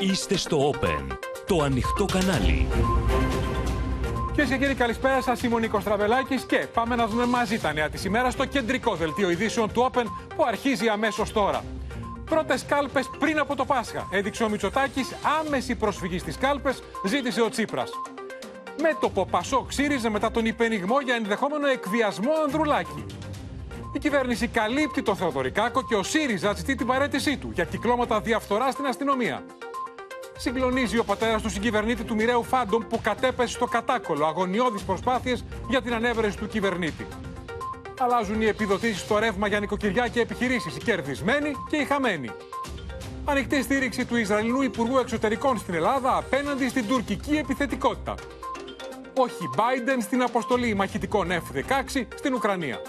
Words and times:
Είστε 0.00 0.36
στο 0.36 0.72
Open, 0.74 1.16
το 1.46 1.62
ανοιχτό 1.62 2.04
κανάλι. 2.04 2.66
Κυρίες 4.28 4.48
και 4.48 4.56
κύριοι, 4.56 4.74
καλησπέρα 4.74 5.22
σας. 5.22 5.42
Είμαι 5.42 5.54
ο 5.54 5.58
Νίκος 5.58 5.84
Τραβελάκης 5.84 6.42
και 6.42 6.66
πάμε 6.74 6.96
να 6.96 7.06
δούμε 7.06 7.26
μαζί 7.26 7.58
τα 7.58 7.72
νέα 7.72 7.88
της 7.88 8.04
ημέρας 8.04 8.32
στο 8.32 8.44
κεντρικό 8.44 8.94
δελτίο 8.94 9.30
ειδήσεων 9.30 9.72
του 9.72 9.90
Open 9.92 10.04
που 10.36 10.44
αρχίζει 10.44 10.88
αμέσως 10.88 11.32
τώρα. 11.32 11.64
Πρώτες 12.24 12.64
κάλπες 12.64 13.10
πριν 13.18 13.38
από 13.38 13.56
το 13.56 13.64
Πάσχα. 13.64 14.06
Έδειξε 14.10 14.44
ο 14.44 14.48
Μητσοτάκης 14.48 15.16
άμεση 15.40 15.74
προσφυγή 15.74 16.18
στις 16.18 16.38
κάλπες, 16.38 16.82
ζήτησε 17.06 17.40
ο 17.40 17.48
Τσίπρας. 17.48 17.90
Μέτωπο 18.82 19.26
Πασόκ 19.26 19.72
ΣΥΡΙΖΑ 19.72 20.10
μετά 20.10 20.30
τον 20.30 20.46
υπενιγμό 20.46 21.00
για 21.00 21.14
ενδεχόμενο 21.14 21.66
εκβιασμό 21.66 22.32
Ανδρουλάκη. 22.44 23.04
Η 23.92 23.98
κυβέρνηση 23.98 24.46
καλύπτει 24.46 25.02
τον 25.02 25.16
Θεοδωρικάκο 25.16 25.82
και 25.82 25.94
ο 25.94 26.02
ΣΥΡΙΖΑ 26.02 26.54
ζητεί 26.54 26.74
την 26.74 26.86
παρέτησή 26.86 27.36
του 27.36 27.50
για 27.54 27.64
κυκλώματα 27.64 28.20
διαφθοράς 28.20 28.72
στην 28.72 28.86
αστυνομία. 28.86 29.44
Συγκλονίζει 30.36 30.98
ο 30.98 31.04
πατέρας 31.04 31.42
του 31.42 31.50
συγκυβερνήτη 31.50 32.04
του 32.04 32.14
μοιραίου 32.14 32.42
Φάντομ 32.42 32.82
που 32.88 33.00
κατέπεσε 33.02 33.52
στο 33.52 33.66
κατάκολο 33.66 34.26
αγωνιώδεις 34.26 34.82
προσπάθειες 34.82 35.44
για 35.68 35.82
την 35.82 35.94
ανέβρεση 35.94 36.36
του 36.36 36.46
κυβερνήτη. 36.46 37.06
Αλλάζουν 37.98 38.40
οι 38.40 38.46
επιδοτήσεις 38.46 39.00
στο 39.00 39.18
ρεύμα 39.18 39.46
για 39.48 39.60
νοικοκυριά 39.60 40.08
και 40.08 40.20
επιχειρήσεις, 40.20 40.76
οι 40.76 40.78
κερδισμένοι 40.78 41.52
και 41.70 41.76
οι 41.76 41.84
χαμένοι. 41.84 42.30
Ανοιχτή 43.24 43.62
στήριξη 43.62 44.04
του 44.04 44.16
Ισραηλινού 44.16 44.62
Υπουργού 44.62 44.98
Εξωτερικών 44.98 45.58
στην 45.58 45.74
Ελλάδα 45.74 46.16
απέναντι 46.16 46.68
στην 46.68 46.86
τουρκική 46.86 47.36
επιθετικότητα. 47.36 48.14
Όχι 49.16 49.50
Biden 49.56 49.98
στην 50.00 50.22
αποστολή 50.22 50.74
μαχητικών 50.74 51.28
F-16 51.30 52.06
στην 52.14 52.34
Ουκρανία. 52.34 52.80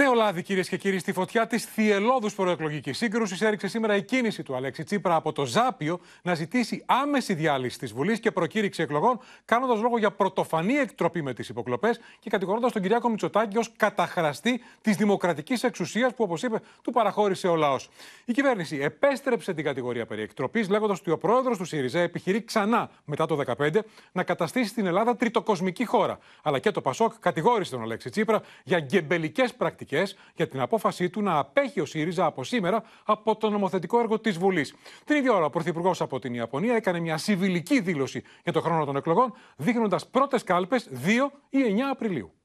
Νέο 0.00 0.14
λάδι, 0.14 0.42
κυρίες 0.42 0.68
και 0.68 0.76
κύριοι, 0.76 0.98
στη 0.98 1.12
φωτιά 1.12 1.46
της 1.46 1.64
θυελώδους 1.64 2.34
προεκλογική 2.34 2.92
σύγκρουσης 2.92 3.40
έριξε 3.40 3.68
σήμερα 3.68 3.96
η 3.96 4.02
κίνηση 4.02 4.42
του 4.42 4.54
Αλέξη 4.54 4.84
Τσίπρα 4.84 5.14
από 5.14 5.32
το 5.32 5.44
Ζάπιο 5.44 6.00
να 6.22 6.34
ζητήσει 6.34 6.82
άμεση 6.86 7.34
διάλυση 7.34 7.78
της 7.78 7.92
Βουλής 7.92 8.20
και 8.20 8.30
προκήρυξη 8.30 8.82
εκλογών, 8.82 9.20
κάνοντας 9.44 9.80
λόγο 9.80 9.98
για 9.98 10.10
πρωτοφανή 10.10 10.74
εκτροπή 10.74 11.22
με 11.22 11.34
τις 11.34 11.48
υποκλοπές 11.48 12.00
και 12.18 12.30
κατηγορώντας 12.30 12.72
τον 12.72 12.82
Κυριάκο 12.82 13.08
Μητσοτάκη 13.08 13.58
ως 13.58 13.72
καταχραστή 13.76 14.60
της 14.80 14.96
δημοκρατικής 14.96 15.62
εξουσίας 15.62 16.14
που, 16.14 16.24
όπως 16.24 16.42
είπε, 16.42 16.60
του 16.82 16.90
παραχώρησε 16.92 17.48
ο 17.48 17.56
λαός. 17.56 17.88
Η 18.24 18.32
κυβέρνηση 18.32 18.78
επέστρεψε 18.82 19.52
την 19.54 19.64
κατηγορία 19.64 20.06
περί 20.06 20.22
εκτροπής, 20.22 20.68
λέγοντας 20.68 20.98
ότι 20.98 21.10
ο 21.10 21.18
πρόεδρος 21.18 21.56
του 21.56 21.64
ΣΥΡΙΖΑ 21.64 22.00
επιχειρεί 22.00 22.44
ξανά 22.44 22.90
μετά 23.04 23.26
το 23.26 23.36
2015 23.58 23.84
να 24.12 24.22
καταστήσει 24.22 24.74
την 24.74 24.86
Ελλάδα 24.86 25.16
τριτοκοσμική 25.16 25.84
χώρα. 25.84 26.18
Αλλά 26.42 26.58
και 26.58 26.70
το 26.70 26.80
Πασόκ 26.80 27.12
κατηγόρησε 27.20 27.70
τον 27.70 27.82
Αλέξη 27.82 28.10
Τσίπρα 28.10 28.42
για 28.64 28.80
γκεμπελικές 28.80 29.54
πρακτικές 29.54 29.88
για 30.34 30.48
την 30.48 30.60
απόφασή 30.60 31.10
του 31.10 31.22
να 31.22 31.38
απέχει 31.38 31.80
ο 31.80 31.84
ΣΥΡΙΖΑ 31.84 32.24
από 32.24 32.44
σήμερα 32.44 32.82
από 33.04 33.36
το 33.36 33.50
νομοθετικό 33.50 33.98
έργο 33.98 34.18
της 34.18 34.38
Βουλής. 34.38 34.74
Την 35.04 35.16
ίδια 35.16 35.32
ώρα, 35.32 35.44
ο 35.44 35.50
Πρωθυπουργός 35.50 36.00
από 36.00 36.18
την 36.18 36.34
Ιαπωνία 36.34 36.74
έκανε 36.74 37.00
μια 37.00 37.16
συμβιλική 37.16 37.80
δήλωση 37.80 38.22
για 38.42 38.52
το 38.52 38.60
χρόνο 38.60 38.84
των 38.84 38.96
εκλογών, 38.96 39.32
δείχνοντας 39.56 40.06
πρώτες 40.06 40.42
κάλπες 40.42 40.88
2 40.92 41.32
ή 41.50 41.58
9 41.62 41.90
Απριλίου. 41.90 42.39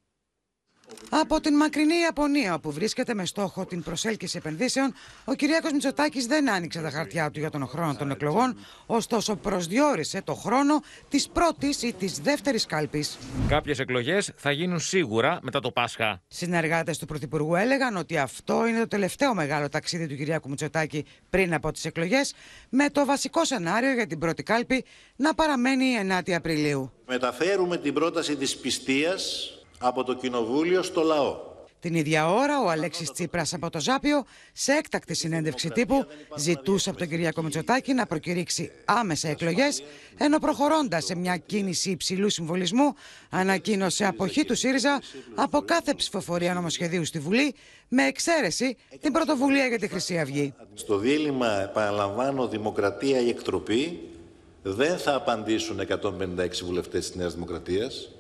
Από 1.10 1.42
την 1.42 1.56
μακρινή 1.56 2.00
Ιαπωνία, 2.00 2.54
όπου 2.54 2.72
βρίσκεται 2.72 3.14
με 3.14 3.26
στόχο 3.26 3.66
την 3.66 3.84
προσέλκυση 3.84 4.38
επενδύσεων, 4.38 4.94
ο 5.26 5.34
Κυριάκος 5.34 5.72
Μητσοτάκης 5.72 6.26
δεν 6.26 6.50
άνοιξε 6.50 6.82
τα 6.82 6.90
χαρτιά 6.90 7.32
του 7.32 7.40
για 7.40 7.50
τον 7.50 7.68
χρόνο 7.68 7.96
των 7.96 8.12
εκλογών, 8.12 8.58
ωστόσο 8.86 9.36
προσδιορίσε 9.36 10.22
το 10.22 10.34
χρόνο 10.34 10.82
της 11.10 11.30
πρώτης 11.30 11.82
ή 11.82 11.94
της 11.94 12.20
δεύτερης 12.20 12.66
κάλπης. 12.66 13.18
Κάποιες 13.48 13.80
εκλογές 13.80 14.32
θα 14.36 14.52
γίνουν 14.52 14.80
σίγουρα 14.80 15.40
μετά 15.42 15.60
το 15.60 15.72
Πάσχα. 15.72 16.22
Συνεργάτες 16.28 16.98
του 16.98 17.06
Πρωθυπουργού 17.06 17.56
έλεγαν 17.56 17.98
ότι 17.98 18.18
αυτό 18.18 18.68
είναι 18.68 18.80
το 18.80 18.88
τελευταίο 18.88 19.34
μεγάλο 19.34 19.70
ταξίδι 19.70 20.08
του 20.08 20.16
Κυριάκου 20.16 20.50
Μητσοτάκη 20.50 21.06
πριν 21.30 21.54
από 21.54 21.72
τις 21.72 21.86
εκλογές, 21.86 22.34
με 22.70 22.90
το 22.90 23.06
βασικό 23.06 23.46
σενάριο 23.46 23.94
για 23.94 24.08
την 24.08 24.20
πρώτη 24.20 24.44
κάλπη 24.44 24.86
να 25.16 25.34
παραμένει 25.34 25.86
9η 26.02 26.32
Απριλίου. 26.32 26.92
Μεταφέρουμε 27.08 27.78
την 27.78 27.94
πρόταση 27.94 28.36
της 28.36 28.58
πιστείας 28.58 29.50
από 29.80 30.04
το 30.04 30.14
Κοινοβούλιο 30.14 30.84
στο 30.84 31.02
λαό. 31.02 31.54
Την 31.86 31.96
ίδια 31.96 32.30
ώρα, 32.30 32.62
ο 32.62 32.70
Αλέξης 32.70 33.12
Τσίπρας 33.12 33.54
από 33.54 33.70
το 33.70 33.80
Ζάπιο, 33.80 34.24
σε 34.54 34.72
έκτακτη 34.72 35.14
συνέντευξη 35.14 35.70
τύπου, 35.70 36.06
ζητούσε 36.38 36.90
από 36.90 37.00
τον 37.00 37.08
Κυριακό 37.08 37.42
Μητσοτάκη 37.42 37.94
να 37.94 38.06
προκηρύξει 38.06 38.72
άμεσα 38.86 39.30
εκλογές, 39.30 39.84
ενώ 40.18 40.40
προχωρώντας 40.40 41.06
σε 41.06 41.16
μια 41.16 41.38
κίνηση 41.38 41.90
υψηλού 41.90 42.30
συμβολισμού, 42.30 42.94
ανακοίνωσε 43.30 44.06
αποχή 44.06 44.46
του 44.46 44.56
ΣΥΡΙΖΑ 44.56 45.02
από 45.36 45.62
κάθε 45.62 45.94
ψηφοφορία 45.94 46.54
νομοσχεδίου 46.54 47.06
στη 47.06 47.20
Βουλή, 47.20 47.56
με 47.88 48.04
εξαίρεση 48.04 48.78
την 49.02 49.12
πρωτοβουλία 49.12 49.66
για 49.66 49.80
τη 49.80 49.88
Χρυσή 49.88 50.20
Αυγή. 50.20 50.54
Στο 50.74 50.98
δίλημα, 50.98 51.62
επαναλαμβάνω, 51.62 52.48
δημοκρατία 52.48 53.20
ή 53.20 53.30
εκτροπή, 53.30 54.00
δεν 54.62 54.98
θα 54.98 55.16
απαντήσουν 55.16 55.80
156 55.80 56.64
βουλευτές 56.64 57.08
της 57.08 57.16
Νέας 57.16 57.34
Δημοκρατίας, 57.34 58.15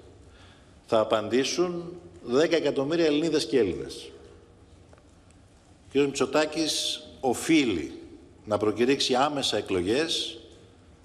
θα 0.86 1.00
απαντήσουν 1.00 2.00
10 2.34 2.52
εκατομμύρια 2.52 3.06
Ελληνίδες 3.06 3.46
και 3.46 3.60
Έλληνες. 3.60 4.12
Ο 5.88 5.92
κ. 5.92 5.96
Μητσοτάκης 5.96 7.04
οφείλει 7.20 8.00
να 8.46 8.58
προκηρύξει 8.58 9.16
άμεσα 9.16 9.58
εκλογές, 9.58 10.40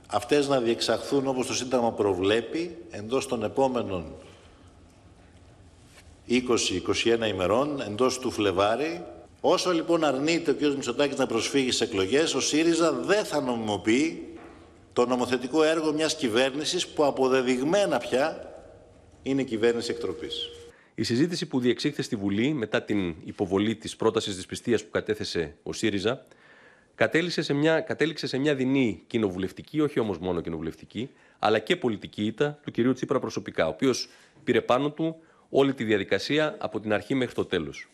αυτές 0.07 0.49
να 0.49 0.61
διεξαχθούν 0.61 1.27
όπως 1.27 1.47
το 1.47 1.55
Σύνταγμα 1.55 1.93
προβλέπει, 1.93 2.77
εντός 2.91 3.27
των 3.27 3.43
επόμενων 3.43 4.05
20-21 6.29 7.29
ημερών, 7.29 7.81
εντός 7.81 8.19
του 8.19 8.31
Φλεβάρι. 8.31 9.05
Όσο 9.41 9.73
λοιπόν 9.73 10.05
αρνείται 10.05 10.51
ο 10.51 10.55
κ. 10.55 10.61
Μητσοτάκης 10.61 11.17
να 11.17 11.27
προσφύγει 11.27 11.71
σε 11.71 11.85
εκλογές, 11.85 12.35
ο 12.35 12.41
ΣΥΡΙΖΑ 12.41 12.93
δεν 12.93 13.25
θα 13.25 13.41
νομιμοποιεί 13.41 14.39
το 14.93 15.07
νομοθετικό 15.07 15.63
έργο 15.63 15.93
μιας 15.93 16.17
κυβέρνησης 16.17 16.87
που 16.87 17.05
αποδεδειγμένα 17.05 17.99
πια 17.99 18.50
είναι 19.23 19.43
κυβέρνηση 19.43 19.91
εκτροπής. 19.91 20.49
Η 20.95 21.03
συζήτηση 21.03 21.47
που 21.47 21.61
διεξήχθη 21.61 22.03
στη 22.03 22.17
Βουλή 22.17 22.53
μετά 22.53 22.83
την 22.83 23.15
υποβολή 23.25 23.77
της 23.77 23.97
πρότασης 23.97 24.35
της 24.37 24.47
πιστείας 24.47 24.85
που 24.85 24.91
κατέθεσε 24.91 25.57
ο 25.63 25.73
ΣΥΡΙΖΑ 25.73 26.27
κατέληξε 26.95 27.43
σε 27.43 27.53
μια, 27.53 27.81
κατέληξε 27.81 28.27
σε 28.27 28.39
μια 28.39 28.55
δεινή 28.55 29.03
κοινοβουλευτική, 29.07 29.81
όχι 29.81 30.01
όμως 30.01 30.19
μόνο 30.19 30.41
κοινοβουλευτική, 30.41 31.11
αλλά 31.39 31.59
και 31.59 31.77
πολιτική 31.77 32.25
ήττα 32.25 32.59
του 32.63 32.71
κυρίου 32.71 32.93
Τσίπρα 32.93 33.19
προσωπικά, 33.19 33.67
ο 33.67 33.69
οποίος 33.69 34.09
πήρε 34.45 34.61
πάνω 34.61 34.91
του 34.91 35.17
όλη 35.49 35.75
τη 35.75 35.85
διαδικασία 35.85 36.57
από 36.59 36.81
την 36.81 36.93
αρχή 36.93 37.15
μέχρι 37.15 37.35
το 37.35 37.45
τέλος. 37.45 37.89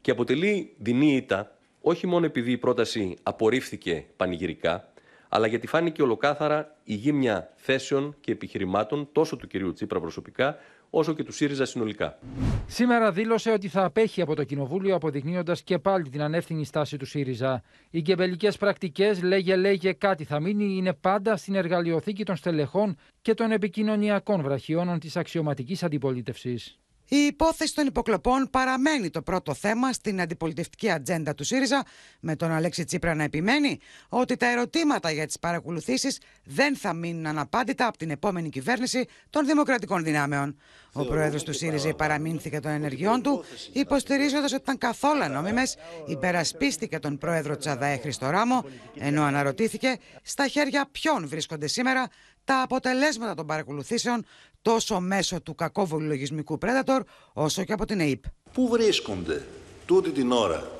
Και 0.00 0.10
αποτελεί 0.10 0.74
δεινή 0.78 1.16
ήττα 1.16 1.58
όχι 1.80 2.06
μόνο 2.06 2.26
επειδή 2.26 2.52
η 2.52 2.58
πρόταση 2.58 3.16
απορρίφθηκε 3.22 4.04
πανηγυρικά, 4.16 4.89
αλλά 5.32 5.46
γιατί 5.46 5.66
φάνηκε 5.66 6.02
ολοκάθαρα 6.02 6.76
η 6.84 6.94
γύμνια 6.94 7.52
θέσεων 7.56 8.16
και 8.20 8.32
επιχειρημάτων 8.32 9.08
τόσο 9.12 9.36
του 9.36 9.46
κυρίου 9.46 9.72
Τσίπρα 9.72 10.00
προσωπικά, 10.00 10.56
όσο 10.90 11.14
και 11.14 11.24
του 11.24 11.32
ΣΥΡΙΖΑ 11.32 11.64
συνολικά. 11.64 12.18
Σήμερα 12.66 13.12
δήλωσε 13.12 13.50
ότι 13.50 13.68
θα 13.68 13.84
απέχει 13.84 14.20
από 14.20 14.34
το 14.34 14.44
Κοινοβούλιο, 14.44 14.94
αποδεικνύοντας 14.94 15.62
και 15.62 15.78
πάλι 15.78 16.08
την 16.08 16.22
ανεύθυνη 16.22 16.64
στάση 16.64 16.96
του 16.96 17.06
ΣΥΡΙΖΑ. 17.06 17.62
Οι 17.90 18.00
γκεμπελικές 18.00 18.56
πρακτικές, 18.56 19.22
λέγε 19.22 19.56
λέγε 19.56 19.92
κάτι 19.92 20.24
θα 20.24 20.40
μείνει, 20.40 20.76
είναι 20.76 20.92
πάντα 20.92 21.36
στην 21.36 21.54
εργαλειοθήκη 21.54 22.24
των 22.24 22.36
στελεχών 22.36 22.96
και 23.22 23.34
των 23.34 23.50
επικοινωνιακών 23.50 24.42
βραχιώνων 24.42 24.98
της 24.98 25.16
αξιωματικής 25.16 25.82
αντιπολίτευσης. 25.82 26.78
Η 27.12 27.16
υπόθεση 27.16 27.74
των 27.74 27.86
υποκλοπών 27.86 28.48
παραμένει 28.50 29.10
το 29.10 29.22
πρώτο 29.22 29.54
θέμα 29.54 29.92
στην 29.92 30.20
αντιπολιτευτική 30.20 30.90
ατζέντα 30.90 31.34
του 31.34 31.44
ΣΥΡΙΖΑ, 31.44 31.84
με 32.20 32.36
τον 32.36 32.50
Αλέξη 32.50 32.84
Τσίπρα 32.84 33.14
να 33.14 33.22
επιμένει 33.22 33.78
ότι 34.08 34.36
τα 34.36 34.46
ερωτήματα 34.46 35.10
για 35.10 35.26
τις 35.26 35.38
παρακολουθήσεις 35.38 36.18
δεν 36.44 36.76
θα 36.76 36.92
μείνουν 36.92 37.26
αναπάντητα 37.26 37.86
από 37.86 37.98
την 37.98 38.10
επόμενη 38.10 38.48
κυβέρνηση 38.48 39.06
των 39.30 39.46
δημοκρατικών 39.46 40.04
δυνάμεων. 40.04 40.56
Ο 40.92 41.04
πρόεδρος 41.04 41.42
του 41.42 41.52
ΣΥΡΙΖΑ 41.52 41.94
παραμείνθηκε 41.94 42.60
των 42.60 42.70
ενεργειών 42.70 43.22
του, 43.22 43.44
υποστηρίζοντας 43.72 44.52
ότι 44.52 44.62
ήταν 44.62 44.78
καθόλου 44.78 45.22
ανώμημες, 45.22 45.76
υπερασπίστηκε 46.06 46.98
τον 46.98 47.18
πρόεδρο 47.18 47.56
Τσαδαέ 47.56 47.96
Χριστό 47.96 48.30
Ράμο, 48.30 48.64
ενώ 48.98 49.22
αναρωτήθηκε 49.22 49.98
στα 50.22 50.46
χέρια 50.46 50.88
ποιον 50.92 51.28
βρίσκονται 51.28 51.66
σήμερα 51.66 52.08
τα 52.44 52.62
αποτελέσματα 52.62 53.34
των 53.34 53.46
παρακολουθήσεων 53.46 54.24
τόσο 54.62 55.00
μέσω 55.00 55.40
του 55.40 55.54
κακόβολου 55.54 56.06
λογισμικού 56.06 56.58
Predator 56.62 57.00
όσο 57.32 57.64
και 57.64 57.72
από 57.72 57.84
την 57.84 58.00
ΑΕΠ. 58.00 58.22
Πού 58.52 58.68
βρίσκονται 58.68 59.46
τούτη 59.86 60.10
την 60.10 60.32
ώρα 60.32 60.70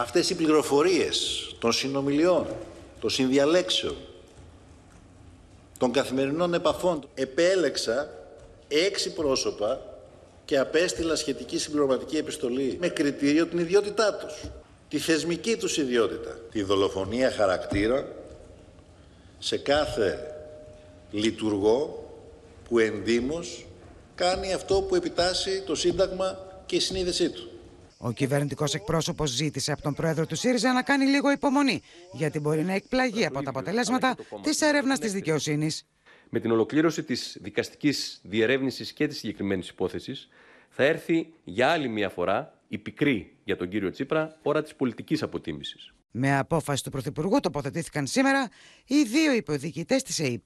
αυτές 0.00 0.30
οι 0.30 0.34
πληροφορίες 0.34 1.46
των 1.58 1.72
συνομιλιών, 1.72 2.46
των 3.00 3.10
συνδιαλέξεων, 3.10 3.96
των 5.78 5.92
καθημερινών 5.92 6.54
επαφών; 6.54 7.08
Επέλεξα 7.14 8.10
έξι 8.68 9.12
πρόσωπα 9.12 9.80
και 10.44 10.58
απέστειλα 10.58 11.16
σχετική 11.16 11.58
συμπληρωματική 11.58 12.16
επιστολή 12.16 12.76
με 12.80 12.88
κριτήριο 12.88 13.46
την 13.46 13.58
ιδιότητά 13.58 14.14
τους, 14.14 14.50
τη 14.88 14.98
θεσμική 14.98 15.56
τους 15.56 15.76
ιδιότητα, 15.76 16.38
τη 16.52 16.62
δολοφονία 16.62 17.30
χαρακτήρα 17.30 18.08
σε 19.38 19.58
κάθε 19.58 20.34
λειτουργό 21.10 22.10
που 22.68 22.78
ενδύμως 22.78 23.66
κάνει 24.14 24.52
αυτό 24.52 24.82
που 24.82 24.94
επιτάσσει 24.94 25.62
το 25.62 25.74
Σύνταγμα 25.74 26.38
και 26.66 26.76
η 26.76 26.80
συνείδησή 26.80 27.30
του. 27.30 27.50
Ο 27.98 28.12
κυβερνητικός 28.12 28.74
εκπρόσωπος 28.74 29.30
ζήτησε 29.30 29.72
από 29.72 29.82
τον 29.82 29.94
πρόεδρο 29.94 30.26
του 30.26 30.36
ΣΥΡΙΖΑ 30.36 30.72
να 30.72 30.82
κάνει 30.82 31.04
λίγο 31.04 31.30
υπομονή, 31.30 31.82
γιατί 32.12 32.40
μπορεί 32.40 32.64
να 32.64 32.72
εκπλαγεί 32.72 33.26
από 33.26 33.42
τα 33.42 33.50
αποτελέσματα 33.50 34.16
της 34.42 34.60
έρευνας 34.60 34.98
της 34.98 35.12
δικαιοσύνης. 35.12 35.86
Με 36.30 36.40
την 36.40 36.50
ολοκλήρωση 36.50 37.02
της 37.02 37.36
δικαστικής 37.40 38.20
διερεύνησης 38.22 38.92
και 38.92 39.06
της 39.06 39.18
συγκεκριμένης 39.18 39.68
υπόθεσης, 39.68 40.28
θα 40.68 40.84
έρθει 40.84 41.32
για 41.44 41.68
άλλη 41.68 41.88
μια 41.88 42.08
φορά 42.08 42.58
η 42.68 42.78
πικρή 42.78 43.36
για 43.44 43.56
τον 43.56 43.68
κύριο 43.68 43.90
Τσίπρα 43.90 44.38
ώρα 44.42 44.62
της 44.62 44.74
πολιτικής 44.74 45.22
αποτίμησης. 45.22 45.92
Με 46.10 46.38
απόφαση 46.38 46.82
του 46.82 46.90
Πρωθυπουργού 46.90 47.40
τοποθετήθηκαν 47.40 48.06
σήμερα 48.06 48.48
οι 48.86 49.02
δύο 49.02 49.32
υποδιοικητές 49.32 50.02
της 50.02 50.18
ΕΕΠ. 50.18 50.42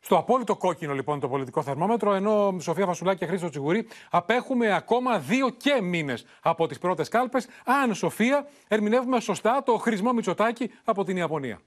Στο 0.00 0.16
απόλυτο 0.16 0.56
κόκκινο 0.56 0.94
λοιπόν 0.94 1.20
το 1.20 1.28
πολιτικό 1.28 1.62
θερμόμετρο, 1.62 2.14
ενώ 2.14 2.56
Σοφία 2.60 2.86
Βασουλάκη 2.86 3.18
και 3.18 3.26
Χρήστο 3.26 3.48
Τσιγουρή 3.48 3.86
απέχουμε 4.10 4.74
ακόμα 4.74 5.18
δύο 5.18 5.50
και 5.50 5.80
μήνες 5.82 6.24
από 6.42 6.66
τις 6.66 6.78
πρώτες 6.78 7.08
κάλπες. 7.08 7.46
Αν, 7.64 7.94
Σοφία, 7.94 8.48
ερμηνεύουμε 8.68 9.20
σωστά 9.20 9.62
το 9.62 9.76
χρησμό 9.76 10.12
Μητσοτάκη 10.12 10.70
από 10.84 11.04
την 11.04 11.16
Ιαπωνία. 11.16 11.60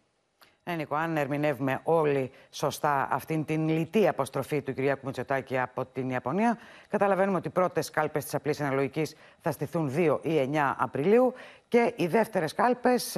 Ναι, 0.63 0.75
Νίκο, 0.75 0.95
αν 0.95 1.17
ερμηνεύουμε 1.17 1.79
όλοι 1.83 2.31
σωστά 2.49 3.07
αυτήν 3.11 3.45
την 3.45 3.69
λιτή 3.69 4.07
αποστροφή 4.07 4.61
του 4.61 4.73
Κυριάκου 4.73 5.05
Μητσοτάκη 5.05 5.59
από 5.59 5.85
την 5.85 6.09
Ιαπωνία, 6.09 6.57
καταλαβαίνουμε 6.87 7.37
ότι 7.37 7.47
οι 7.47 7.51
πρώτες 7.51 7.89
κάλπες 7.89 8.23
της 8.23 8.35
απλής 8.35 8.61
αναλογική 8.61 9.07
θα 9.41 9.51
στηθούν 9.51 9.93
2 9.95 10.19
ή 10.21 10.49
9 10.53 10.73
Απριλίου 10.77 11.33
και 11.67 11.93
οι 11.95 12.07
δεύτερες 12.07 12.53
κάλπες 12.53 13.17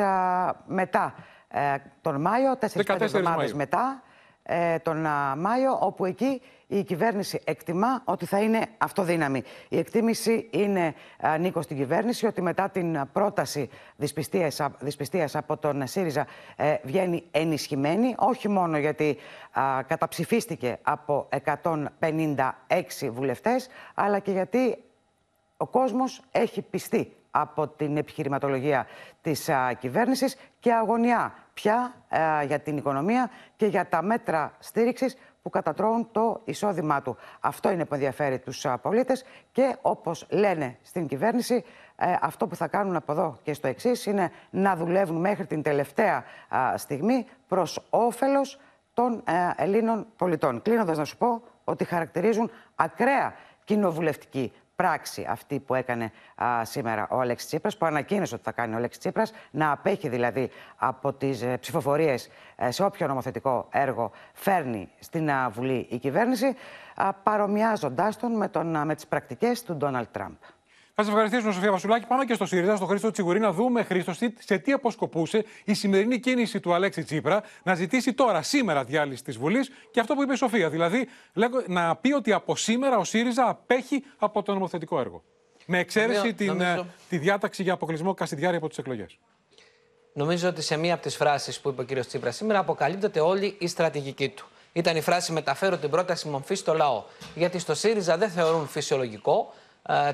μετά 0.65 1.15
ε, 1.47 1.75
τον 2.01 2.21
Μάιο, 2.21 2.57
4-5 2.59 3.01
εβδομάδες 3.01 3.53
μετά 3.53 4.03
ε, 4.43 4.79
τον 4.79 4.97
Μάιο, 5.37 5.77
όπου 5.79 6.05
εκεί 6.05 6.41
η 6.73 6.83
κυβέρνηση 6.83 7.41
εκτιμά 7.43 8.01
ότι 8.05 8.25
θα 8.25 8.39
είναι 8.39 8.65
αυτοδύναμη. 8.77 9.43
Η 9.69 9.77
εκτίμηση 9.77 10.49
είναι, 10.51 10.93
Νίκο, 11.39 11.61
στην 11.61 11.77
κυβέρνηση 11.77 12.25
ότι 12.25 12.41
μετά 12.41 12.69
την 12.69 13.09
πρόταση 13.13 13.69
δυσπιστίας, 14.79 15.35
από 15.35 15.57
τον 15.57 15.87
ΣΥΡΙΖΑ 15.87 16.27
ε, 16.55 16.75
βγαίνει 16.83 17.23
ενισχυμένη, 17.31 18.15
όχι 18.17 18.49
μόνο 18.49 18.77
γιατί 18.77 19.17
καταψηφίστηκε 19.87 20.77
από 20.81 21.29
156 21.99 23.09
βουλευτές, 23.11 23.67
αλλά 23.93 24.19
και 24.19 24.31
γιατί 24.31 24.77
ο 25.57 25.67
κόσμος 25.67 26.21
έχει 26.31 26.61
πιστεί 26.61 27.15
από 27.31 27.67
την 27.67 27.97
επιχειρηματολογία 27.97 28.87
της 29.21 29.49
α, 29.49 29.73
κυβέρνησης 29.73 30.35
και 30.59 30.73
αγωνιά 30.73 31.33
πια 31.53 31.93
για 32.45 32.59
την 32.59 32.77
οικονομία 32.77 33.29
και 33.55 33.65
για 33.65 33.87
τα 33.87 34.01
μέτρα 34.01 34.53
στήριξης 34.59 35.15
που 35.43 35.49
κατατρώουν 35.49 36.07
το 36.11 36.41
εισόδημά 36.43 37.01
του. 37.01 37.17
Αυτό 37.39 37.71
είναι 37.71 37.85
που 37.85 37.93
ενδιαφέρει 37.93 38.39
τους 38.39 38.65
πολίτες 38.81 39.23
και 39.51 39.75
όπως 39.81 40.25
λένε 40.29 40.77
στην 40.81 41.07
κυβέρνηση 41.07 41.63
ε, 41.95 42.15
αυτό 42.21 42.47
που 42.47 42.55
θα 42.55 42.67
κάνουν 42.67 42.95
από 42.95 43.11
εδώ 43.11 43.39
και 43.43 43.53
στο 43.53 43.67
εξής 43.67 44.05
είναι 44.05 44.31
να 44.49 44.75
δουλεύουν 44.75 45.19
μέχρι 45.19 45.45
την 45.45 45.61
τελευταία 45.61 46.23
στιγμή 46.75 47.25
προς 47.47 47.87
όφελος 47.89 48.59
των 48.93 49.23
ε, 49.25 49.63
Ελλήνων 49.63 50.05
πολιτών. 50.17 50.61
Κλείνοντας 50.61 50.97
να 50.97 51.05
σου 51.05 51.17
πω 51.17 51.41
ότι 51.63 51.83
χαρακτηρίζουν 51.83 52.51
ακραία 52.75 53.33
κοινοβουλευτική 53.63 54.51
πράξη 54.83 55.25
αυτή 55.29 55.59
που 55.59 55.75
έκανε 55.75 56.11
σήμερα 56.61 57.07
ο 57.09 57.19
Αλέξης 57.19 57.47
Τσίπρας, 57.47 57.77
που 57.77 57.85
ανακοίνωσε 57.85 58.35
ότι 58.35 58.43
θα 58.43 58.51
κάνει 58.51 58.73
ο 58.73 58.77
Αλέξης 58.77 58.99
Τσίπρας, 58.99 59.33
να 59.51 59.71
απέχει 59.71 60.09
δηλαδή 60.09 60.49
από 60.75 61.13
τις 61.13 61.41
ε, 61.41 61.57
ψηφοφορίες 61.57 62.29
ε, 62.55 62.71
σε 62.71 62.83
όποιο 62.83 63.07
νομοθετικό 63.07 63.67
έργο 63.71 64.11
φέρνει 64.33 64.89
στην 64.99 65.29
Βουλή 65.51 65.87
η 65.89 65.97
κυβέρνηση, 65.97 66.55
παρομοιάζοντάς 67.23 68.17
τον 68.17 68.31
με, 68.31 68.47
τον, 68.47 68.85
με 68.85 68.95
τις 68.95 69.07
πρακτικές 69.07 69.63
του 69.63 69.75
Ντόναλτ 69.75 70.07
Τραμπ. 70.11 70.35
Θα 70.95 71.03
σας 71.03 71.11
ευχαριστήσουμε, 71.11 71.53
Σοφία 71.53 71.71
Βασουλάκη. 71.71 72.05
Πάμε 72.05 72.25
και 72.25 72.33
στο 72.33 72.45
ΣΥΡΙΖΑ, 72.45 72.75
στο 72.75 72.85
Χρήστο 72.85 73.11
Τσιγουρή, 73.11 73.39
να 73.39 73.51
δούμε, 73.51 73.83
Χρήστο, 73.83 74.13
σε 74.39 74.57
τι 74.57 74.71
αποσκοπούσε 74.71 75.45
η 75.63 75.73
σημερινή 75.73 76.19
κίνηση 76.19 76.59
του 76.59 76.73
Αλέξη 76.73 77.03
Τσίπρα 77.03 77.43
να 77.63 77.75
ζητήσει 77.75 78.13
τώρα, 78.13 78.41
σήμερα, 78.41 78.83
διάλυση 78.83 79.23
της 79.23 79.37
Βουλής 79.37 79.71
και 79.91 79.99
αυτό 79.99 80.13
που 80.13 80.23
είπε 80.23 80.33
η 80.33 80.35
Σοφία. 80.35 80.69
Δηλαδή, 80.69 81.07
να 81.67 81.95
πει 81.95 82.13
ότι 82.13 82.33
από 82.33 82.55
σήμερα 82.55 82.97
ο 82.97 83.03
ΣΥΡΙΖΑ 83.03 83.49
απέχει 83.49 84.03
από 84.17 84.43
το 84.43 84.53
νομοθετικό 84.53 84.99
έργο. 84.99 85.23
Με 85.65 85.79
εξαίρεση 85.79 86.33
την, 86.33 86.61
ε, 86.61 86.85
τη 87.09 87.17
διάταξη 87.17 87.63
για 87.63 87.73
αποκλεισμό 87.73 88.13
Κασιδιάρη 88.13 88.55
από 88.55 88.67
τις 88.67 88.77
εκλογές. 88.77 89.17
Νομίζω 90.13 90.49
ότι 90.49 90.61
σε 90.61 90.77
μία 90.77 90.93
από 90.93 91.03
τις 91.03 91.15
φράσεις 91.15 91.59
που 91.59 91.69
είπε 91.69 91.81
ο 91.81 91.85
κ. 91.85 92.05
Τσίπρα 92.05 92.31
σήμερα 92.31 92.59
αποκαλύπτεται 92.59 93.19
όλη 93.19 93.55
η 93.59 93.67
στρατηγική 93.67 94.29
του. 94.29 94.47
Ήταν 94.73 94.95
η 94.95 95.01
φράση 95.01 95.31
Μεταφέρω 95.31 95.77
την 95.77 95.89
πρόταση 95.89 96.27
μορφής 96.27 96.59
στο 96.59 96.73
λαό. 96.73 97.03
Γιατί 97.35 97.59
στο 97.59 97.75
ΣΥΡΙΖΑ 97.75 98.17
δεν 98.17 98.29
θεωρούν 98.29 98.67
φυσιολογικό 98.67 99.53
ε, 99.53 99.62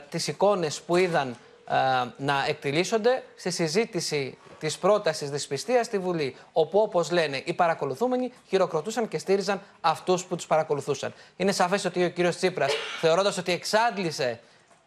τις 0.09 0.27
εικόνες 0.27 0.81
που 0.81 0.95
είδαν 0.95 1.37
ε, 1.71 1.75
να 2.17 2.45
εκτιλήσονται 2.47 3.23
στη 3.35 3.51
συζήτηση 3.51 4.37
της 4.59 4.77
πρότασης 4.77 5.29
δυσπιστίας 5.29 5.85
στη 5.85 5.97
Βουλή, 5.97 6.35
όπου 6.53 6.79
όπως 6.79 7.11
λένε 7.11 7.41
οι 7.45 7.53
παρακολουθούμενοι 7.53 8.33
χειροκροτούσαν 8.47 9.07
και 9.07 9.17
στήριζαν 9.17 9.61
αυτούς 9.81 10.25
που 10.25 10.35
τους 10.35 10.47
παρακολουθούσαν. 10.47 11.13
Είναι 11.35 11.51
σαφές 11.51 11.85
ότι 11.85 12.03
ο 12.03 12.09
κύριος 12.09 12.35
Τσίπρας, 12.35 12.73
θεωρώντας 12.99 13.37
ότι 13.37 13.51
εξάντλησε 13.51 14.39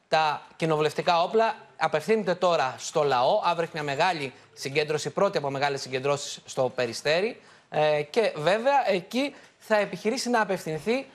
τα 0.09 0.43
κοινοβουλευτικά 0.57 1.23
όπλα, 1.23 1.55
απευθύνεται 1.77 2.35
τώρα 2.35 2.75
στο 2.79 3.03
λαό, 3.03 3.41
αύριο 3.45 3.69
μια 3.73 3.83
μεγάλη 3.83 4.33
συγκέντρωση, 4.53 5.11
πρώτη 5.11 5.39
από 5.39 5.51
μεγάλες 5.51 5.81
συγκεντρώσεις 5.81 6.41
στο 6.45 6.73
Περιστέρι 6.75 7.41
ε, 7.71 8.03
και 8.03 8.33
βέβαια 8.37 8.91
εκεί 8.91 9.35
θα 9.59 9.77
επιχειρήσει 9.77 10.31
να 10.31 10.41
απευθυνθεί 10.41 11.07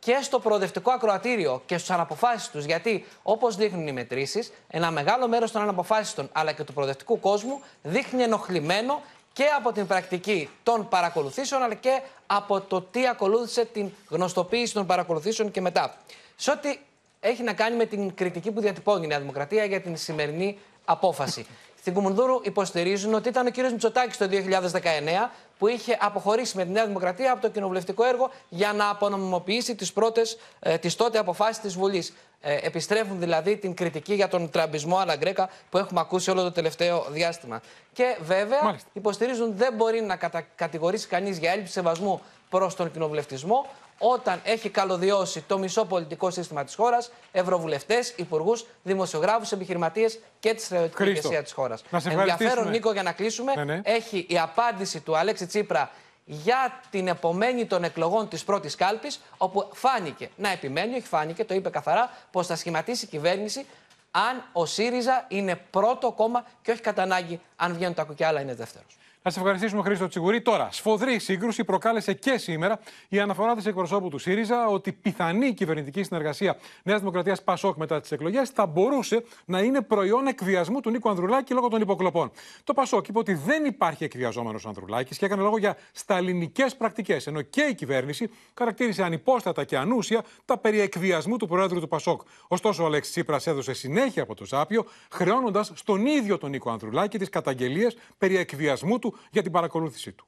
και 0.00 0.18
στο 0.22 0.38
προοδευτικό 0.38 0.90
ακροατήριο 0.90 1.62
και 1.66 1.76
στους 1.78 1.90
αναποφάσεις 1.90 2.50
τους. 2.50 2.64
Γιατί, 2.64 3.04
όπως 3.22 3.56
δείχνουν 3.56 3.86
οι 3.86 3.92
μετρήσεις, 3.92 4.52
ένα 4.68 4.90
μεγάλο 4.90 5.28
μέρος 5.28 5.50
των 5.50 5.62
αναποφάσεων 5.62 6.28
αλλά 6.32 6.52
και 6.52 6.64
του 6.64 6.72
προοδευτικού 6.72 7.20
κόσμου 7.20 7.60
δείχνει 7.82 8.22
ενοχλημένο 8.22 9.02
και 9.32 9.44
από 9.56 9.72
την 9.72 9.86
πρακτική 9.86 10.48
των 10.62 10.88
παρακολουθήσεων 10.88 11.62
αλλά 11.62 11.74
και 11.74 12.00
από 12.26 12.60
το 12.60 12.82
τι 12.82 13.08
ακολούθησε 13.08 13.64
την 13.64 13.90
γνωστοποίηση 14.08 14.72
των 14.74 14.86
παρακολουθήσεων 14.86 15.50
και 15.50 15.60
μετά. 15.60 15.94
Σε 16.36 16.50
ό,τι 16.50 16.78
έχει 17.20 17.42
να 17.42 17.52
κάνει 17.52 17.76
με 17.76 17.84
την 17.84 18.14
κριτική 18.14 18.50
που 18.50 18.60
διατυπώνει 18.60 19.04
η 19.04 19.08
Νέα 19.08 19.18
Δημοκρατία 19.18 19.64
για 19.64 19.80
την 19.80 19.96
σημερινή 19.96 20.58
απόφαση. 20.84 21.46
Στην 21.78 21.94
Κουμουνδούρου 21.94 22.40
υποστηρίζουν 22.42 23.14
ότι 23.14 23.28
ήταν 23.28 23.46
ο 23.46 23.50
κ. 23.50 23.56
Μητσοτάκης 23.56 24.16
το 24.16 24.28
2019 24.30 25.30
που 25.60 25.68
είχε 25.68 25.96
αποχωρήσει 26.00 26.56
με 26.56 26.64
τη 26.64 26.70
Νέα 26.70 26.86
Δημοκρατία 26.86 27.32
από 27.32 27.40
το 27.40 27.48
κοινοβουλευτικό 27.48 28.04
έργο 28.04 28.30
για 28.48 28.72
να 28.72 28.88
απονομιμοποιήσει 28.88 29.74
τις 29.74 29.92
πρώτες, 29.92 30.38
ε, 30.60 30.78
τις 30.78 30.96
τότε 30.96 31.18
αποφάσεις 31.18 31.60
της 31.60 31.74
Βουλής. 31.74 32.12
Ε, 32.40 32.58
επιστρέφουν 32.62 33.20
δηλαδή 33.20 33.56
την 33.56 33.74
κριτική 33.74 34.14
για 34.14 34.28
τον 34.28 34.50
τραμπισμό 34.50 34.98
Αλαγκρέκα 34.98 35.50
που 35.70 35.78
έχουμε 35.78 36.00
ακούσει 36.00 36.30
όλο 36.30 36.42
το 36.42 36.52
τελευταίο 36.52 37.06
διάστημα. 37.10 37.60
Και 37.92 38.16
βέβαια 38.22 38.64
Μάλιστα. 38.64 38.88
υποστηρίζουν 38.92 39.56
δεν 39.56 39.74
μπορεί 39.74 40.00
να 40.00 40.16
κατα... 40.16 40.46
κατηγορήσει 40.54 41.06
κανείς 41.06 41.38
για 41.38 41.52
έλλειψη 41.52 41.72
σεβασμού 41.72 42.20
προς 42.50 42.74
τον 42.74 42.92
κοινοβουλευτισμό 42.92 43.66
όταν 44.02 44.40
έχει 44.44 44.68
καλωδιώσει 44.68 45.40
το 45.40 45.58
μισό 45.58 45.84
πολιτικό 45.84 46.30
σύστημα 46.30 46.64
της 46.64 46.74
χώρας, 46.74 47.10
ευρωβουλευτές, 47.32 48.12
υπουργούς, 48.16 48.66
δημοσιογράφους, 48.82 49.52
επιχειρηματίες 49.52 50.18
και 50.40 50.54
τη 50.54 50.62
στρατιωτική 50.62 51.02
ηγεσία 51.02 51.42
της 51.42 51.52
χώρας. 51.52 51.82
Ενδιαφέρον, 52.04 52.68
Νίκο, 52.68 52.92
για 52.92 53.02
να 53.02 53.12
κλείσουμε, 53.12 53.54
ναι, 53.54 53.64
ναι. 53.64 53.80
έχει 53.84 54.26
η 54.28 54.38
απάντηση 54.38 55.00
του 55.00 55.16
Αλέξη 55.16 55.46
Τσίπρα 55.46 55.90
για 56.24 56.80
την 56.90 57.08
επομένη 57.08 57.66
των 57.66 57.84
εκλογών 57.84 58.28
της 58.28 58.44
πρώτης 58.44 58.74
κάλπης, 58.74 59.20
όπου 59.36 59.68
φάνηκε, 59.72 60.30
να 60.36 60.50
επιμένει, 60.50 60.96
όχι 60.96 61.06
φάνηκε, 61.06 61.44
το 61.44 61.54
είπε 61.54 61.70
καθαρά, 61.70 62.10
πως 62.30 62.46
θα 62.46 62.56
σχηματίσει 62.56 63.04
η 63.04 63.08
κυβέρνηση 63.08 63.66
αν 64.10 64.44
ο 64.52 64.66
ΣΥΡΙΖΑ 64.66 65.24
είναι 65.28 65.60
πρώτο 65.70 66.12
κόμμα 66.12 66.44
και 66.62 66.70
όχι 66.70 66.80
κατά 66.80 67.02
ανάγκη, 67.02 67.40
αν 67.56 67.74
βγαίνουν 67.74 67.94
τα 67.94 68.04
κουκιά, 68.04 68.40
είναι 68.40 68.54
δεύτερος. 68.54 68.98
Να 69.22 69.30
σα 69.30 69.40
ευχαριστήσουμε, 69.40 69.82
Χρήστο 69.82 70.08
Τσιγουρή. 70.08 70.40
Τώρα, 70.40 70.68
σφοδρή 70.70 71.18
σύγκρουση 71.18 71.64
προκάλεσε 71.64 72.12
και 72.12 72.38
σήμερα 72.38 72.80
η 73.08 73.20
αναφορά 73.20 73.54
της 73.54 73.66
εκπροσώπου 73.66 74.08
του 74.08 74.18
ΣΥΡΙΖΑ 74.18 74.66
ότι 74.66 74.92
πιθανή 74.92 75.54
κυβερνητική 75.54 76.02
συνεργασία 76.02 76.56
Νέας 76.82 76.98
Δημοκρατίας 76.98 77.42
Πασόκ 77.42 77.76
μετά 77.76 78.00
τις 78.00 78.12
εκλογές 78.12 78.50
θα 78.50 78.66
μπορούσε 78.66 79.24
να 79.44 79.60
είναι 79.60 79.80
προϊόν 79.80 80.26
εκβιασμού 80.26 80.80
του 80.80 80.90
Νίκο 80.90 81.08
Ανδρουλάκη 81.08 81.54
λόγω 81.54 81.68
των 81.68 81.80
υποκλοπών. 81.80 82.30
Το 82.64 82.72
Πασόκ 82.72 83.08
είπε 83.08 83.18
ότι 83.18 83.34
δεν 83.34 83.64
υπάρχει 83.64 84.04
εκβιαζόμενος 84.04 84.66
Ανδρουλάκης 84.66 85.18
και 85.18 85.24
έκανε 85.24 85.42
λόγο 85.42 85.58
για 85.58 85.76
σταλινικές 85.92 86.76
πρακτικές, 86.76 87.26
ενώ 87.26 87.42
και 87.42 87.62
η 87.62 87.74
κυβέρνηση 87.74 88.30
χαρακτήρισε 88.58 89.02
ανυπόστατα 89.02 89.64
και 89.64 89.76
ανούσια 89.76 90.24
τα 90.44 90.58
περί 90.58 90.80
εκβιασμού 90.80 91.36
του 91.36 91.46
Προέδρου 91.46 91.80
του 91.80 91.88
Πασόκ. 91.88 92.20
Ωστόσο, 92.48 92.82
ο 92.82 92.86
Αλέξης 92.86 93.12
Τσίπρας 93.12 93.46
έδωσε 93.46 93.72
συνέχεια 93.72 94.22
από 94.22 94.34
το 94.34 94.44
Ζάπιο, 94.44 94.84
χρεώνοντας 95.10 95.72
στον 95.74 96.06
ίδιο 96.06 96.38
τον 96.38 96.50
Νίκο 96.50 96.70
Ανδρουλάκη 96.70 97.18
τις 97.18 97.28
καταγγελίες 97.28 97.96
περί 98.18 98.36
εκβιασμού 98.36 98.98
του 98.98 99.09
για 99.30 99.42
την 99.42 99.52
παρακολούθησή 99.52 100.12
του. 100.12 100.24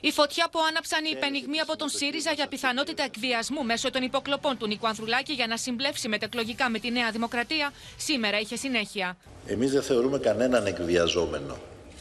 Η 0.00 0.10
φωτιά 0.10 0.48
που 0.52 0.58
άναψαν 0.68 1.04
οι 1.04 1.10
υπενιγμοί 1.12 1.60
από 1.60 1.76
τον 1.76 1.88
ΣΥΡΙΖΑ 1.88 2.32
για 2.32 2.46
πιθανότητα 2.48 3.02
εκβιασμού 3.02 3.64
μέσω 3.64 3.90
των 3.90 4.02
υποκλοπών 4.02 4.56
του 4.58 4.66
Νίκου 4.66 4.86
Ανδρουλάκη 4.86 5.32
για 5.32 5.46
να 5.46 5.56
συμπλέψει 5.56 6.08
μετεκλογικά 6.08 6.70
με 6.70 6.78
τη 6.78 6.90
Νέα 6.90 7.10
Δημοκρατία 7.10 7.72
σήμερα 7.96 8.38
είχε 8.40 8.56
συνέχεια. 8.56 9.16
Εμείς 9.46 9.70
δεν 9.72 9.82
θεωρούμε 9.82 10.18
κανέναν 10.18 10.66
εκβιαζόμενο. 10.66 11.56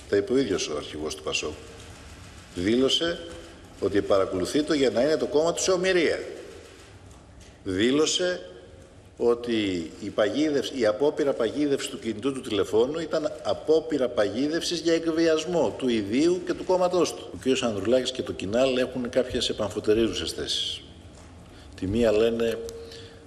Τα 0.10 0.16
είπε 0.18 0.34
ο 0.34 0.38
ίδιος 0.38 0.68
ο 0.70 0.78
αρχηγός 0.78 1.16
του 1.16 1.24
Πασόκ. 1.24 1.54
Δήλωσε 2.56 3.28
ότι 3.80 4.02
παρακολουθεί 4.02 4.64
το 4.64 4.74
για 4.74 4.90
να 4.90 5.02
είναι 5.02 5.18
το 5.18 5.26
κόμμα 5.26 5.54
του 5.54 5.62
σε 5.62 5.72
ομοιρία. 5.72 6.20
δήλωσε 7.64 8.57
ότι 9.18 9.92
η, 10.00 10.10
παγίδευση, 10.10 10.80
η 10.80 10.86
απόπειρα 10.86 11.34
παγίδευσης 11.34 11.90
του 11.90 12.00
κινητού 12.00 12.34
του 12.34 12.42
τηλεφώνου 12.42 13.00
ήταν 13.00 13.32
απόπειρα 13.44 14.08
παγίδευσης 14.10 14.80
για 14.80 14.94
εκβιασμό 14.94 15.76
του 15.78 15.88
ιδίου 15.88 16.42
και 16.46 16.54
του 16.54 16.64
κόμματός 16.64 17.14
του. 17.14 17.30
Ο 17.34 17.38
κ. 17.44 17.64
Ανδρουλάκης 17.64 18.12
και 18.12 18.22
το 18.22 18.32
Κινάλ 18.32 18.78
έχουν 18.78 19.10
κάποιες 19.10 19.50
επαμφωτερίζουσες 19.50 20.32
θέσεις. 20.32 20.82
Τη 21.76 21.88
μία 21.88 22.12
λένε 22.12 22.60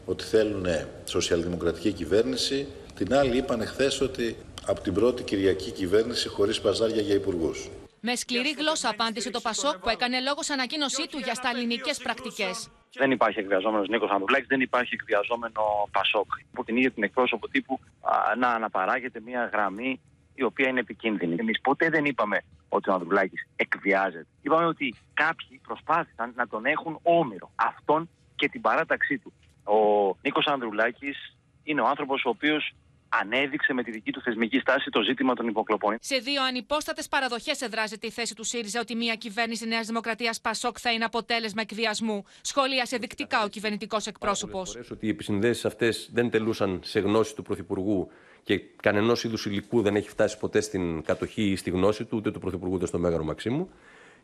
ότι 0.04 0.24
θέλουν 0.24 0.66
σοσιαλδημοκρατική 1.04 1.92
κυβέρνηση, 1.92 2.66
την 2.94 3.14
άλλη 3.14 3.36
είπαν 3.36 3.66
χθε 3.66 3.90
ότι 4.02 4.36
από 4.66 4.80
την 4.80 4.94
πρώτη 4.94 5.22
Κυριακή 5.22 5.70
κυβέρνηση 5.70 6.28
χωρίς 6.28 6.60
παζάρια 6.60 7.02
για 7.02 7.14
υπουργούς. 7.14 7.68
Με 8.00 8.16
σκληρή 8.16 8.54
γλώσσα 8.58 8.88
απάντησε 8.88 9.30
το 9.30 9.40
Πασόκ 9.40 9.76
που 9.78 9.88
έκανε 9.88 10.20
λόγος 10.20 10.46
σε 10.46 10.52
ανακοίνωσή 10.52 11.08
του 11.10 11.18
για 11.18 11.34
σταλινικές 11.34 11.98
πρακτικές. 11.98 12.68
Δεν 12.94 13.10
υπάρχει 13.10 13.38
εκβιαζόμενος 13.38 13.88
Νίκος 13.88 14.10
Ανδρουλάκη, 14.10 14.46
δεν 14.48 14.60
υπάρχει 14.60 14.94
εκβιαζόμενο 14.94 15.88
Πασόκ. 15.90 16.32
Από 16.52 16.64
την 16.64 16.76
ίδια 16.76 16.90
την 16.90 17.02
εκπρόσωπο 17.02 17.48
τύπου 17.48 17.80
α, 18.00 18.36
να 18.36 18.48
αναπαράγεται 18.48 19.20
μια 19.20 19.50
γραμμή 19.52 20.00
η 20.34 20.42
οποία 20.42 20.68
είναι 20.68 20.80
επικίνδυνη. 20.80 21.36
Εμείς 21.38 21.60
ποτέ 21.60 21.88
δεν 21.88 22.04
είπαμε 22.04 22.40
ότι 22.68 22.90
ο 22.90 22.92
Ανδρουλάκης 22.92 23.48
εκβιάζεται. 23.56 24.26
Είπαμε 24.42 24.66
ότι 24.66 24.94
κάποιοι 25.14 25.60
προσπάθησαν 25.66 26.32
να 26.36 26.46
τον 26.48 26.64
έχουν 26.64 26.98
όμοιρο 27.02 27.50
αυτόν 27.54 28.08
και 28.36 28.48
την 28.48 28.60
παράταξή 28.60 29.18
του. 29.18 29.32
Ο 29.64 29.76
Νίκος 30.22 30.46
Ανδρουλάκης 30.46 31.36
είναι 31.62 31.80
ο 31.80 31.86
άνθρωπος 31.86 32.24
ο 32.24 32.28
οποίος 32.28 32.72
ανέδειξε 33.10 33.72
με 33.72 33.82
τη 33.82 33.90
δική 33.90 34.12
του 34.12 34.20
θεσμική 34.20 34.58
στάση 34.58 34.90
το 34.90 35.02
ζήτημα 35.02 35.34
των 35.34 35.48
υποκλοπών. 35.48 35.96
Σε 36.00 36.16
δύο 36.16 36.42
ανυπόστατες 36.42 37.08
παραδοχές 37.08 37.60
εδράζεται 37.60 38.06
η 38.06 38.10
θέση 38.10 38.34
του 38.34 38.44
ΣΥΡΙΖΑ 38.44 38.80
ότι 38.80 38.94
μια 38.94 39.14
κυβέρνηση 39.14 39.66
Νέας 39.66 39.86
Δημοκρατίας 39.86 40.40
Πασόκ 40.40 40.76
θα 40.80 40.92
είναι 40.92 41.04
αποτέλεσμα 41.04 41.62
εκβιασμού. 41.62 42.24
Σχολίασε 42.40 42.96
δεικτικά 42.96 43.42
ο 43.44 43.48
κυβερνητικός 43.48 44.06
εκπρόσωπος. 44.06 44.78
Ότι 44.90 45.06
οι 45.06 45.08
επισυνδέσεις 45.08 45.64
αυτές 45.64 46.10
δεν 46.12 46.30
τελούσαν 46.30 46.80
σε 46.84 47.00
γνώση 47.00 47.34
του 47.34 47.42
Πρωθυπουργού 47.42 48.10
και 48.42 48.60
κανενός 48.82 49.24
είδους 49.24 49.46
υλικού 49.46 49.82
δεν 49.82 49.96
έχει 49.96 50.08
φτάσει 50.08 50.38
ποτέ 50.38 50.60
στην 50.60 51.02
κατοχή 51.02 51.42
ή 51.42 51.56
στη 51.56 51.70
γνώση 51.70 52.04
του, 52.04 52.16
ούτε 52.16 52.30
του 52.30 52.38
Πρωθυπουργού 52.38 52.74
ούτε 52.74 52.86
στο 52.86 52.98
Μέγαρο 52.98 53.24
Μαξίμου. 53.24 53.70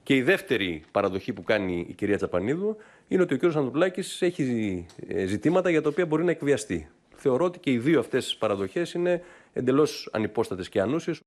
Και 0.03 0.15
η 0.15 0.23
δεύτερη 0.23 0.85
παραδοχή 0.91 1.33
που 1.33 1.43
κάνει 1.43 1.87
η 1.89 1.93
κυρία 1.93 2.17
Τσαπανίδου 2.17 2.77
είναι 3.09 3.23
ότι 3.23 3.35
ο 3.35 3.39
κ. 3.39 3.45
Ανδρουλάκης 3.45 4.23
έχει 4.23 4.87
ζητήματα 5.27 5.71
για 5.71 5.83
τα 5.83 5.89
οποία 5.89 6.07
μπορεί 6.07 6.25
να 6.25 6.31
εκβιαστεί 6.31 6.89
θεωρώ 7.17 7.45
ότι 7.45 7.59
και 7.59 7.71
οι 7.71 7.79
δύο 7.79 8.01
αυτές 8.01 8.37
παραδοχές 8.37 8.93
είναι 8.93 9.23
εντελώς 9.53 10.09
ανυπόστατες 10.13 10.69
και 10.69 10.81
ανούσιες. 10.81 11.21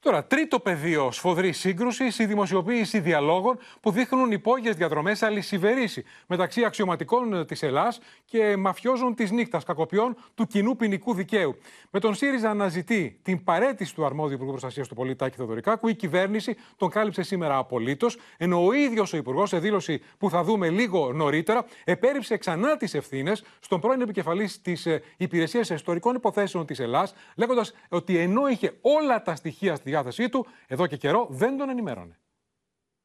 Τώρα, 0.00 0.24
τρίτο 0.24 0.60
πεδίο 0.60 1.10
σφοδρή 1.12 1.52
σύγκρουση, 1.52 2.04
η 2.04 2.24
δημοσιοποίηση 2.24 3.00
διαλόγων 3.00 3.58
που 3.80 3.90
δείχνουν 3.90 4.32
υπόγειες 4.32 4.76
διαδρομές 4.76 5.22
αλυσιβερήσει 5.22 6.04
μεταξύ 6.26 6.64
αξιωματικών 6.64 7.46
της 7.46 7.62
Ελλάδα 7.62 7.94
και 8.24 8.56
μαφιόζων 8.56 9.14
της 9.14 9.30
νύχτας, 9.30 9.64
κακοποιών 9.64 10.16
του 10.34 10.46
κοινού 10.46 10.76
ποινικού 10.76 11.14
δικαίου. 11.14 11.56
Με 11.90 12.00
τον 12.00 12.14
ΣΥΡΙΖΑ 12.14 12.54
να 12.54 12.68
ζητεί 12.68 13.18
την 13.22 13.44
παρέτηση 13.44 13.94
του 13.94 14.04
αρμόδιου 14.04 14.34
Υπουργού 14.34 14.50
Προστασίας 14.50 14.88
του 14.88 14.94
Πολίτη 14.94 15.16
Τάκη 15.16 15.36
Θεοδωρικάκου, 15.36 15.88
η 15.88 15.94
κυβέρνηση 15.94 16.56
τον 16.76 16.90
κάλυψε 16.90 17.22
σήμερα 17.22 17.56
απολύτως, 17.56 18.18
ενώ 18.36 18.66
ο 18.66 18.72
ίδιος 18.72 19.12
ο 19.12 19.16
Υπουργός, 19.16 19.48
σε 19.48 19.58
δήλωση 19.58 20.00
που 20.18 20.30
θα 20.30 20.42
δούμε 20.42 20.68
λίγο 20.68 21.12
νωρίτερα, 21.12 21.64
επέριψε 21.84 22.36
ξανά 22.36 22.76
τις 22.76 22.94
ευθύνες 22.94 23.44
στον 23.60 23.80
πρώην 23.80 24.00
επικεφαλής 24.00 24.60
της 24.62 24.86
ε, 24.86 25.02
Υπηρεσίας 25.16 25.70
Ιστορικών 25.70 26.14
Υποθέσεων 26.14 26.66
της 26.66 26.78
Ελλάδα, 26.78 27.10
λέγοντας 27.36 27.72
ότι 27.88 28.18
ενώ 28.18 28.48
είχε 28.48 28.72
όλα 28.80 29.22
τα 29.22 29.34
στοιχεία 29.34 29.74
στη 29.74 29.87
διάθεσή 29.88 30.28
του, 30.28 30.46
εδώ 30.66 30.86
και 30.86 30.96
καιρό 30.96 31.26
δεν 31.30 31.56
τον 31.56 31.68
ενημέρωνε. 31.68 32.18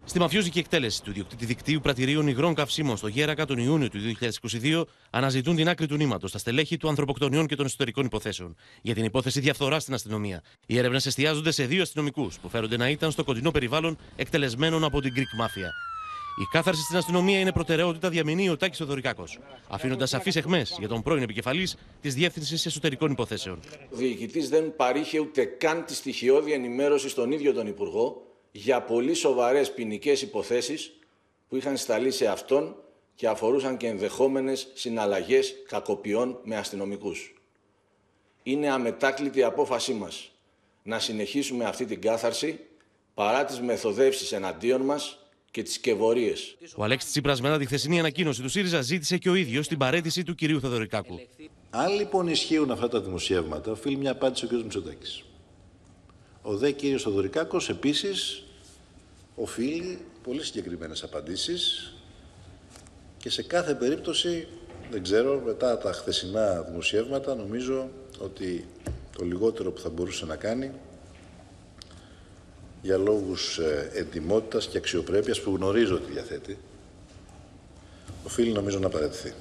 Στη 0.06 0.20
μαφιόζικη 0.20 0.60
εκτέλεση 0.60 1.04
του 1.04 1.12
διοκτήτη 1.12 1.46
δικτύου 1.46 1.80
πρατηρίων 1.80 2.28
υγρών 2.28 2.54
καυσίμων 2.54 2.98
στο 2.98 3.08
Γέρακα 3.08 3.46
τον 3.46 3.58
Ιούνιο 3.58 3.90
του 3.90 4.00
2022 4.62 4.84
αναζητούν 5.10 5.56
την 5.56 5.70
άκρη 5.70 5.88
του 5.88 5.96
νήματος 5.96 6.30
στα 6.30 6.40
στελέχη 6.40 6.78
του 6.78 6.90
ανθρωποκτονιών 6.90 7.48
και 7.48 7.56
των 7.56 7.66
ιστορικών 7.66 8.06
υποθέσεων 8.06 8.56
για 8.82 8.94
την 8.94 9.04
υπόθεση 9.04 9.40
διαφθορά 9.40 9.80
στην 9.80 9.94
αστυνομία. 9.94 10.42
Οι 10.66 10.78
έρευνες 10.78 11.06
εστιάζονται 11.06 11.52
σε 11.52 11.66
δύο 11.66 11.82
αστυνομικούς 11.82 12.40
που 12.40 12.50
φέρονται 12.50 12.78
να 12.78 12.90
ήταν 12.90 13.12
στο 13.12 13.24
κοντινό 13.24 13.52
περιβάλλον 13.52 13.98
εκτελεσμένων 14.16 14.84
από 14.84 15.02
την 15.02 15.14
Greek 15.16 15.46
Mafia. 15.46 15.93
Η 16.42 16.46
κάθαρση 16.52 16.82
στην 16.82 16.98
αστυνομία 16.98 17.40
είναι 17.40 17.52
προτεραιότητα 17.52 18.10
διαμηνύει 18.10 18.50
ο 18.50 18.58
Τάκης 18.58 18.82
Οδωρικάκο, 18.82 19.24
αφήνοντας 19.68 20.10
σαφείς 20.10 20.36
εχμέ 20.36 20.66
για 20.80 20.88
τον 20.88 21.02
πρώην 21.02 21.24
επικεφαλής 21.24 21.76
της 22.02 22.14
Διεύθυνσης 22.14 22.66
Εσωτερικών 22.66 23.12
Υποθέσεων. 23.12 23.60
Ο 23.92 23.96
διοικητής 23.96 24.50
δεν 24.50 24.76
παρήχε 24.76 25.20
ούτε 25.20 25.46
καν 25.46 25.86
τη 25.86 25.96
στοιχειώδη 25.96 26.52
ενημέρωση 26.52 27.10
στον 27.10 27.32
ίδιο 27.32 27.54
τον 27.54 27.68
Υπουργό 27.68 28.28
για 28.52 28.82
πολύ 28.82 29.14
σοβαρές 29.14 29.74
ποινικές 29.74 30.22
υποθέσεις 30.22 30.94
που 31.50 31.56
είχαν 31.56 31.78
σταλεί 31.78 32.12
σε 32.12 32.28
αυτόν 32.28 32.76
και 33.16 33.28
αφορούσαν 33.28 33.78
και 33.78 33.88
ενδεχόμενες 33.88 34.68
συναλλαγές 34.74 35.56
κακοποιών 35.68 36.40
με 36.44 36.56
αστυνομικούς. 36.56 37.34
Είναι 38.44 38.72
αμετάκλητη 38.72 39.40
η 39.40 39.44
απόφασή 39.44 39.94
μας 39.94 40.32
να 40.84 41.00
συνεχίσουμε 41.00 41.66
αυτή 41.66 41.86
την 41.86 42.02
κάθαρση 42.02 42.60
παρά 43.14 43.46
τις 43.46 43.60
μεθοδεύσεις 43.60 44.32
εναντίον 44.32 44.82
μας 44.82 45.23
και 45.54 45.64
τις 45.64 45.74
σκευωρίες. 45.74 46.56
Ο 46.76 46.84
Αλέξης 46.84 47.10
Τσίπρας, 47.10 47.42
μετά 47.42 47.58
τη 47.58 47.66
χθεσινή 47.66 48.00
ανακοίνωση 48.00 48.42
του 48.42 48.50
ΣΥΡΙΖΑ, 48.50 48.82
ζήτησε 48.82 49.18
και 49.18 49.30
ο 49.30 49.36
ίδιος 49.36 49.68
την 49.68 49.78
παρέτηση 49.78 50.24
του 50.24 50.36
κυρίου 50.36 50.60
Θεοδωρικάκου. 50.60 51.20
Αν 51.70 51.94
λοιπόν 51.94 52.28
ισχύουν 52.28 52.72
αυτά 52.72 52.88
τα 52.88 53.02
δημοσιεύματα, 53.02 53.72
οφείλει 53.72 53.96
μια 53.96 54.12
απάντηση 54.12 54.46
ο 54.46 54.48
κ. 54.48 54.52
Μητσοτάκης. 54.52 55.24
Ο 56.42 56.58
δε 56.58 56.72
κύριος 56.72 57.02
Θεοδωρικάκος 57.04 57.70
επίσης 57.70 58.44
οφείλει 59.36 60.00
πολύ 60.24 60.44
συγκεκριμένες 60.44 61.04
απαντήσεις 61.04 61.94
και 63.18 63.30
σε 63.30 63.44
κάθε 63.44 63.74
περίπτωση, 63.76 64.48
δεν 64.92 65.04
ξέρω, 65.04 65.42
μετά 65.46 65.78
τα 65.78 65.92
χθεσινά 65.92 66.62
δημοσιεύματα, 66.62 67.36
νομίζω 67.36 67.90
ότι 68.20 68.66
το 69.18 69.26
λιγότερο 69.26 69.72
που 69.72 69.82
θα 69.82 69.90
μπορούσε 69.90 70.26
να 70.26 70.36
κάνει 70.36 70.72
για 72.84 72.98
λόγους 72.98 73.58
ε, 73.58 73.92
εντιμότητας 73.94 74.68
και 74.68 74.78
αξιοπρέπειας 74.78 75.42
που 75.42 75.56
γνωρίζω 75.56 75.96
ότι 75.96 76.12
διαθέτει, 76.12 76.58
οφείλει 78.26 78.52
νομίζω 78.52 78.80
να 78.80 78.90
παραιτηθεί. 78.90 79.34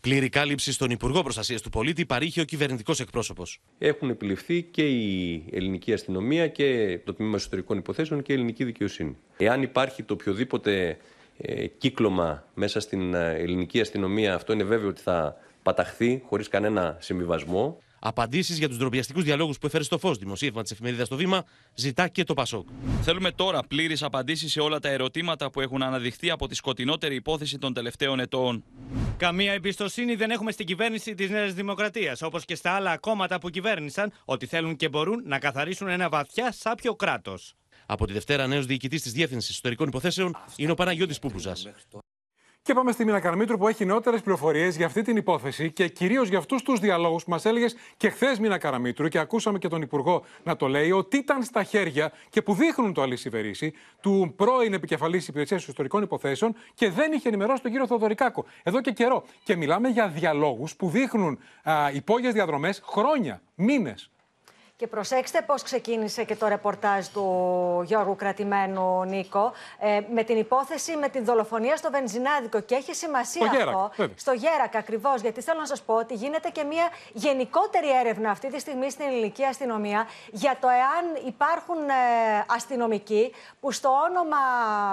Πλήρη 0.00 0.28
κάλυψη 0.28 0.72
στον 0.72 0.90
Υπουργό 0.90 1.22
Προστασίας 1.22 1.60
του 1.60 1.70
Πολίτη 1.70 2.06
παρήχε 2.06 2.40
ο 2.40 2.44
κυβερνητικός 2.44 3.00
εκπρόσωπος. 3.00 3.60
Έχουν 3.78 4.10
επιληφθεί 4.10 4.62
και 4.62 4.88
η 4.88 5.44
ελληνική 5.52 5.92
αστυνομία 5.92 6.48
και 6.48 6.98
το 7.04 7.14
τμήμα 7.14 7.36
εσωτερικών 7.36 7.78
υποθέσεων 7.78 8.22
και 8.22 8.32
η 8.32 8.34
ελληνική 8.34 8.64
δικαιοσύνη. 8.64 9.16
Εάν 9.36 9.62
υπάρχει 9.62 10.02
το 10.02 10.14
οποιοδήποτε 10.14 10.96
ε, 11.38 11.66
κύκλωμα 11.66 12.44
μέσα 12.54 12.80
στην 12.80 13.14
ε, 13.14 13.34
ελληνική 13.34 13.80
αστυνομία, 13.80 14.34
αυτό 14.34 14.52
είναι 14.52 14.64
βέβαιο 14.64 14.88
ότι 14.88 15.00
θα 15.00 15.36
παταχθεί 15.62 16.22
χωρίς 16.26 16.48
κανένα 16.48 16.96
συμβιβασμό. 17.00 17.82
Απαντήσεις 18.02 18.58
για 18.58 18.68
τους 18.68 18.76
ντροπιαστικούς 18.76 19.24
διαλόγους 19.24 19.58
που 19.58 19.66
έφερε 19.66 19.84
στο 19.84 19.98
φως 19.98 20.18
δημοσίευμα 20.18 20.62
της 20.62 20.70
εφημερίδας 20.70 21.06
στο 21.06 21.16
Βήμα, 21.16 21.44
ζητά 21.74 22.08
και 22.08 22.24
το 22.24 22.34
Πασόκ. 22.34 22.68
Θέλουμε 23.02 23.30
τώρα 23.30 23.60
πλήρε 23.68 23.94
απαντήσεις 24.00 24.52
σε 24.52 24.60
όλα 24.60 24.78
τα 24.78 24.88
ερωτήματα 24.88 25.50
που 25.50 25.60
έχουν 25.60 25.82
αναδειχθεί 25.82 26.30
από 26.30 26.46
τη 26.46 26.54
σκοτεινότερη 26.54 27.14
υπόθεση 27.14 27.58
των 27.58 27.72
τελευταίων 27.72 28.20
ετών. 28.20 28.64
Καμία 29.16 29.52
εμπιστοσύνη 29.52 30.14
δεν 30.14 30.30
έχουμε 30.30 30.52
στην 30.52 30.66
κυβέρνηση 30.66 31.14
της 31.14 31.30
Νέας 31.30 31.54
Δημοκρατίας, 31.54 32.22
όπως 32.22 32.44
και 32.44 32.54
στα 32.54 32.70
άλλα 32.70 32.98
κόμματα 32.98 33.38
που 33.38 33.50
κυβέρνησαν, 33.50 34.12
ότι 34.24 34.46
θέλουν 34.46 34.76
και 34.76 34.88
μπορούν 34.88 35.22
να 35.24 35.38
καθαρίσουν 35.38 35.88
ένα 35.88 36.08
βαθιά 36.08 36.52
σάπιο 36.52 36.94
κράτος. 36.94 37.54
Από 37.86 38.06
τη 38.06 38.12
Δευτέρα, 38.12 38.46
νέος 38.46 38.66
διοικητής 38.66 39.02
της 39.02 39.12
Διεύθυνσης 39.12 39.50
Ιστορικών 39.50 39.88
Υποθέσεων 39.88 40.36
είναι 40.56 40.70
ο 40.70 40.74
Παναγιώτης 40.74 41.18
Πούπουζας. 41.18 41.66
Και 42.62 42.74
πάμε 42.74 42.92
στη 42.92 43.04
Μίνα 43.04 43.20
Καρμίτρου 43.20 43.58
που 43.58 43.68
έχει 43.68 43.84
νεότερες 43.84 44.20
πληροφορίες 44.20 44.76
για 44.76 44.86
αυτή 44.86 45.02
την 45.02 45.16
υπόθεση 45.16 45.70
και 45.70 45.88
κυρίως 45.88 46.28
για 46.28 46.38
αυτούς 46.38 46.62
τους 46.62 46.80
διαλόγους 46.80 47.24
που 47.24 47.30
μας 47.30 47.44
έλεγες 47.44 47.76
και 47.96 48.10
χθες 48.10 48.38
Μίνα 48.38 48.58
Καραμίτρου 48.58 49.08
και 49.08 49.18
ακούσαμε 49.18 49.58
και 49.58 49.68
τον 49.68 49.82
Υπουργό 49.82 50.24
να 50.42 50.56
το 50.56 50.66
λέει 50.66 50.90
ότι 50.90 51.16
ήταν 51.16 51.42
στα 51.42 51.62
χέρια 51.62 52.12
και 52.28 52.42
που 52.42 52.54
δείχνουν 52.54 52.92
το 52.92 53.02
αλυσιβερίσι 53.02 53.72
του 54.00 54.32
πρώην 54.36 54.72
επικεφαλής 54.72 55.28
υπηρεσίας 55.28 55.66
ιστορικών 55.66 56.02
υποθέσεων 56.02 56.54
και 56.74 56.90
δεν 56.90 57.12
είχε 57.12 57.28
ενημερώσει 57.28 57.62
τον 57.62 57.70
κύριο 57.70 57.86
Θοδωρικάκο 57.86 58.44
εδώ 58.62 58.80
και 58.80 58.90
καιρό. 58.92 59.24
Και 59.44 59.56
μιλάμε 59.56 59.88
για 59.88 60.08
διαλόγους 60.08 60.76
που 60.76 60.88
δείχνουν 60.88 61.38
υπόγειες 61.92 62.32
διαδρομές 62.32 62.82
χρόνια, 62.84 63.42
μήνες. 63.54 64.10
Και 64.80 64.86
προσέξτε 64.86 65.42
πώς 65.42 65.62
ξεκίνησε 65.62 66.24
και 66.24 66.36
το 66.36 66.48
ρεπορτάζ 66.48 67.06
του 67.06 67.24
Γιώργου 67.84 68.16
Κρατημένου 68.16 69.04
Νίκο 69.04 69.52
ε, 69.78 70.00
με 70.12 70.22
την 70.22 70.36
υπόθεση 70.36 70.96
με 70.96 71.08
την 71.08 71.24
δολοφονία 71.24 71.76
στο 71.76 71.90
βενζινάδικο. 71.90 72.60
Και 72.60 72.74
έχει 72.74 72.94
σημασία 72.94 73.50
αυτό 73.50 73.90
στο 74.14 74.32
Γέρακα 74.32 74.78
ακριβώς, 74.78 75.20
γιατί 75.20 75.40
θέλω 75.40 75.60
να 75.60 75.66
σας 75.66 75.82
πω 75.82 75.94
ότι 75.94 76.14
γίνεται 76.14 76.48
και 76.48 76.64
μια 76.64 76.88
γενικότερη 77.12 77.98
έρευνα 77.98 78.30
αυτή 78.30 78.50
τη 78.50 78.60
στιγμή 78.60 78.90
στην 78.90 79.04
ελληνική 79.04 79.44
αστυνομία 79.44 80.06
για 80.30 80.56
το 80.60 80.68
εάν 80.68 81.26
υπάρχουν 81.26 81.88
ε, 81.88 81.92
αστυνομικοί 82.46 83.32
που 83.60 83.72
στο 83.72 83.90
όνομα 84.10 84.36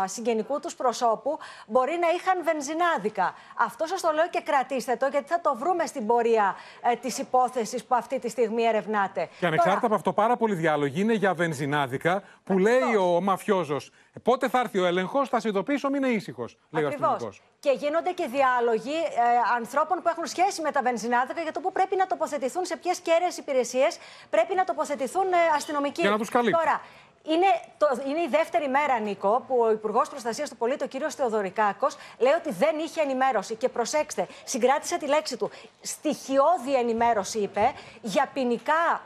συγγενικού 0.07 0.59
τους 0.59 0.75
προσώπου 0.75 1.39
μπορεί 1.67 1.97
να 2.01 2.07
είχαν 2.09 2.43
βενζινάδικα. 2.43 3.33
Αυτό 3.57 3.85
σας 3.85 4.01
το 4.01 4.11
λέω 4.11 4.29
και 4.29 4.41
κρατήστε 4.41 4.95
το, 4.95 5.07
γιατί 5.07 5.27
θα 5.27 5.41
το 5.41 5.55
βρούμε 5.55 5.85
στην 5.85 6.05
πορεία 6.05 6.55
ε, 6.91 6.95
της 6.95 7.17
υπόθεσης 7.17 7.83
που 7.83 7.95
αυτή 7.95 8.19
τη 8.19 8.29
στιγμή 8.29 8.63
ερευνάτε 8.63 9.29
Ανεξάρτητα 9.77 9.85
από 9.85 9.95
αυτό, 9.95 10.13
πάρα 10.13 10.37
πολλοί 10.37 10.55
διάλογοι 10.55 11.01
είναι 11.01 11.13
για 11.13 11.33
βενζινάδικα 11.33 12.23
που 12.43 12.57
λέει 12.57 12.95
ο 12.99 13.21
μαφιόζος. 13.21 13.91
Πότε 14.23 14.49
θα 14.49 14.59
έρθει 14.59 14.79
ο 14.79 14.85
έλεγχος, 14.85 15.29
θα 15.29 15.39
σε 15.39 15.47
ειδοποιήσω, 15.47 15.89
μην 15.89 16.03
είναι 16.03 16.13
ήσυχος. 16.13 16.57
Λέει 16.69 16.83
ο 16.83 16.87
αστυνομικός. 16.87 17.41
Και 17.59 17.71
γίνονται 17.71 18.11
και 18.11 18.27
διάλογοι 18.31 18.95
ε, 18.95 19.55
ανθρώπων 19.55 19.97
που 20.01 20.09
έχουν 20.09 20.25
σχέση 20.25 20.61
με 20.61 20.71
τα 20.71 20.81
βενζινάδικα 20.81 21.41
για 21.41 21.51
το 21.51 21.59
πού 21.59 21.71
πρέπει 21.71 21.95
να 21.95 22.07
τοποθετηθούν, 22.07 22.65
σε 22.65 22.77
ποιες 22.77 22.99
κέραιες 22.99 23.37
υπηρεσίες 23.37 23.97
πρέπει 24.29 24.55
να 24.55 24.63
τοποθετηθούν 24.63 25.27
ε, 25.33 25.37
αστυνομικοί. 25.55 26.01
Για 26.01 26.09
να 26.09 26.17
τους 26.17 26.29
καλύψουν. 26.29 26.59
Τώρα, 26.63 26.81
είναι, 27.27 27.47
το, 27.77 27.87
είναι 28.07 28.21
η 28.21 28.27
δεύτερη 28.27 28.67
μέρα, 28.67 28.99
Νίκο, 28.99 29.43
που 29.47 29.55
ο 29.59 29.71
Υπουργός 29.71 30.09
Προστασίας 30.09 30.49
του 30.49 30.55
Πολίτη, 30.55 30.83
ο 30.83 30.87
κύριος 30.87 31.15
Θεοδωρικάκος, 31.15 31.97
λέει 32.17 32.33
ότι 32.33 32.51
δεν 32.51 32.79
είχε 32.79 33.01
ενημέρωση. 33.01 33.55
Και 33.55 33.69
προσέξτε, 33.69 34.27
συγκράτησε 34.43 34.97
τη 34.97 35.07
λέξη 35.07 35.37
του. 35.37 35.49
Στοιχειώδη 35.81 36.73
ενημέρωση, 36.75 37.39
είπε, 37.39 37.73
για, 38.01 38.29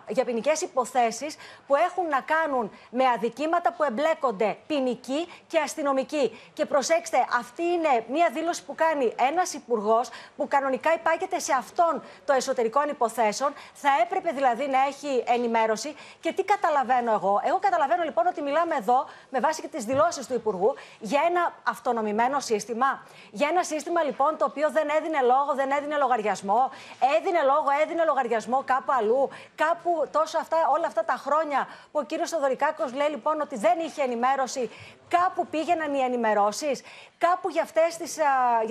για 0.07 0.25
ποινικές 0.25 0.61
υποθέσεις 0.61 1.35
που 1.67 1.75
έχουν 1.75 2.07
να 2.07 2.21
κάνουν 2.21 2.71
με 2.89 3.03
αδικήματα 3.07 3.73
που 3.73 3.83
εμπλέκονται 3.83 4.57
ποινικοί 4.67 5.27
και 5.47 5.59
αστυνομικοί. 5.59 6.39
Και 6.53 6.65
προσέξτε, 6.65 7.17
αυτή 7.39 7.63
είναι 7.63 8.05
μια 8.09 8.29
δήλωση 8.33 8.63
που 8.63 8.75
κάνει 8.75 9.13
ένας 9.29 9.53
υπουργός 9.53 10.09
που 10.37 10.47
κανονικά 10.47 10.93
υπάγεται 10.93 11.39
σε 11.39 11.53
αυτόν 11.53 12.03
το 12.25 12.33
εσωτερικών 12.33 12.89
υποθέσεων. 12.89 13.53
Θα 13.73 13.89
έπρεπε 14.01 14.31
δηλαδή 14.31 14.67
να 14.67 14.79
έχει 14.87 15.23
ενημέρωση. 15.27 15.95
Και 16.19 16.31
τι 16.33 16.43
καταλαβαίνω 16.43 17.11
εγώ; 17.13 17.41
Εγώ 17.45 17.59
καταλαβαίνω 17.59 18.03
λοιπόν 18.11 18.27
ότι 18.27 18.41
μιλάμε 18.41 18.75
εδώ, 18.75 18.99
με 19.29 19.39
βάση 19.39 19.61
και 19.61 19.67
τις 19.67 19.83
δηλώσεις 19.85 20.27
του 20.27 20.33
Υπουργού, 20.33 20.75
για 20.99 21.21
ένα 21.29 21.53
αυτονομημένο 21.63 22.39
σύστημα. 22.39 22.89
Για 23.31 23.47
ένα 23.51 23.63
σύστημα 23.63 24.03
λοιπόν 24.03 24.37
το 24.37 24.45
οποίο 24.45 24.67
δεν 24.71 24.87
έδινε 24.97 25.21
λόγο, 25.21 25.51
δεν 25.55 25.71
έδινε 25.71 25.95
λογαριασμό. 25.97 26.61
Έδινε 27.17 27.41
λόγο, 27.51 27.69
έδινε 27.81 28.03
λογαριασμό 28.05 28.63
κάπου 28.65 28.91
αλλού. 28.99 29.29
Κάπου 29.55 29.91
τόσο 30.11 30.37
αυτά, 30.37 30.57
όλα 30.75 30.87
αυτά 30.87 31.03
τα 31.05 31.15
χρόνια 31.25 31.67
που 31.91 31.99
ο 32.03 32.03
κύριος 32.03 32.29
Θοδωρικάκος 32.29 32.93
λέει 32.93 33.09
λοιπόν 33.09 33.41
ότι 33.41 33.55
δεν 33.57 33.79
είχε 33.79 34.01
ενημέρωση. 34.01 34.69
Κάπου 35.19 35.47
πήγαιναν 35.47 35.93
οι 35.93 35.99
ενημερώσεις. 35.99 36.81
Κάπου 37.17 37.49
για 37.49 37.61
αυτές 37.61 37.97
τις. 37.97 38.17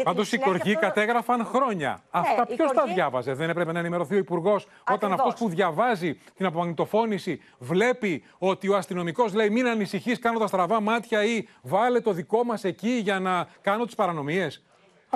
Πάντως 0.02 0.32
οι 0.32 0.38
κορχοί 0.38 0.76
κατέγραφαν 0.76 1.44
χρόνια. 1.44 1.88
Ναι, 1.88 2.20
αυτά 2.20 2.46
ποιος 2.46 2.58
κορχοί... 2.58 2.74
τα 2.74 2.94
διάβαζε; 2.94 3.32
Δεν 3.34 3.50
έπρεπε 3.50 3.72
να 3.72 3.78
ενημερωθεί 3.78 4.14
ο 4.14 4.18
Υπουργός 4.18 4.66
όταν 4.90 5.12
αυτός 5.12 5.34
που 5.34 5.48
διαβάζει 5.48 6.14
την 6.36 6.46
απομαγνητοφώνηση 6.46 7.42
βλέπει 7.58 8.24
ότι 8.38 8.68
ο 8.68 8.76
αστυνομικός 8.76 9.34
λέει 9.34 9.50
μην 9.50 9.66
ανησυχείς, 9.66 10.18
κάνω 10.18 10.38
τα 10.38 10.46
στραβά 10.46 10.80
μάτια 10.80 11.24
ή 11.24 11.48
βάλε 11.62 12.00
το 12.00 12.12
δικό 12.12 12.44
μας 12.44 12.64
εκεί 12.64 12.90
για 12.90 13.20
να 13.20 13.46
κάνω 13.60 13.84
τις 13.84 13.94
παρανομίες. 13.94 14.62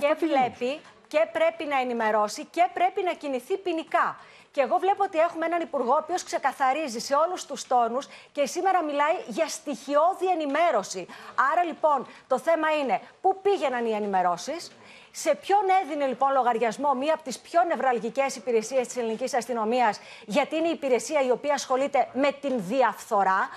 Και 0.01 0.17
βλέπει 0.19 0.81
και 1.07 1.29
πρέπει 1.33 1.65
να 1.65 1.81
ενημερώσει 1.81 2.45
και 2.45 2.69
πρέπει 2.73 3.03
να 3.03 3.13
κινηθεί 3.13 3.57
ποινικά. 3.57 4.17
Και 4.55 4.61
εγώ 4.61 4.77
βλέπω 4.79 5.03
ότι 5.03 5.19
έχουμε 5.19 5.47
έναν 5.47 5.61
υπουργό 5.61 5.93
ο 5.93 5.97
οποίος 6.03 6.23
ξεκαθαρίζει 6.23 6.99
σε 6.99 7.15
όλους 7.15 7.47
τους 7.47 7.67
τόνους 7.67 8.07
και 8.33 8.47
σήμερα 8.47 8.83
μιλάει 8.83 9.17
για 9.27 9.49
στοιχειώδη 9.49 10.27
ενημέρωση. 10.33 11.07
Άρα 11.53 11.63
λοιπόν 11.63 12.07
το 12.29 12.39
θέμα 12.39 12.77
είναι 12.81 13.01
πού 13.21 13.41
πήγαιναν 13.43 13.87
οι 13.87 13.91
ενημερώσεις, 13.91 14.71
σε 15.17 15.39
ποιον 15.41 15.61
έδινε 15.83 16.07
λοιπόν 16.07 16.33
λογαριασμό 16.33 16.95
μία 16.95 17.15
από 17.15 17.23
τις 17.23 17.39
πιο 17.39 17.61
νευραλγικές 17.69 18.37
υπηρεσίες 18.37 18.87
της 18.87 18.97
ελληνικής 18.97 19.35
αστυνομίας, 19.35 20.01
γιατί 20.27 20.57
είναι 20.57 20.69
η 20.69 20.71
υπηρεσία 20.71 21.21
η 21.27 21.31
οποία 21.31 21.55
ασχολείται 21.55 22.09
με 22.15 22.31
την 22.41 22.53
διαφθορά, 22.57 23.49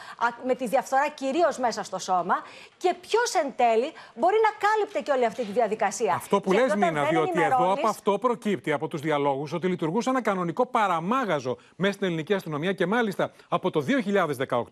με 0.46 0.56
τη 0.56 0.68
διαφθορά 0.68 1.10
κυρίως 1.10 1.58
μέσα 1.58 1.84
στο 1.84 2.00
σώμα, 2.00 2.36
και 2.78 2.96
ποιος 3.02 3.34
εν 3.34 3.54
τέλει 3.56 3.92
μπορεί 4.16 4.36
να 4.48 4.68
κάλυπτε 4.68 5.00
και 5.02 5.12
όλη 5.12 5.26
αυτή 5.26 5.46
τη 5.46 5.52
διαδικασία; 5.52 6.14
Αυτό 6.14 6.40
που 6.40 6.52
λες, 6.52 6.76
Μίνα, 6.76 7.04
διότι 7.04 7.42
εδώ 7.42 7.72
από 7.72 7.88
αυτό 7.88 8.18
προκύπτει 8.18 8.72
από 8.72 8.88
τους 8.88 9.02
διαλόγους 9.02 9.54
ότι 9.54 9.68
λειτουργούσε 9.68 10.10
ένα 10.10 10.22
κανονικό 10.22 10.66
παραμάγαζο 10.66 11.58
μέσα 11.76 11.94
στην 11.94 12.08
ελληνική 12.08 12.34
αστυνομία 12.34 12.74
και 12.74 12.86
μάλιστα 12.86 13.32
από 13.48 13.70
το 13.70 13.86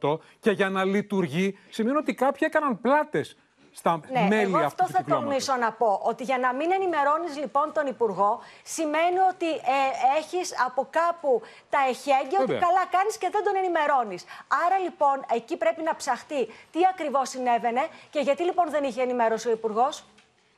2018 0.02 0.20
και 0.40 0.52
για 0.52 0.70
να 0.70 0.84
λειτουργεί 0.84 1.58
σημαίνει 1.70 1.98
ότι 1.98 2.14
κάποιοι 2.14 2.48
έκαναν 2.52 2.82
πλάτες 2.82 3.38
στα 3.76 4.00
ναι, 4.12 4.28
μέλη 4.30 4.42
εγώ 4.42 4.58
αυτό 4.58 4.86
θα 4.88 5.04
τολμήσω 5.08 5.56
να 5.56 5.72
πω. 5.72 6.00
Ότι 6.04 6.24
για 6.24 6.38
να 6.38 6.54
μην 6.54 6.72
ενημερώνεις 6.72 7.38
λοιπόν 7.38 7.72
τον 7.74 7.86
Υπουργό, 7.88 8.40
σημαίνει 8.64 9.20
ότι 9.32 9.50
ε, 9.50 10.18
έχεις 10.18 10.54
από 10.66 10.88
κάπου 10.90 11.42
τα 11.70 11.80
εχέγγυα 11.90 12.40
ότι 12.42 12.54
καλά 12.54 12.86
κάνεις 12.96 13.18
και 13.18 13.30
δεν 13.32 13.44
τον 13.44 13.56
ενημερώνεις. 13.56 14.26
Άρα 14.66 14.78
λοιπόν 14.78 15.26
εκεί 15.36 15.58
πρέπει 15.58 15.82
να 15.82 15.96
ψαχτεί 15.96 16.48
τι 16.72 16.80
ακριβώς 16.92 17.30
συνέβαινε 17.30 17.84
και 18.10 18.20
γιατί 18.20 18.44
λοιπόν 18.44 18.70
δεν 18.70 18.84
είχε 18.84 19.02
ενημέρωση 19.02 19.48
ο 19.48 19.52
Υπουργός. 19.52 20.04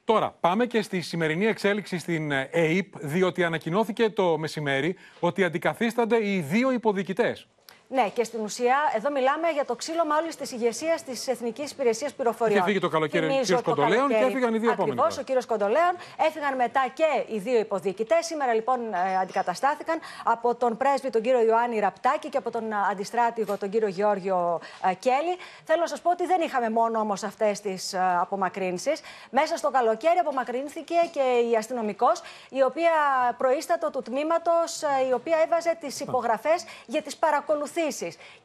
Τώρα, 0.06 0.36
πάμε 0.40 0.66
και 0.66 0.82
στη 0.82 1.02
σημερινή 1.02 1.46
εξέλιξη 1.46 1.98
στην 1.98 2.32
ΕΕΠ, 2.32 2.98
διότι 3.00 3.44
ανακοινώθηκε 3.44 4.10
το 4.10 4.38
μεσημέρι 4.38 4.96
ότι 5.20 5.44
αντικαθίστανται 5.44 6.28
οι 6.28 6.40
δύο 6.40 6.72
υποδιοικητές. 6.72 7.48
Ναι, 7.90 8.10
και 8.14 8.24
στην 8.24 8.40
ουσία 8.40 8.78
εδώ 8.96 9.12
μιλάμε 9.12 9.50
για 9.50 9.66
το 9.66 9.76
ξύλωμα 9.76 10.16
όλης 10.22 10.36
της 10.36 10.52
ηγεσίας 10.52 11.04
της 11.04 11.28
Εθνικής 11.28 11.72
Υπηρεσίας 11.72 12.14
Πληροφοριών. 12.14 12.58
Είχε 12.58 12.66
φύγει 12.66 12.80
το 12.80 12.90
καλοκαίρι 12.90 13.26
ο 13.26 13.30
κύριος 13.30 13.62
Κοντολέων 13.62 14.08
και 14.08 14.16
έφυγαν 14.16 14.54
οι 14.54 14.58
δύο 14.58 14.72
επόμενοι. 14.72 15.00
Ακριβώς, 15.00 15.18
ο 15.18 15.24
κύριος 15.24 15.46
Κοντολέων. 15.46 15.94
Έφυγαν 16.28 16.56
μετά 16.56 16.86
και 16.94 17.34
οι 17.34 17.38
δύο 17.38 17.60
υποδιοικητές. 17.60 18.26
Σήμερα 18.26 18.54
λοιπόν 18.54 18.94
ε, 18.94 19.18
αντικαταστάθηκαν 19.22 20.00
από 20.24 20.56
τον 20.56 20.78
πρέσβη 20.78 21.10
τον 21.10 21.22
κύριο 21.22 21.42
Ιωάννη 21.42 21.80
Ραπτάκη 21.80 22.30
και 22.30 22.38
από 22.38 22.52
τον 22.52 22.64
αντιστράτηγο 22.92 23.58
τον 23.58 23.70
κύριο 23.70 23.88
Γεώργιο 23.88 24.60
ε, 24.90 24.94
Κέλλη. 24.94 25.38
Θέλω 25.66 25.82
να 25.82 25.88
σας 25.88 26.02
πω 26.02 26.10
ότι 26.10 26.26
δεν 26.26 26.42
είχαμε 26.42 26.70
μόνο 26.70 27.00
όμως 27.00 27.24
αυτές 27.24 27.62
τις 27.62 27.94
ε, 27.94 28.00
απομακρύνσεις. 28.20 29.02
Μέσα 29.30 29.58
στο 29.58 29.70
καλοκαίρι 29.70 30.18
απομακρύνθηκε 30.20 30.96
και 31.12 31.50
η 31.52 31.56
αστυνομικός, 31.56 32.22
η 32.50 32.64
οποία 32.64 32.92
προΐστατο 33.38 33.90
του 33.90 34.02
τμήματος, 34.02 34.82
η 35.10 35.14
οποία 35.14 35.38
έβαζε 35.46 35.78
τις 35.80 36.00
υπογραφές 36.00 36.66
για 36.86 37.02
τις 37.02 37.18
παρακολουθήσεις 37.18 37.76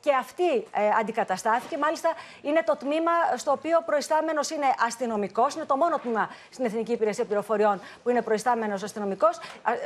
και 0.00 0.12
αυτή 0.14 0.50
ε, 0.54 0.88
αντικαταστάθηκε. 1.00 1.78
Μάλιστα, 1.78 2.10
είναι 2.42 2.62
το 2.66 2.76
τμήμα 2.76 3.12
στο 3.36 3.50
οποίο 3.50 3.76
ο 3.80 3.84
προϊστάμενος 3.84 4.50
είναι 4.50 4.66
αστυνομικός. 4.86 5.54
Είναι 5.54 5.64
το 5.64 5.76
μόνο 5.76 5.98
τμήμα 5.98 6.30
στην 6.50 6.64
Εθνική 6.64 6.92
Υπηρεσία 6.92 7.24
Πληροφοριών 7.24 7.80
που 8.02 8.10
είναι 8.10 8.22
προϊστάμενος 8.22 8.82
αστυνομικός. 8.82 9.38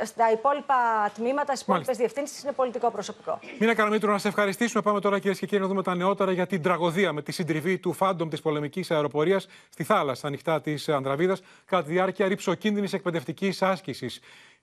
Στα 0.03 0.31
υπόλοιπα 0.31 0.75
τμήματα, 1.13 1.55
στις 1.55 1.67
υπόλοιπες 1.67 1.97
διευθύνσεις 1.97 2.43
είναι 2.43 2.51
πολιτικό 2.51 2.91
προσωπικό. 2.91 3.39
Μίνα 3.59 3.75
Καραμήτρου, 3.75 4.11
να 4.11 4.17
σε 4.17 4.27
ευχαριστήσουμε. 4.27 4.81
Πάμε 4.83 4.99
τώρα, 4.99 5.19
κυρίες 5.19 5.39
και 5.39 5.45
κύριοι, 5.45 5.61
να 5.61 5.67
δούμε 5.67 5.83
τα 5.83 5.95
νεότερα 5.95 6.31
για 6.31 6.47
την 6.47 6.61
τραγωδία 6.61 7.13
με 7.13 7.21
τη 7.21 7.31
συντριβή 7.31 7.77
του 7.77 7.93
Φάντομ 7.93 8.29
της 8.29 8.41
πολεμικής 8.41 8.91
αεροπορίας 8.91 9.47
στη 9.69 9.83
θάλασσα 9.83 10.27
ανοιχτά 10.27 10.61
της 10.61 10.89
Ανδραβίδας 10.89 11.41
κατά 11.65 11.83
τη 11.83 11.91
διάρκεια 11.91 12.27
ριψοκίνδυνης 12.27 12.93
εκπαιδευτικής 12.93 13.61
άσκησης. 13.61 14.19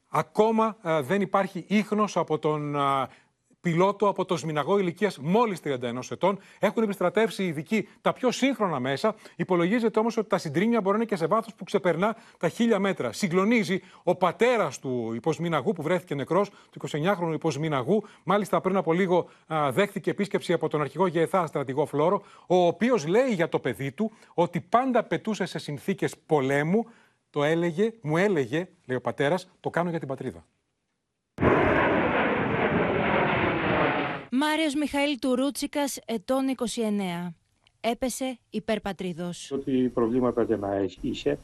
Ακόμα 0.08 0.76
ε, 0.82 1.00
δεν 1.00 1.20
υπάρχει 1.20 1.64
ίχνος 1.68 2.16
από 2.16 2.38
τον 2.38 2.76
πιλότο 3.64 4.08
από 4.08 4.24
το 4.24 4.36
Σμιναγό 4.36 4.78
ηλικίας 4.78 5.18
μόλις 5.18 5.60
31 5.64 6.10
ετών. 6.10 6.38
Έχουν 6.58 6.82
επιστρατεύσει 6.82 7.42
οι 7.42 7.46
ειδικοί 7.46 7.88
τα 8.00 8.12
πιο 8.12 8.30
σύγχρονα 8.30 8.80
μέσα. 8.80 9.14
Υπολογίζεται 9.36 9.98
όμως 9.98 10.16
ότι 10.16 10.28
τα 10.28 10.38
συντρίμια 10.38 10.80
μπορεί 10.80 10.96
να 10.96 11.02
είναι 11.02 11.04
και 11.04 11.16
σε 11.16 11.26
βάθος 11.26 11.54
που 11.54 11.64
ξεπερνά 11.64 12.16
τα 12.38 12.48
χίλια 12.48 12.78
μέτρα. 12.78 13.12
Συγκλονίζει 13.12 13.80
ο 14.02 14.14
πατέρας 14.14 14.78
του 14.78 15.12
υποσμιναγού 15.14 15.72
που 15.72 15.82
βρέθηκε 15.82 16.14
νεκρός, 16.14 16.50
του 16.50 16.88
29χρονου 16.88 17.32
υποσμιναγού. 17.32 18.04
Μάλιστα 18.24 18.60
πριν 18.60 18.76
από 18.76 18.92
λίγο 18.92 19.28
α, 19.54 19.72
δέχτηκε 19.72 20.10
επίσκεψη 20.10 20.52
από 20.52 20.68
τον 20.68 20.80
αρχηγό 20.80 21.06
Γεθά 21.06 21.46
στρατηγό 21.46 21.86
Φλόρο, 21.86 22.22
ο 22.46 22.66
οποίος 22.66 23.06
λέει 23.06 23.32
για 23.34 23.48
το 23.48 23.58
παιδί 23.58 23.92
του 23.92 24.12
ότι 24.34 24.60
πάντα 24.60 25.02
πετούσε 25.02 25.44
σε 25.44 25.58
συνθήκες 25.58 26.14
πολέμου. 26.26 26.86
Το 27.30 27.44
έλεγε, 27.44 27.92
μου 28.00 28.16
έλεγε, 28.16 28.68
λέει 28.86 28.96
ο 28.96 29.00
πατέρας, 29.00 29.48
το 29.60 29.70
κάνω 29.70 29.90
για 29.90 29.98
την 29.98 30.08
πατρίδα. 30.08 30.44
Μάριος 34.36 34.74
Μιχαήλ 34.74 35.18
Τουρούτσικας, 35.20 35.98
ετών 36.04 36.48
29. 36.48 37.34
Έπεσε 37.80 38.38
υπερπατρίδος. 38.50 39.50
Ότι 39.52 39.90
προβλήματα 39.94 40.44
και 40.44 40.56
να 40.56 40.68
είχε, 41.00 41.38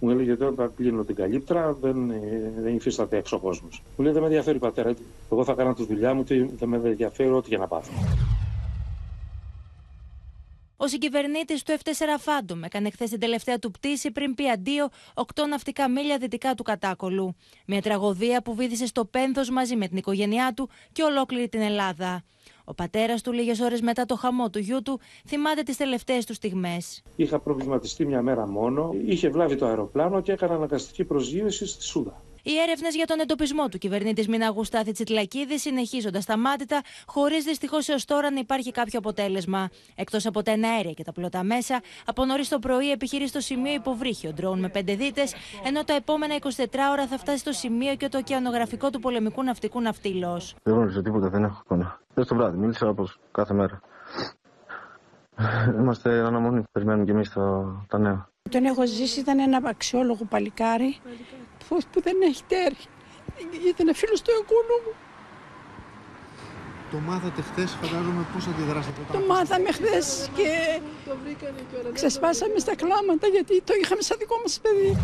μου 0.00 0.10
έλεγε 0.10 0.32
ότι 0.32 0.44
όταν 0.44 0.72
κλείνω 0.76 1.04
την 1.04 1.14
καλύπτρα 1.14 1.72
δεν, 1.72 2.10
ε, 2.10 2.52
δεν 2.58 2.74
υφίσταται 2.74 3.16
έξω 3.16 3.38
κόσμος. 3.38 3.82
Μου 3.96 4.04
λέει 4.04 4.12
δεν 4.12 4.22
με 4.22 4.28
ενδιαφέρει 4.28 4.58
πατέρα. 4.58 4.94
Εγώ 5.32 5.44
θα 5.44 5.52
κάνω 5.52 5.74
τη 5.74 5.84
δουλειά 5.84 6.14
μου 6.14 6.24
και 6.24 6.46
δεν 6.58 6.68
με 6.68 6.76
ενδιαφέρει 6.76 7.30
ό,τι 7.30 7.48
για 7.48 7.58
να 7.58 7.66
πάθω. 7.66 7.92
Ο 10.82 10.88
συγκυβερνήτης 10.88 11.62
του 11.62 11.72
F4 11.72 12.24
Phantom 12.24 12.62
έκανε 12.64 12.90
χθες 12.90 13.10
την 13.10 13.20
τελευταία 13.20 13.58
του 13.58 13.70
πτήση 13.70 14.10
πριν 14.10 14.34
πει 14.34 14.50
αντίο 14.50 14.88
8 15.14 15.24
ναυτικά 15.48 15.90
μίλια 15.90 16.18
δυτικά 16.18 16.54
του 16.54 16.62
Κατάκολου. 16.62 17.36
Μια 17.66 17.82
τραγωδία 17.82 18.42
που 18.42 18.54
βύθισε 18.54 18.86
στο 18.86 19.04
πένθος 19.04 19.50
μαζί 19.50 19.76
με 19.76 19.88
την 19.88 19.96
οικογένειά 19.96 20.52
του 20.56 20.68
και 20.92 21.02
ολόκληρη 21.02 21.48
την 21.48 21.60
Ελλάδα. 21.60 22.22
Ο 22.64 22.74
πατέρας 22.74 23.22
του, 23.22 23.32
λίγες 23.32 23.60
ώρες 23.60 23.80
μετά 23.80 24.04
το 24.04 24.16
χαμό 24.16 24.50
του 24.50 24.58
γιού 24.58 24.82
του, 24.82 25.00
θυμάται 25.26 25.62
τις 25.62 25.76
τελευταίες 25.76 26.26
του 26.26 26.34
στιγμές. 26.34 27.02
Είχα 27.16 27.38
προβληματιστεί 27.38 28.06
μια 28.06 28.22
μέρα 28.22 28.46
μόνο. 28.46 28.94
Είχε 29.06 29.28
βλάβει 29.28 29.56
το 29.56 29.66
αεροπλάνο 29.66 30.20
και 30.20 30.32
έκανα 30.32 30.54
αναγκαστική 30.54 31.04
προσγείωση 31.04 31.66
στη 31.66 31.82
Σούδα. 31.82 32.22
Οι 32.42 32.58
έρευνες 32.58 32.94
για 32.94 33.06
τον 33.06 33.20
εντοπισμό 33.20 33.68
του 33.68 33.78
κυβερνήτης 33.78 34.28
Μιναγού 34.28 34.64
Στάθη 34.64 34.92
Τσιτλακίδη 34.92 35.58
συνεχίζονται 35.58 36.20
σταμάτητα, 36.20 36.80
χωρίς 37.06 37.44
δυστυχώς 37.44 37.88
έως 37.88 38.04
τώρα 38.04 38.30
να 38.30 38.38
υπάρχει 38.38 38.70
κάποιο 38.70 38.98
αποτέλεσμα. 38.98 39.68
Εκτός 39.94 40.26
από 40.26 40.42
τα 40.42 40.50
εναέρια 40.50 40.92
και 40.92 41.04
τα 41.04 41.12
πλωτά 41.12 41.42
μέσα, 41.42 41.80
από 42.06 42.24
νωρίς 42.24 42.48
το 42.48 42.58
πρωί 42.58 42.90
επιχειρεί 42.90 43.28
στο 43.28 43.40
σημείο 43.40 43.72
υποβρύχιο 43.72 44.32
ντρόουν 44.32 44.58
με 44.58 44.68
πέντε 44.68 44.94
δίτες, 44.94 45.34
ενώ 45.64 45.84
τα 45.84 45.94
επόμενα 45.94 46.34
24 46.34 46.90
ώρα 46.92 47.06
θα 47.06 47.18
φτάσει 47.18 47.38
στο 47.38 47.52
σημείο 47.52 47.94
και 47.94 48.08
το 48.08 48.18
ωκεανογραφικό 48.18 48.90
του 48.90 49.00
πολεμικού 49.00 49.42
ναυτικού 49.42 49.80
ναυτίλος. 49.80 50.54
Δεν 50.62 50.74
γνωρίζω 50.74 51.02
τίποτα, 51.02 51.28
δεν 51.28 51.44
έχω 51.44 51.60
εικόνα. 51.64 52.00
Χθες 52.10 52.26
το 52.26 52.34
βράδυ, 52.34 52.56
μίλησα 52.56 52.88
όπως 52.88 53.18
κάθε 53.32 53.54
μέρα. 53.54 53.80
Είμαστε 55.78 56.10
αναμονή, 56.10 56.62
περιμένουμε 56.72 57.04
και 57.04 57.10
εμείς 57.10 57.32
τα 57.88 57.98
νέα. 57.98 58.30
Τον 58.52 58.64
έχω 58.64 58.86
ζήσει, 58.86 59.20
ήταν 59.20 59.38
ένα 59.38 59.60
αξιόλογο 59.64 60.24
παλικάρι 60.24 60.96
που, 61.68 61.78
που 61.92 62.00
δεν 62.02 62.16
έχει 62.22 62.42
τέρι. 62.48 62.76
Ήταν 63.68 63.94
φίλος 63.94 64.22
του 64.22 64.30
εγγόνου 64.30 64.76
μου. 64.84 64.92
Το 66.90 66.98
μάθατε 66.98 67.42
χθες, 67.42 67.70
φαντάζομαι 67.82 68.26
πώς 68.34 68.46
αντιδράσατε. 68.46 69.00
Το 69.12 69.20
μάθαμε 69.28 69.72
χθες 69.72 70.30
και 70.36 70.80
ξεσπάσαμε 71.92 72.58
στα 72.58 72.74
κλάματα 72.74 73.26
γιατί 73.26 73.62
το 73.62 73.72
είχαμε 73.82 74.02
σαν 74.02 74.16
δικό 74.18 74.36
μας 74.42 74.60
παιδί. 74.60 74.98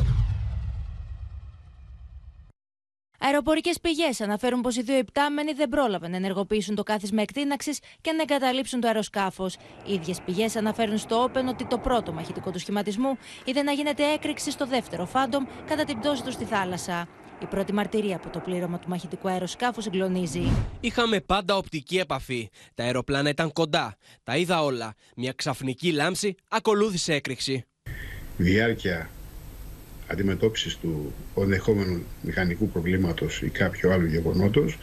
Αεροπορικές 3.29 3.81
πηγές 3.81 4.21
αναφέρουν 4.21 4.61
πως 4.61 4.77
οι 4.77 4.83
δύο 4.83 4.99
ιπτάμενοι 4.99 5.53
δεν 5.53 5.69
πρόλαβαν 5.69 6.11
να 6.11 6.17
ενεργοποιήσουν 6.17 6.75
το 6.75 6.83
κάθισμα 6.83 7.23
εκτίναξης 7.23 7.79
και 8.01 8.13
να 8.13 8.23
εγκαταλείψουν 8.23 8.81
το 8.81 8.87
αεροσκάφος. 8.87 9.55
Οι 9.87 9.93
ίδιες 9.93 10.21
πηγές 10.25 10.57
αναφέρουν 10.57 10.99
στο 10.99 11.25
Open 11.25 11.45
ότι 11.49 11.67
το 11.67 11.79
πρώτο 11.79 12.13
μαχητικό 12.13 12.51
του 12.51 12.59
σχηματισμού 12.59 13.19
είδε 13.45 13.63
να 13.63 13.73
γίνεται 13.73 14.13
έκρηξη 14.13 14.51
στο 14.51 14.67
δεύτερο 14.67 15.07
Φάντομ 15.07 15.45
κατά 15.67 15.85
την 15.85 15.99
πτώση 15.99 16.23
του 16.23 16.33
στη 16.33 16.45
θάλασσα. 16.45 17.09
Η 17.43 17.47
πρώτη 17.47 17.73
μαρτυρία 17.73 18.17
από 18.17 18.29
το 18.29 18.39
πλήρωμα 18.39 18.79
του 18.79 18.89
μαχητικού 18.89 19.29
αεροσκάφους 19.29 19.85
συγκλονίζει. 19.85 20.43
Είχαμε 20.81 21.21
πάντα 21.21 21.57
οπτική 21.57 21.99
επαφή. 21.99 22.49
Τα 22.75 22.85
αεροπλάνα 22.85 23.29
ήταν 23.29 23.53
κοντά. 23.53 23.97
Τα 24.25 24.37
είδα 24.37 24.63
όλα. 24.63 24.95
Μια 25.17 25.33
ξαφνική 25.33 25.93
λάμψη 25.93 26.35
ακολούθησε 26.49 27.15
έκρηξη. 27.15 27.65
Διάρκεια 28.37 29.11
αντιμετώπισης 30.11 30.77
του 30.77 31.13
ενδεχόμενου 31.37 32.03
μηχανικού 32.23 32.69
προβλήματος 32.69 33.43
ή 33.43 33.49
κάποιου 33.49 33.93
άλλου 33.93 34.07
γεγονότος 34.07 34.79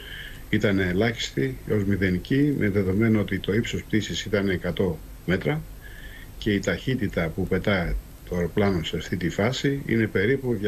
ήταν 0.50 0.78
ελάχιστη 0.78 1.56
έως 1.68 1.84
μηδενική 1.84 2.54
με 2.58 2.68
δεδομένο 2.68 3.20
ότι 3.20 3.38
το 3.38 3.54
ύψος 3.54 3.82
πτήσης 3.82 4.24
ήταν 4.24 4.60
100 4.76 4.92
μέτρα 5.26 5.60
και 6.38 6.52
η 6.52 6.58
ταχύτητα 6.58 7.28
που 7.28 7.46
πετάει 7.46 7.94
το 8.28 8.36
αεροπλάνο 8.36 8.82
σε 8.82 8.96
αυτή 8.96 9.16
τη 9.16 9.28
φάση 9.28 9.82
είναι 9.86 10.06
περίπου 10.06 10.58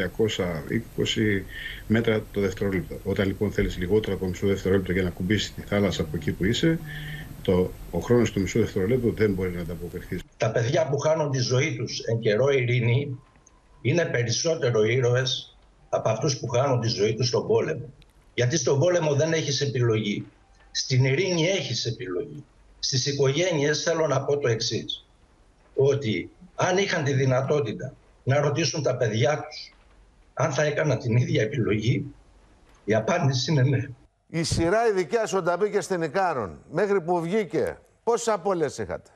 220 0.97 1.41
μέτρα 1.87 2.23
το 2.31 2.41
δευτερόλεπτο. 2.41 2.99
Όταν 3.03 3.27
λοιπόν 3.27 3.51
θέλεις 3.51 3.77
λιγότερο 3.77 4.15
από 4.15 4.27
μισό 4.27 4.47
δευτερόλεπτο 4.47 4.91
για 4.91 5.03
να 5.03 5.09
κουμπίσεις 5.09 5.53
τη 5.53 5.61
θάλασσα 5.61 6.01
από 6.01 6.15
εκεί 6.15 6.31
που 6.31 6.45
είσαι, 6.45 6.79
το, 7.41 7.71
ο 7.91 7.99
χρόνος 7.99 8.31
του 8.31 8.41
μισού 8.41 8.59
δευτερόλεπτου 8.59 9.13
δεν 9.13 9.33
μπορεί 9.33 9.51
να 9.51 9.61
ανταποκριθεί. 9.61 10.19
Τα 10.37 10.51
παιδιά 10.51 10.87
που 10.87 10.97
χάνουν 10.97 11.31
τη 11.31 11.39
ζωή 11.39 11.75
τους 11.75 11.99
εν 11.99 12.19
καιρό 12.19 12.49
ειρήνη 12.49 13.19
είναι 13.81 14.05
περισσότερο 14.05 14.83
ήρωες 14.83 15.57
από 15.89 16.09
αυτούς 16.09 16.39
που 16.39 16.47
χάνουν 16.47 16.81
τη 16.81 16.87
ζωή 16.87 17.15
τους 17.15 17.27
στον 17.27 17.47
πόλεμο. 17.47 17.89
Γιατί 18.33 18.57
στον 18.57 18.79
πόλεμο 18.79 19.13
δεν 19.15 19.33
έχεις 19.33 19.61
επιλογή. 19.61 20.25
Στην 20.71 21.05
ειρήνη 21.05 21.47
έχεις 21.47 21.85
επιλογή. 21.85 22.43
Στις 22.79 23.05
οικογένειες 23.05 23.83
θέλω 23.83 24.07
να 24.07 24.23
πω 24.23 24.37
το 24.37 24.47
εξής. 24.47 25.05
Ότι 25.75 26.29
αν 26.55 26.77
είχαν 26.77 27.03
τη 27.03 27.13
δυνατότητα 27.13 27.93
να 28.23 28.39
ρωτήσουν 28.39 28.83
τα 28.83 28.95
παιδιά 28.97 29.43
τους 29.43 29.73
αν 30.33 30.51
θα 30.51 30.63
έκανα 30.63 30.97
την 30.97 31.15
ίδια 31.15 31.41
επιλογή, 31.41 32.13
η 32.85 32.95
απάντηση 32.95 33.51
είναι 33.51 33.61
ναι. 33.61 33.87
Η 34.27 34.43
σειρά 34.43 34.87
η 34.87 34.91
δικιά 34.91 35.25
σου 35.25 35.37
όταν 35.37 35.57
μπήκε 35.59 35.81
στην 35.81 36.01
Ικάρον, 36.01 36.59
μέχρι 36.71 37.01
που 37.01 37.21
βγήκε, 37.21 37.77
πόσες 38.03 38.27
απώλειες 38.27 38.77
είχατε; 38.77 39.09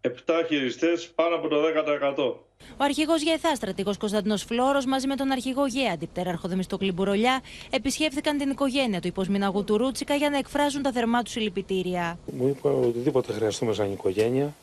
Επτά 0.00 0.44
χειριστές, 0.48 1.08
πάνω 1.14 1.36
από 1.36 1.48
το 1.48 1.56
10%. 1.60 2.34
Ο 2.76 2.84
αρχηγός 2.84 3.22
ΓΕΘΑ, 3.22 3.54
στρατηγός 3.54 3.96
Κωνσταντινό 3.96 4.36
Φλόρος, 4.36 4.84
μαζί 4.84 5.06
με 5.06 5.16
τον 5.16 5.30
αρχηγό 5.30 5.66
ΓΕΑ, 5.66 5.92
αντιπτέραρχο 5.92 6.48
Δεμιστοκλή 6.48 6.92
Μπουρολιά, 6.92 7.40
επισκέφθηκαν 7.70 8.38
την 8.38 8.50
οικογένεια 8.50 9.00
του 9.00 9.06
υποσμηναγού 9.06 9.64
του 9.64 9.76
Ρούτσικα 9.76 10.14
για 10.14 10.30
να 10.30 10.38
εκφράζουν 10.38 10.82
τα 10.82 10.92
θερμά 10.92 11.22
τους 11.22 11.32
συλληπιτήρια. 11.32 12.18
Μου 12.32 12.48
είπα 12.48 12.70
οτιδήποτε 12.70 13.32
χρειαστούμε 13.32 13.72
σαν 13.72 13.92
οικογένεια 13.92 14.54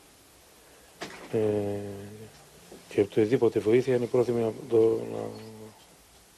ε, 1.32 1.38
και 2.88 3.00
οτιδήποτε 3.00 3.58
βοήθεια 3.58 3.96
είναι 3.96 4.06
πρόθυμη 4.06 4.40
να 4.40 4.52
το, 4.68 5.00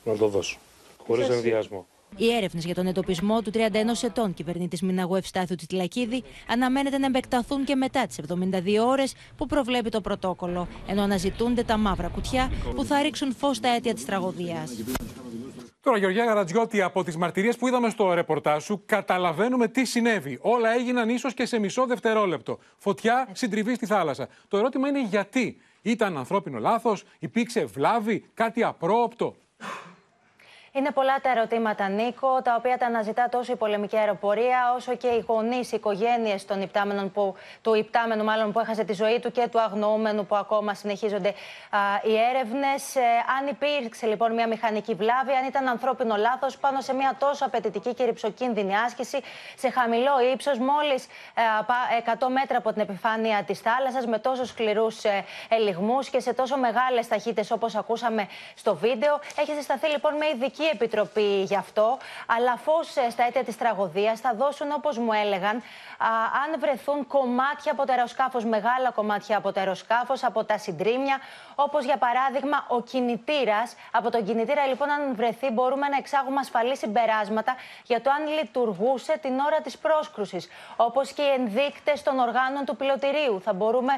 να, 0.05 0.13
να 0.13 0.19
το 0.19 0.27
δώσω. 0.27 0.59
Χωρίς 1.07 1.29
ενδιασμό. 1.29 1.87
Οι 2.17 2.35
έρευνες 2.35 2.65
για 2.65 2.75
τον 2.75 2.87
εντοπισμό 2.87 3.43
του 3.43 3.51
31 3.55 3.59
ετών 4.03 4.35
κυβερνήτης 4.35 4.83
Μιναγού 4.83 5.15
Ευστάθιου 5.15 5.57
Τιτλακίδη 5.57 6.23
αναμένεται 6.49 6.99
να 6.99 7.07
επεκταθούν 7.07 7.65
και 7.65 7.75
μετά 7.75 8.07
τις 8.07 8.21
72 8.29 8.87
ώρες 8.87 9.15
που 9.37 9.47
προβλέπει 9.47 9.91
το 9.91 10.01
πρωτόκολλο, 10.01 10.69
ενώ 10.87 11.03
αναζητούνται 11.03 11.63
τα 11.63 11.77
μαύρα 11.77 12.09
κουτιά 12.09 12.51
που 12.75 12.85
θα 12.85 13.03
ρίξουν 13.03 13.35
φως 13.35 13.57
στα 13.57 13.69
αίτια 13.69 13.95
της 13.95 14.05
τραγωδίας. 14.05 14.73
Τώρα, 15.83 15.99
Γεωργία 15.99 16.25
Γαρατζιώτη, 16.25 16.83
από 16.83 17.05
τις 17.05 17.17
μαρτυρίες 17.17 17.57
που 17.57 17.69
είδαμε 17.69 17.91
στο 17.91 18.13
ρεπορτάζ 18.13 18.65
σου, 18.65 18.83
καταλαβαίνουμε 18.87 19.69
τι 19.69 19.85
συνέβη. 19.85 20.39
Όλα 20.41 20.75
έγιναν 20.75 21.09
ίσως 21.09 21.35
και 21.35 21.47
σε 21.47 21.59
μισό 21.59 21.87
δευτερόλεπτο. 21.87 22.59
Φωτιά, 22.77 23.29
συντριβή 23.33 23.75
στη 23.75 23.87
θάλασσα. 23.87 24.29
Το 24.49 24.57
ερώτημα 24.57 24.89
είναι 24.89 25.03
γιατί. 25.03 25.57
Ήταν 25.83 26.17
ανθρώπινο 26.17 26.59
λάθος, 26.59 27.05
υπήρξε 27.19 27.65
βλάβη, 27.65 28.25
κάτι 28.35 28.63
απρόοπτο. 28.63 29.35
Είναι 30.73 30.91
πολλά 30.91 31.21
τα 31.21 31.31
ερωτήματα, 31.31 31.89
Νίκο, 31.89 32.43
τα 32.43 32.55
οποία 32.59 32.79
τα 32.79 32.87
αναζητά 32.87 33.29
τόσο 33.29 33.53
η 33.53 33.57
πολεμική 33.57 33.97
αεροπορία, 33.97 34.73
όσο 34.77 34.97
και 34.97 35.07
οι 35.07 35.25
γονείς, 35.27 35.73
οι 35.73 35.77
οικογένειες 35.77 36.45
των 36.45 36.63
υπτάμενων 36.63 37.13
που, 37.13 37.35
του 37.63 37.75
υπτάμενου 37.75 38.25
μάλλον 38.25 38.53
που 38.53 38.61
έχασε 38.61 38.85
τη 38.85 38.93
ζωή 38.93 39.21
του 39.21 39.31
και 39.31 39.49
του 39.51 39.61
αγνοούμενου 39.61 40.27
που 40.27 40.37
ακόμα 40.37 40.75
συνεχίζονται 40.75 41.29
α, 41.71 41.79
οι 42.03 42.17
έρευνες. 42.31 42.97
Ε, 42.97 43.01
αν 43.39 43.47
υπήρξε 43.47 44.07
λοιπόν 44.07 44.35
μια 44.35 44.49
μηχανική 44.49 44.95
βλάβη, 44.95 45.33
αν 45.33 45.47
ήταν 45.47 45.69
ανθρώπινο 45.69 46.17
λάθος 46.17 46.59
πάνω 46.59 46.81
σε 46.81 46.95
μια 46.95 47.17
τόσο 47.19 47.45
απαιτητική 47.45 47.95
και 47.95 48.05
ρηψοκίνδυνη 48.05 48.77
άσκηση, 48.77 49.21
σε 49.57 49.71
χαμηλό 49.71 50.21
ύψος, 50.33 50.59
μόλις 50.59 51.07
100 52.19 52.27
μέτρα 52.29 52.59
από 52.59 52.73
την 52.73 52.83
επιφάνεια 52.83 53.43
της 53.43 53.61
θάλασσας, 53.61 54.07
με 54.07 54.19
τόσο 54.19 54.45
σκληρούς 54.45 55.05
ε, 55.05 55.25
ελιγμούς 55.49 56.09
και 56.09 56.21
σε 56.21 56.33
τόσο 56.33 56.57
μεγάλες 56.57 57.09
ταχύτητες 57.09 57.51
όπως 57.51 57.75
ακούσαμε 57.75 58.29
στο 58.55 58.75
βίντεο. 58.75 59.21
Έχει 59.37 59.53
συσταθεί 59.53 59.89
λοιπόν 59.89 60.17
με 60.17 60.27
ειδική 60.35 60.59
Επιτροπή 60.73 61.43
γι' 61.43 61.57
αυτό, 61.57 61.99
αλλά 62.27 62.57
φως 62.57 62.97
ε, 62.97 63.11
στα 63.11 63.25
αίτια 63.27 63.45
της 63.45 63.57
τραγωδίας 63.57 64.21
θα 64.21 64.35
δώσουν, 64.35 64.73
όπως 64.73 64.99
μου 64.99 65.13
έλεγαν, 65.13 65.63
αν 66.45 66.61
βρεθούν 66.61 67.07
κομμάτια 67.07 67.73
από 67.73 67.87
το 67.87 67.93
αεροσκάφος, 67.93 68.45
μεγάλα 68.45 68.91
κομμάτια 68.95 69.37
από 69.37 69.53
το 69.53 69.61
αεροσκάφος, 69.61 70.25
από 70.25 70.45
τα 70.45 70.59
συντρίμια, 70.59 71.19
όπως 71.55 71.85
για 71.85 71.97
παράδειγμα 71.97 72.65
ο 72.69 72.83
κινητήρας. 72.83 73.77
Από 73.91 74.11
τον 74.11 74.25
κινητήρα, 74.25 74.67
λοιπόν, 74.67 74.91
αν 74.91 75.15
βρεθεί, 75.15 75.51
μπορούμε 75.51 75.89
να 75.89 75.97
εξάγουμε 75.97 76.41
ασφαλή 76.41 76.77
συμπεράσματα 76.77 77.57
για 77.85 78.01
το 78.01 78.11
αν 78.11 78.27
λειτουργούσε 78.39 79.19
την 79.23 79.39
ώρα 79.39 79.61
της 79.61 79.79
πρόσκρουσης. 79.79 80.49
Όπως 80.77 81.13
και 81.13 81.23
οι 81.23 81.33
ενδείκτες 81.39 82.03
των 82.03 82.19
οργάνων 82.19 82.65
του 82.65 82.77
πιλωτηρίου. 82.77 83.41
Θα 83.45 83.53
μπορούμε 83.53 83.93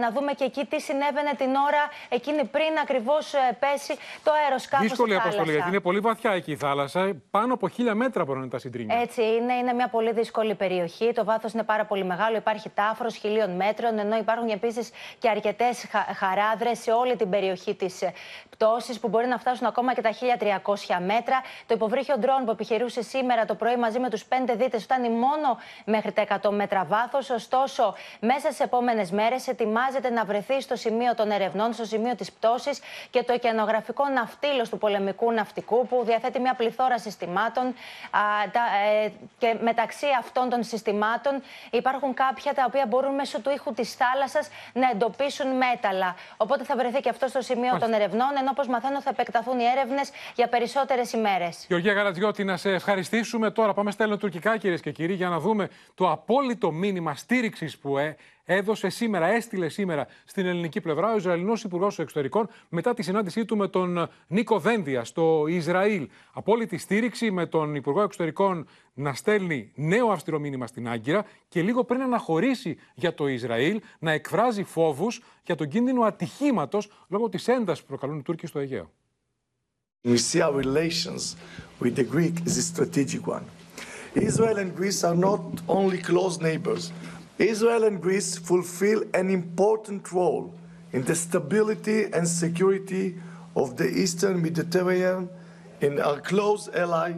να 0.00 0.10
δούμε 0.10 0.32
και 0.32 0.44
εκεί 0.44 0.64
τι 0.64 0.80
συνέβαινε 0.80 1.32
την 1.36 1.54
ώρα 1.54 1.82
εκείνη 2.08 2.44
πριν 2.44 2.78
ακριβώς 2.82 3.34
ε, 3.34 3.56
πέσει 3.60 3.96
το 4.22 4.32
αεροσκάφος. 4.44 4.88
Δύσκολη 4.88 5.16
αποστολή, 5.16 5.52
γιατί 5.52 5.68
είναι 5.68 5.80
πολύ 5.90 6.02
βαθιά 6.02 6.30
εκεί 6.30 6.50
η 6.50 6.56
θάλασσα. 6.56 7.12
Πάνω 7.30 7.54
από 7.54 7.68
χίλια 7.68 7.94
μέτρα 7.94 8.24
μπορούν 8.24 8.48
τα 8.48 8.58
συντρίμια. 8.58 8.98
Έτσι 9.00 9.22
είναι, 9.22 9.54
είναι 9.54 9.72
μια 9.72 9.88
πολύ 9.88 10.12
δύσκολη 10.12 10.54
περιοχή. 10.54 11.12
Το 11.12 11.24
βάθος 11.24 11.52
είναι 11.52 11.62
πάρα 11.62 11.84
πολύ 11.84 12.04
μεγάλο. 12.04 12.36
Υπάρχει 12.36 12.70
τάφρος 12.74 13.16
χιλίων 13.16 13.50
μέτρων, 13.56 13.98
ενώ 13.98 14.16
υπάρχουν 14.16 14.48
επίσης 14.48 14.90
και 15.18 15.28
αρκετές 15.28 15.86
χαράδρες 16.16 16.78
σε 16.78 16.90
όλη 16.90 17.16
την 17.16 17.30
περιοχή 17.30 17.74
της 17.74 18.02
ε, 18.02 18.12
πτώσης 18.50 19.00
που 19.00 19.08
μπορεί 19.08 19.26
να 19.26 19.38
φτάσουν 19.38 19.66
ακόμα 19.66 19.94
και 19.94 20.00
τα 20.00 20.10
1300 20.10 21.04
μέτρα. 21.06 21.40
Το 21.66 21.74
υποβρύχιο 21.74 22.18
ντρόν 22.18 22.44
που 22.44 22.50
επιχειρούσε 22.50 23.02
σήμερα 23.02 23.44
το 23.44 23.54
πρωί 23.54 23.76
μαζί 23.76 23.98
με 23.98 24.10
τους 24.10 24.24
πέντε 24.24 24.54
δίτες 24.54 24.82
φτάνει 24.82 25.08
μόνο 25.08 25.58
μέχρι 25.84 26.12
τα 26.12 26.40
100 26.42 26.50
μέτρα 26.50 26.84
βάθος. 26.84 27.30
Ωστόσο, 27.30 27.94
μέσα 28.20 28.46
στις 28.46 28.60
επόμενες 28.60 29.10
μέρες 29.10 29.48
ετοιμάζεται 29.48 30.10
να 30.10 30.24
βρεθεί 30.24 30.60
στο 30.60 30.76
σημείο 30.76 31.14
των 31.14 31.30
ερευνών, 31.30 31.72
στο 31.72 31.84
σημείο 31.84 32.14
της 32.14 32.32
πτώσης 32.32 32.80
και 33.10 33.22
το 33.22 33.32
ωκεανογραφικό 33.32 34.08
ναυτίλος 34.08 34.68
του 34.68 34.78
πολεμικού 34.78 35.32
ναυτικού 35.32 35.78
που 35.88 36.02
διαθέτει 36.04 36.40
μια 36.40 36.54
πληθώρα 36.54 36.98
συστημάτων. 36.98 37.64
Α, 38.10 38.20
τα, 38.52 38.60
ε, 39.04 39.12
και 39.38 39.56
μεταξύ 39.62 40.06
αυτών 40.18 40.48
των 40.48 40.62
συστημάτων 40.62 41.42
υπάρχουν 41.70 42.14
κάποια 42.14 42.54
τα 42.54 42.64
οποία 42.66 42.86
μπορούν 42.86 43.14
μέσω 43.14 43.40
του 43.40 43.50
ήχου 43.50 43.72
της 43.72 43.94
θάλασσας 43.94 44.48
να 44.72 44.90
εντοπίσουν 44.90 45.56
μέταλλα. 45.56 46.16
Οπότε 46.36 46.64
θα 46.64 46.76
βρεθεί 46.76 47.00
και 47.00 47.08
αυτό 47.08 47.26
στο 47.28 47.40
σημείο 47.40 47.78
των 47.78 47.92
ερευνών, 47.92 48.28
ενώ 48.38 48.48
όπως 48.50 48.66
μαθαίνω 48.66 49.00
θα 49.00 49.10
επεκταθούν 49.10 49.58
οι 49.58 49.64
έρευνες 49.64 50.10
για 50.34 50.48
περισσότερες 50.48 51.12
ημέρες. 51.12 51.64
Γεωργία 51.68 51.92
Γαρατζιώτη, 51.92 52.44
να 52.44 52.56
σε 52.56 52.70
ευχαριστήσουμε 52.70 53.50
τώρα. 53.50 53.74
Πάμε 53.74 53.90
στα 53.90 54.02
ελληνοτουρκικά, 54.02 54.56
κυρίες 54.56 54.80
και 54.80 54.90
κύριοι, 54.90 55.14
για 55.14 55.28
να 55.28 55.38
δούμε 55.38 55.68
το 55.94 56.10
απόλυτο 56.10 56.70
μήνυμα 56.70 57.14
στήριξης 57.14 57.78
που 57.78 57.98
ε, 57.98 58.16
έδωσε 58.52 58.88
σήμερα, 58.88 59.26
έστειλε 59.26 59.68
σήμερα 59.68 60.06
στην 60.24 60.46
ελληνική 60.46 60.80
πλευρά 60.80 61.12
ο 61.12 61.16
Ισραηλινός 61.16 61.64
Υπουργός 61.64 61.98
Εξωτερικών 61.98 62.48
μετά 62.68 62.94
τη 62.94 63.02
συνάντησή 63.02 63.44
του 63.44 63.56
με 63.56 63.68
τον 63.68 64.08
Νίκο 64.26 64.58
Δένδια 64.58 65.04
στο 65.04 65.44
Ισραήλ. 65.48 66.08
Απόλυτη 66.32 66.78
στήριξη 66.78 67.30
με 67.30 67.46
τον 67.46 67.74
Υπουργό 67.74 68.02
Εξωτερικών 68.02 68.68
να 68.94 69.14
στέλνει 69.14 69.72
νέο 69.74 70.08
αυστηρό 70.08 70.38
μήνυμα 70.38 70.66
στην 70.66 70.88
Άγκυρα 70.88 71.24
και 71.48 71.62
λίγο 71.62 71.84
πριν 71.84 72.02
αναχωρήσει 72.02 72.76
για 72.94 73.14
το 73.14 73.26
Ισραήλ 73.26 73.80
να 73.98 74.12
εκφράζει 74.12 74.62
φόβους 74.62 75.22
για 75.44 75.54
τον 75.54 75.68
κίνδυνο 75.68 76.02
ατυχήματος 76.02 76.90
λόγω 77.08 77.28
της 77.28 77.48
έντασης 77.48 77.80
που 77.82 77.88
προκαλούν 77.88 78.18
οι 78.18 78.22
Τούρκοι 78.22 78.46
στο 78.46 78.58
Αιγαίο. 78.58 78.90
We 80.04 80.16
see 80.16 80.40
our 80.40 80.54
relations 80.66 81.22
with 81.82 81.94
the 81.94 82.06
Greek 82.14 82.34
is 82.46 82.56
a 82.56 82.66
strategic 82.72 83.26
one. 83.36 83.44
Israel 84.14 84.56
and 84.62 84.70
Greece 84.80 85.04
are 85.04 85.18
not 85.28 85.42
only 85.68 85.98
close 86.10 86.34
neighbors. 86.40 86.84
Israel 87.40 87.84
and 87.84 88.00
Greece 88.02 88.36
fulfill 88.36 89.00
an 89.14 89.30
important 89.30 90.02
role 90.12 90.52
in 90.92 91.02
the 91.04 91.14
stability 91.14 92.00
and 92.16 92.26
security 92.28 93.14
of 93.54 93.76
the 93.76 93.88
Eastern 94.02 94.36
Mediterranean 94.42 95.28
and 95.80 95.94
are 96.00 96.20
close 96.20 96.68
ally 96.82 97.12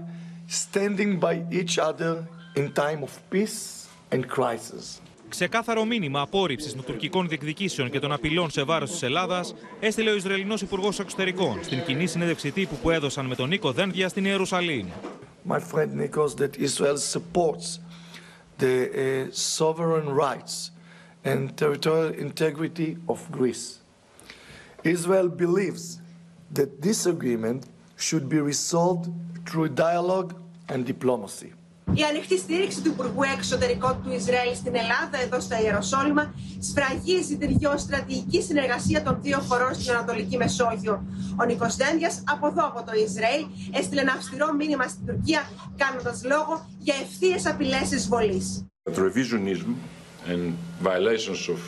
standing 0.46 1.18
by 1.18 1.35
each 1.50 1.78
other 1.78 2.12
in 2.54 2.72
time 2.72 3.02
of 3.02 3.12
peace 3.30 3.88
and 4.12 4.28
crisis. 4.28 5.00
Ξεκάθαρο 5.28 5.85
μήνυμα 5.85 6.20
απόρριψη 6.20 6.74
των 6.74 6.85
τουρκικών 6.85 7.28
διεκδικήσεων 7.28 7.90
και 7.90 8.00
των 8.00 8.12
απειλών 8.12 8.50
σε 8.50 8.62
βάρο 8.62 8.87
τη 8.87 9.06
Ελλάδα 9.06 9.44
έστειλε 9.80 10.11
ο 10.11 10.14
Ισραηλινό 10.14 10.54
Υπουργό 10.61 10.92
Εξωτερικών 11.00 11.58
στην 11.62 11.82
κοινή 11.85 12.06
συνέντευξη 12.06 12.50
τύπου 12.50 12.76
που 12.82 12.90
έδωσαν 12.90 13.26
με 13.26 13.35
τον 13.35 13.48
Νίκο 13.48 13.72
Δένδια 13.72 14.08
στην 14.08 14.24
Ιερουσαλήμ. 14.24 14.87
My 15.48 15.58
friend 15.58 15.90
Nikos, 16.00 16.37
that 16.37 16.56
Israel 16.56 16.96
supports 16.96 17.80
the 18.62 19.27
uh, 19.27 19.33
sovereign 19.33 20.09
rights 20.09 20.70
and 21.25 21.57
territorial 21.57 22.14
integrity 22.14 22.96
of 23.09 23.18
Greece. 23.33 23.81
Israel 24.85 25.29
believes 25.29 26.01
that 26.53 26.81
this 26.81 27.07
agreement 27.07 27.66
should 27.96 28.29
be 28.29 28.38
resolved 28.38 29.11
through 29.46 29.68
dialogue 29.70 30.40
and 30.68 30.87
diplomacy. 30.87 31.53
Η 31.95 32.03
ανοιχτή 32.03 32.38
στήριξη 32.38 32.83
του 32.83 32.88
Υπουργού 32.88 33.23
Εξωτερικών 33.37 34.03
του 34.03 34.12
Ισραήλ 34.12 34.55
στην 34.55 34.75
Ελλάδα, 34.75 35.21
εδώ 35.25 35.40
στα 35.40 35.61
Ιεροσόλυμα, 35.61 36.35
σφραγίζει 36.61 37.37
την 37.37 37.51
γεωστρατηγική 37.51 38.42
συνεργασία 38.42 39.03
των 39.03 39.18
δύο 39.23 39.38
χωρών 39.38 39.75
στην 39.75 39.92
Ανατολική 39.92 40.37
Μεσόγειο. 40.37 41.05
Ο 41.40 41.45
Νίκος 41.45 41.77
Δένδιας, 41.77 42.23
από 42.27 42.47
εδώ 42.47 42.66
από 42.66 42.83
το 42.87 42.92
Ισραήλ, 43.07 43.45
έστειλε 43.73 44.01
ένα 44.01 44.12
αυστηρό 44.12 44.53
μήνυμα 44.53 44.88
στην 44.88 45.07
Τουρκία, 45.07 45.51
κάνοντας 45.77 46.25
λόγο 46.25 46.68
για 46.79 46.95
ευθείε 47.03 47.51
απειλές 47.51 47.90
εισβολής. 47.90 48.64
Revisionism 48.90 49.73
and 50.33 50.42
violations 50.83 51.49
of 51.55 51.61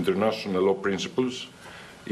international 0.00 0.62
law 0.68 0.78
principles 0.86 1.34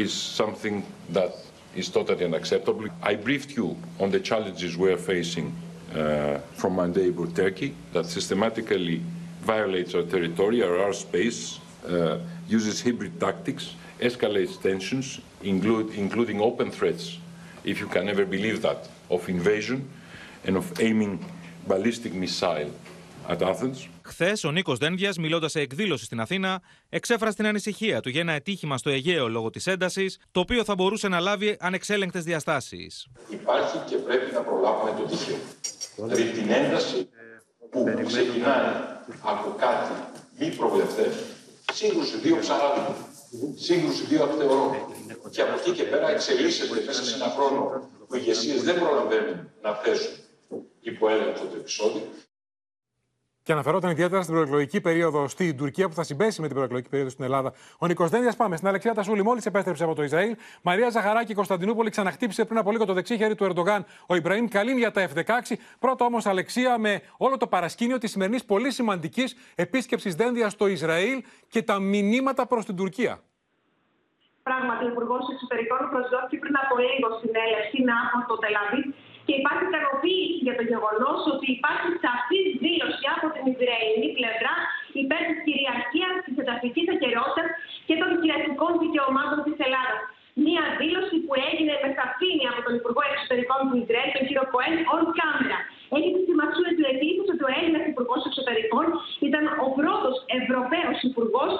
is 0.04 0.12
something 0.40 0.74
that 1.16 1.32
is 1.80 1.86
totally 1.96 2.24
unacceptable. 2.30 2.86
I 3.10 3.14
briefed 3.26 3.50
you 3.58 3.66
on 4.02 4.08
the 4.14 4.20
challenges 4.30 4.70
we 4.76 4.88
are 4.94 5.02
facing 5.12 5.46
uh, 5.94 6.38
from 6.54 6.74
my 6.74 6.86
neighbor 6.86 7.26
Turkey 7.26 7.74
that 7.92 8.06
systematically 8.06 9.02
violates 9.42 9.94
our 9.94 10.02
territory, 10.02 10.62
our 10.62 10.76
airspace, 10.86 11.58
uh, 11.88 12.18
uses 12.48 12.82
hybrid 12.82 13.18
tactics, 13.20 13.74
escalates 14.00 14.60
tensions, 14.60 15.20
include, 15.42 15.94
including 15.94 16.40
open 16.40 16.70
threats, 16.70 17.18
if 17.64 17.80
you 17.80 17.86
can 17.86 18.08
ever 18.08 18.24
believe 18.24 18.62
that, 18.62 18.88
of 19.10 19.28
invasion 19.28 19.88
and 20.44 20.56
of 20.56 20.66
aiming 20.80 21.24
ballistic 21.66 22.12
missile 22.14 22.70
at 23.28 23.42
Athens. 23.42 23.88
Χθε, 24.02 24.36
ο 24.44 24.50
Νίκο 24.50 24.76
Δένδια, 24.76 25.12
μιλώντα 25.18 25.48
σε 25.48 25.60
εκδήλωση 25.60 26.04
στην 26.04 26.20
Αθήνα, 26.20 26.60
εξέφρασε 26.88 27.36
την 27.36 27.46
ανησυχία 27.46 28.00
του 28.00 28.08
για 28.08 28.20
ένα 28.20 28.32
ατύχημα 28.32 28.78
στο 28.78 28.90
Αιγαίο 28.90 29.28
λόγω 29.28 29.50
τη 29.50 29.70
ένταση, 29.70 30.06
το 30.30 30.40
οποίο 30.40 30.64
θα 30.64 30.74
μπορούσε 30.74 31.08
να 31.08 31.20
λάβει 31.20 31.56
ανεξέλεγκτε 31.60 32.18
διαστάσει. 32.18 32.86
Υπάρχει 33.30 33.78
και 33.86 33.96
πρέπει 33.96 34.32
να 34.32 34.40
προλάβουμε 34.40 35.00
το 35.00 35.06
τυχαίο. 35.06 35.36
Δηλαδή 35.98 36.24
την 36.24 36.50
ένταση 36.50 37.08
που 37.70 37.84
ξεκινάει 38.06 38.74
από 39.22 39.54
κάτι 39.58 39.92
μη 40.38 40.48
προβλεφτέ, 40.56 41.12
σύγκρουση 41.72 42.16
δύο 42.16 42.36
ψαράδων, 42.40 42.94
σύγκρουση 43.54 44.04
δύο 44.04 44.22
ακτεωρών. 44.24 44.76
Και 45.30 45.42
από 45.42 45.58
εκεί 45.60 45.70
και 45.70 45.82
πέρα 45.82 46.10
εξελίσσεται 46.10 46.82
μέσα 46.86 47.04
σε 47.04 47.14
ένα 47.14 47.28
χρόνο 47.36 47.88
που 48.08 48.14
οι 48.14 48.20
ηγεσίες 48.22 48.62
δεν 48.62 48.78
προλαβαίνουν 48.78 49.50
να 49.62 49.74
θέσουν 49.74 50.12
υπό 50.80 51.08
έλεγχο 51.08 51.44
το 51.44 51.56
επεισόδιο. 51.56 52.02
Και 53.48 53.54
αναφερόταν 53.54 53.90
ιδιαίτερα 53.90 54.22
στην 54.22 54.34
προεκλογική 54.34 54.80
περίοδο 54.80 55.28
στην 55.28 55.56
Τουρκία 55.56 55.88
που 55.88 55.94
θα 55.94 56.02
συμπέσει 56.02 56.40
με 56.40 56.46
την 56.46 56.56
προεκλογική 56.56 56.88
περίοδο 56.88 57.10
στην 57.10 57.24
Ελλάδα. 57.24 57.52
Ο 57.78 57.86
Νίκο 57.86 58.06
Δένδια, 58.06 58.34
πάμε 58.36 58.56
στην 58.56 58.68
Αλεξία 58.68 58.94
Τασούλη, 58.94 59.22
μόλις 59.22 59.46
επέστρεψε 59.46 59.84
από 59.84 59.94
το 59.94 60.02
Ισραήλ. 60.02 60.36
Μαρία 60.62 60.90
Ζαχαράκη 60.90 61.34
Κωνσταντινούπολη 61.34 61.90
ξαναχτύπησε 61.90 62.44
πριν 62.44 62.58
από 62.58 62.70
λίγο 62.70 62.84
το 62.84 62.92
δεξί 62.92 63.16
χέρι 63.16 63.34
του 63.34 63.44
Ερντογάν, 63.44 63.84
ο 64.06 64.14
Ιμπραήμ 64.14 64.46
Καλίν 64.48 64.78
για 64.78 64.90
τα 64.90 65.08
F-16. 65.08 65.54
Πρώτα 65.78 66.04
όμως 66.04 66.26
Αλεξία 66.26 66.78
με 66.78 67.00
όλο 67.16 67.36
το 67.36 67.46
παρασκήνιο 67.46 67.98
της 67.98 68.10
σημερινής 68.10 68.44
πολύ 68.44 68.70
σημαντικής 68.70 69.36
επίσκεψης 69.54 70.14
Δένδιας 70.14 70.52
στο 70.52 70.66
Ισραήλ 70.66 71.22
και 71.48 71.62
τα 71.62 71.78
μηνύματα 71.78 72.46
προς 72.46 72.64
την 72.64 72.76
Τουρκία. 72.76 73.20
Πράγματι, 74.42 74.84
ο 74.84 74.88
Υπουργός 74.88 75.24
Εξωτερικών 75.32 75.78
προσδόθηκε 75.92 76.36
πριν 76.36 76.56
από 76.62 76.74
λίγο 76.78 77.08
συνέλευση 77.20 77.82
να 77.88 77.94
από 78.14 78.28
το 78.32 78.36
Τελαβή 78.44 78.82
και 79.28 79.36
υπάρχει 79.40 79.64
ικανοποίηση 79.70 80.38
για 80.46 80.54
το 80.58 80.64
γεγονός 80.70 81.20
ότι 81.32 81.46
υπάρχει 81.56 81.90
σαφή 82.04 82.38
δήλωση 82.62 83.04
από 83.16 83.26
την 83.34 83.44
Ισραηλινή 83.54 84.08
πλευρά 84.18 84.54
υπέρ 85.02 85.22
της 85.28 85.38
κυριαρχίας, 85.46 86.14
της 86.24 86.36
εδαφική 86.42 86.82
ακαιρεότητας 86.94 87.48
και 87.88 87.96
των 88.00 88.08
κυριαρχικών 88.20 88.72
δικαιωμάτων 88.84 89.38
της 89.46 89.56
Ελλάδας. 89.66 90.02
Μία 90.46 90.64
δήλωση 90.80 91.16
που 91.24 91.32
έγινε 91.48 91.74
με 91.82 91.88
σαφήνεια 91.98 92.48
από 92.52 92.60
τον 92.66 92.74
Υπουργό 92.80 93.02
Εξωτερικών 93.10 93.60
του 93.68 93.76
Ισραήλ, 93.82 94.08
τον 94.16 94.24
κύριο 94.28 94.46
Κοέν, 94.52 94.74
on 94.94 95.04
camera. 95.18 95.58
Έχει 95.96 96.10
τη 96.16 96.20
σημασία 96.28 96.70
του 96.76 96.84
επίση 96.94 97.22
ότι 97.32 97.42
ο 97.48 97.50
Έλληνας 97.58 97.84
Υπουργός 97.92 98.20
Εξωτερικών 98.28 98.86
ήταν 99.28 99.44
ο 99.64 99.68
πρώτος 99.78 100.14
Ευρωπαίος 100.38 100.98
Υπουργός, 101.10 101.52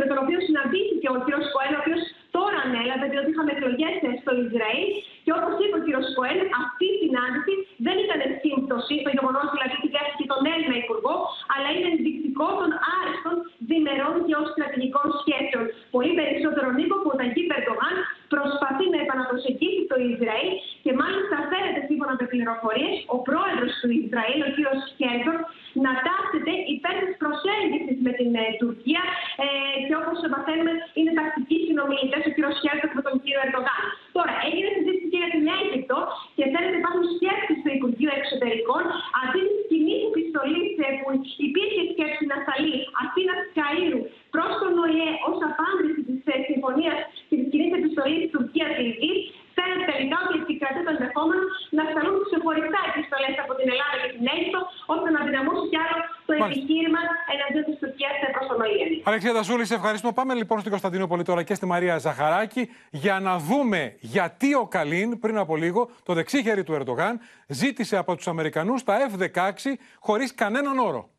με 0.00 0.06
τον 0.10 0.18
οποίο 0.22 0.38
συναντήθηκε 0.46 1.06
ο 1.14 1.16
κύριος 1.24 1.46
Κοέν, 1.54 1.72
ο 1.76 1.80
οποίος 1.82 2.02
τώρα 2.36 2.58
ανέλαβε, 2.66 3.06
διότι 3.12 3.28
είχαμε 3.32 3.52
εκλογές 3.56 3.94
στο 4.22 4.32
Ισραήλ. 4.44 4.88
Και 5.24 5.32
όπως 5.38 5.54
είπε 5.62 5.74
ο 5.78 5.82
κύριος 5.84 6.08
Κοέν, 6.16 6.38
αυτή 6.64 6.84
η 6.94 6.96
συνάντηση 7.02 7.52
δεν 7.86 7.96
ήταν 8.04 8.20
σύμπτωση, 8.42 8.94
το 9.06 9.10
γεγονός 9.16 9.46
δηλαδή 9.54 9.74
ότι 9.80 9.88
δέχτηκε 9.94 10.24
τον 10.32 10.42
Έλληνα 10.52 10.76
Υπουργό, 10.84 11.14
αλλά 11.54 11.68
είναι 11.74 11.88
ενδεικτικό 11.94 12.46
των 12.60 12.70
άριστων 12.98 13.34
διμερών 13.68 14.14
γεωστρατηγικών 14.28 15.06
σχέσεων. 15.20 15.64
Πολύ 15.94 16.12
περισσότερο 16.20 16.68
Νίκο 16.78 16.96
που 17.02 17.10
ο 17.14 17.16
Ταγί 17.20 17.42
Περντογάν 17.50 17.94
προσπαθεί 18.34 18.84
να 18.92 18.98
επαναπροσεγγίσει 19.04 19.82
το 19.90 19.96
Ισραήλ 20.10 20.50
και 20.84 20.92
μάλιστα 21.00 21.36
φέρεται 21.50 21.80
σύμφωνα 21.88 22.12
με 22.18 22.24
πληροφορίες 22.32 22.94
ο 23.14 23.18
πρόεδρος 23.28 23.72
του 23.80 23.90
Ισραήλ, 24.02 24.38
ο 24.46 24.50
κ. 24.56 24.58
Χέρτορ, 24.98 25.38
να 25.84 25.92
τάσσεται 26.06 26.52
υπέρ 26.74 26.96
της 27.06 27.16
προσέγγισης 27.22 27.98
με 28.06 28.12
την 28.18 28.30
ε, 28.42 28.44
Τουρκία 28.60 29.02
ε, 29.44 29.46
και 29.86 29.94
όπως 30.00 30.18
μαθαίνουμε 30.34 30.72
είναι 30.98 31.12
τακτικοί 31.18 31.56
συνομιλητές 31.66 32.24
ο 32.28 32.32
κ. 32.36 32.38
Χέρτορ 32.62 32.90
με 32.98 33.02
τον 33.06 33.14
κ. 33.22 33.24
Ερντογάν. 33.44 33.82
Τώρα, 34.16 34.32
έγινε 34.46 34.68
συζήτηση 34.76 35.06
και 35.12 35.18
για 35.22 35.30
την 35.34 35.44
Αίγυπτο 35.56 35.98
και 36.36 36.44
φαίνεται 36.52 36.78
υπάρχουν 36.82 37.04
σκέψεις 37.16 37.56
στο 37.62 37.70
Υπουργείο 37.78 38.10
Εξωτερικών 38.18 38.82
αντί 39.20 39.40
της 39.50 39.62
κοινή 39.70 39.96
επιστολή 40.10 40.60
που 41.00 41.10
υπήρχε 41.48 41.82
σκέψη 41.92 42.24
να 42.32 42.36
σταλεί 42.42 42.76
Αθήνας 43.02 43.40
Καΐρου 43.56 44.00
προς 44.34 44.52
τον 44.62 44.72
ΟΗΕ 44.84 45.10
ως 45.28 45.38
απάντηση 45.48 46.00
της 46.08 46.18
συμφωνίας 46.50 46.98
και 47.28 47.36
της 47.40 47.48
κοινής 47.52 47.72
επιστολής 47.78 48.22
Τουρκίας 48.32 48.72
Λιβύη, 48.84 49.16
φαίνεται 49.56 49.84
τελικά 49.92 50.16
ότι 50.24 50.34
επικρατεί 50.42 50.80
το 50.86 50.92
ενδεχόμενο 50.96 51.44
να 51.76 51.82
σταλούν 51.90 52.16
ξεχωριστά 52.28 52.80
επιστολές 52.90 53.34
από 53.44 53.52
την 53.58 53.66
Ελλάδα 53.72 53.96
και 54.02 54.10
την 54.16 54.24
Αίγυπτο, 54.32 54.60
ώστε 54.94 55.08
να 55.14 55.20
δυναμώσει 55.28 55.64
κι 55.72 55.78
άλλο 55.84 55.98
το 56.28 56.32
επιχείρημα 56.42 57.00
εναντίον 57.32 57.55
Αλεξία 59.08 59.32
Δασούλη, 59.32 59.64
σε 59.64 59.74
ευχαριστούμε. 59.74 60.12
Πάμε 60.12 60.34
λοιπόν 60.34 60.58
στην 60.58 60.70
Κωνσταντινούπολη 60.70 61.22
τώρα 61.22 61.42
και 61.42 61.54
στη 61.54 61.66
Μαρία 61.66 61.98
Ζαχαράκη 61.98 62.68
για 62.90 63.20
να 63.20 63.38
δούμε 63.38 63.96
γιατί 64.00 64.54
ο 64.54 64.66
Καλίν 64.66 65.18
πριν 65.18 65.38
από 65.38 65.56
λίγο, 65.56 65.90
το 66.02 66.12
δεξί 66.12 66.42
χέρι 66.42 66.62
του 66.62 66.72
Ερντογάν, 66.72 67.20
ζήτησε 67.46 67.96
από 67.96 68.16
τους 68.16 68.28
Αμερικανούς 68.28 68.84
τα 68.84 68.96
F-16 69.10 69.50
χωρίς 69.98 70.34
κανέναν 70.34 70.78
όρο. 70.78 71.10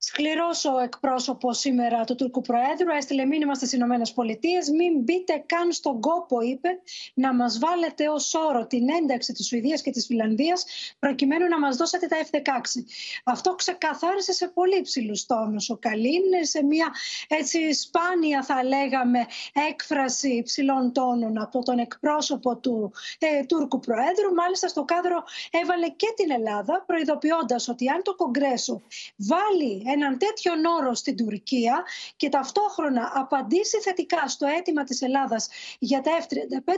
Σκληρός 0.00 0.64
ο 0.64 0.78
εκπρόσωπος 0.78 1.58
σήμερα 1.58 2.04
του 2.04 2.14
Τούρκου 2.14 2.40
Προέδρου 2.40 2.90
έστειλε 2.96 3.24
μήνυμα 3.24 3.54
στις 3.54 3.72
Ηνωμένες 3.72 4.12
Πολιτείες. 4.12 4.68
Μην 4.68 4.98
μπείτε 5.02 5.44
καν 5.46 5.72
στον 5.72 6.00
κόπο, 6.00 6.40
είπε, 6.40 6.68
να 7.14 7.34
μας 7.34 7.58
βάλετε 7.58 8.08
ως 8.08 8.34
όρο 8.34 8.66
την 8.66 8.88
ένταξη 8.88 9.32
της 9.32 9.46
Σουηδίας 9.46 9.82
και 9.82 9.90
της 9.90 10.06
Φιλανδίας, 10.06 10.64
προκειμένου 10.98 11.48
να 11.48 11.58
μας 11.58 11.76
δώσετε 11.76 12.06
τα 12.06 12.16
F-16. 12.30 12.84
Αυτό 13.24 13.54
ξεκαθάρισε 13.54 14.32
σε 14.32 14.48
πολύ 14.48 14.76
υψηλούς 14.76 15.26
τόνους 15.26 15.70
ο 15.70 15.76
Καλίν, 15.76 16.22
σε 16.42 16.64
μια 16.64 16.94
έτσι 17.28 17.72
σπάνια 17.72 18.42
θα 18.42 18.64
λέγαμε 18.64 19.26
έκφραση 19.70 20.28
υψηλών 20.28 20.92
τόνων 20.92 21.40
από 21.40 21.62
τον 21.62 21.78
εκπρόσωπο 21.78 22.56
του 22.56 22.92
ε, 23.18 23.44
Τούρκου 23.44 23.78
Προέδρου. 23.78 24.34
Μάλιστα 24.34 24.68
στο 24.68 24.84
κάδρο 24.84 25.24
έβαλε 25.50 25.88
και 25.88 26.12
την 26.16 26.30
Ελλάδα, 26.30 26.84
προειδοποιώντας 26.86 27.68
ότι 27.68 27.88
αν 27.88 28.02
το 28.02 28.14
Κογκρέσο 28.14 28.82
βάλει 29.16 29.82
έναν 29.92 30.18
τέτοιον 30.18 30.64
όρο 30.64 30.94
στην 30.94 31.16
Τουρκία 31.16 31.84
και 32.16 32.28
ταυτόχρονα 32.28 33.12
απαντήσει 33.14 33.80
θετικά 33.80 34.28
στο 34.28 34.46
αίτημα 34.46 34.84
της 34.84 35.02
Ελλάδας 35.02 35.48
για 35.78 36.00
τα 36.00 36.10
F-35, 36.20 36.72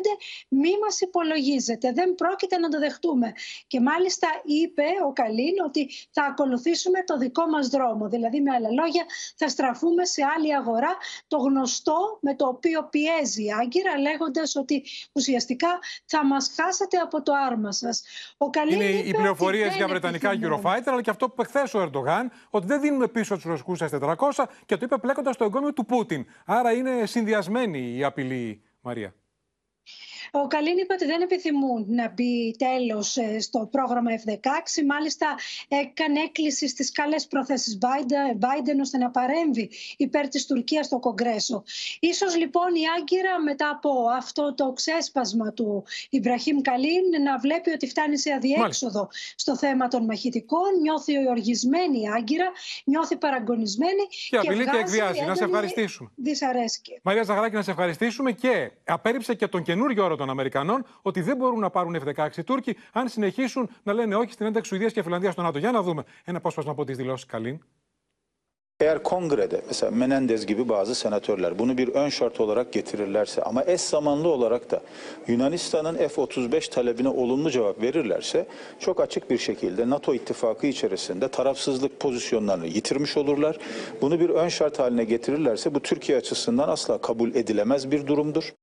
μη 0.49 0.71
μας 0.83 1.01
υπολογίζετε, 1.01 1.93
δεν 1.93 2.15
πρόκειται 2.15 2.59
να 2.59 2.69
το 2.69 2.79
δεχτούμε. 2.79 3.33
Και 3.67 3.81
μάλιστα 3.81 4.29
είπε 4.45 4.85
ο 5.09 5.13
Καλίν 5.13 5.55
ότι 5.67 5.91
θα 6.11 6.25
ακολουθήσουμε 6.25 7.05
το 7.05 7.17
δικό 7.17 7.47
μας 7.47 7.69
δρόμο. 7.69 8.09
Δηλαδή 8.09 8.41
με 8.41 8.51
άλλα 8.51 8.71
λόγια 8.71 9.05
θα 9.37 9.49
στραφούμε 9.49 10.05
σε 10.05 10.23
άλλη 10.37 10.55
αγορά 10.55 10.97
το 11.27 11.37
γνωστό 11.37 12.19
με 12.21 12.35
το 12.35 12.47
οποίο 12.47 12.89
πιέζει 12.91 13.45
η 13.45 13.53
Άγκυρα 13.53 13.99
λέγοντας 13.99 14.57
ότι 14.57 14.85
ουσιαστικά 15.13 15.79
θα 16.05 16.27
μας 16.27 16.53
χάσετε 16.57 16.97
από 16.97 17.23
το 17.23 17.33
άρμα 17.49 17.73
σας. 17.73 18.03
Ο 18.39 18.47
Είναι 18.71 18.85
οι 18.85 19.11
πληροφορίε 19.11 19.69
για 19.77 19.89
βρετανικά 19.89 20.31
Eurofighter 20.43 20.83
αλλά 20.87 21.03
και 21.03 21.11
αυτό 21.11 21.29
που 21.29 21.45
χθε 21.45 21.63
ο 21.73 21.81
Ερντογάν 21.81 22.31
ότι 22.51 22.67
δεν 22.67 22.81
δίνουμε 22.81 23.00
πίσω 23.09 23.35
τους 23.35 23.45
ρωσικούς 23.45 23.81
S400 23.83 24.15
και 24.67 24.77
το 24.77 24.85
είπε 24.85 24.99
πλέκοντας 24.99 25.37
το 25.37 25.45
εγκόμιο 25.45 25.73
του 25.73 25.85
Πούτιν. 25.85 26.27
Άρα 26.45 26.73
είναι 26.73 27.07
συνδυασμένη 27.07 27.97
η 27.97 28.05
απειλή, 28.05 28.63
Μαρία. 28.81 29.15
Ο 30.33 30.47
Καλίν 30.47 30.79
είπε 30.79 30.93
ότι 30.93 31.07
δεν 31.07 31.21
επιθυμούν 31.23 31.85
να 31.89 32.09
μπει 32.09 32.57
τέλος 32.59 33.17
ε, 33.17 33.41
στο 33.41 33.69
πρόγραμμα 33.71 34.11
F-16. 34.25 34.85
Μάλιστα, 34.87 35.35
έκανε 35.69 36.21
έκκληση 36.21 36.69
στις 36.69 36.93
καλές 36.93 37.27
προθέσεις 37.27 37.79
Biden 38.41 38.79
ώστε 38.81 38.99
να 38.99 39.11
παρέμβει 39.11 39.71
υπέρ 39.97 40.29
της 40.29 40.47
Τουρκίας 40.47 40.87
στο 40.87 40.99
Κογκρέσο. 40.99 41.63
σω 42.15 42.39
λοιπόν 42.39 42.75
η 42.75 42.83
Άγκυρα 42.99 43.41
μετά 43.43 43.71
από 43.71 43.91
αυτό 44.17 44.55
το 44.55 44.73
ξέσπασμα 44.73 45.53
του 45.53 45.85
Ιμπραχήμ 46.11 46.61
Καλίν 46.61 47.23
να 47.23 47.39
βλέπει 47.39 47.71
ότι 47.71 47.87
φτάνει 47.89 48.19
σε 48.19 48.33
αδιέξοδο 48.33 49.09
στο 49.35 49.57
θέμα 49.57 49.89
των 49.89 50.05
μαχητικών. 50.05 50.81
Νιώθει 50.81 51.29
οργισμένη 51.29 52.01
η 52.01 52.09
Άγκυρα, 52.17 52.47
νιώθει 52.85 53.17
παραγωνισμένη. 53.17 54.07
Και 54.29 54.37
απειλεί 54.37 54.65
και 54.65 54.77
εκβιάζει. 54.77 55.25
Να 55.25 55.35
σε 55.35 55.45
ευχαριστήσουμε. 55.45 56.11
Δυσαρέσκεια. 56.15 56.99
Μαρία 57.03 57.23
Ζαγράκη, 57.23 57.55
να 57.55 57.63
σε 57.63 57.71
ευχαριστήσουμε 57.71 58.33
και 58.33 58.71
απέρριψε 58.85 59.35
και 59.35 59.47
τον 59.47 59.63
καινούριο 59.63 60.05
όρο 60.05 60.17
των 60.20 60.30
Αμερικανών 60.30 60.86
ότι 61.02 61.22
δεν 61.22 61.38
μπορούν 61.38 61.60
να 61.60 61.70
πάρουν 61.70 61.96
F-16 61.96 62.44
Τούρκοι 62.46 62.78
αν 62.94 63.08
συνεχίσουν 63.08 63.70
να 63.84 63.94
λένε 63.94 64.16
όχι 64.16 64.32
στην 64.32 64.46
ένταξη 64.46 64.70
Σουηδία 64.70 64.90
και 64.90 65.04
Φιλανδία 65.04 65.32
στο 65.32 65.42
ΝΑΤΟ. 65.42 65.60
Για 65.60 65.72
να 65.72 65.82
δούμε 65.82 66.04
ένα 66.24 66.38
απόσπασμα 66.38 66.72
από 66.72 66.86
τι 66.86 66.94
δηλώσει 66.94 67.26
Καλίν. 67.26 67.60
Eğer 68.80 69.04
kongrede 69.04 69.62
mesela 69.68 69.92
Menendez 69.92 70.46
gibi 70.46 70.70
bazı 70.70 70.96
senatörler 70.96 71.60
bunu 71.60 71.78
bir 71.78 71.88
ön 71.88 72.10
şart 72.10 72.40
olarak 72.40 72.74
getirirlerse 72.74 73.44
ama 73.44 73.64
eş 73.66 73.82
zamanlı 73.82 74.28
olarak 74.28 74.72
da 74.72 74.82
Yunanistan'ın 75.28 75.96
F-35 75.96 76.70
talebine 76.70 77.10
olumlu 77.10 77.52
cevap 77.52 77.82
verirlerse 77.82 78.48
çok 78.80 79.02
açık 79.02 79.30
bir 79.30 79.38
şekilde 79.38 79.90
NATO 79.90 80.14
ittifakı 80.14 80.68
içerisinde 80.68 81.28
tarafsızlık 81.28 82.00
pozisyonlarını 82.00 82.68
yitirmiş 82.68 83.18
olurlar. 83.18 83.58
Bunu 84.02 84.20
bir 84.20 84.30
ön 84.30 84.50
şart 84.50 84.80
haline 84.80 85.04
getirirlerse 85.04 85.76
bu 85.76 85.80
Türkiye 85.80 86.18
açısından 86.18 86.70
asla 86.70 87.02
kabul 87.02 87.36
edilemez 87.36 87.92
bir 87.92 88.08
durumdur. 88.08 88.54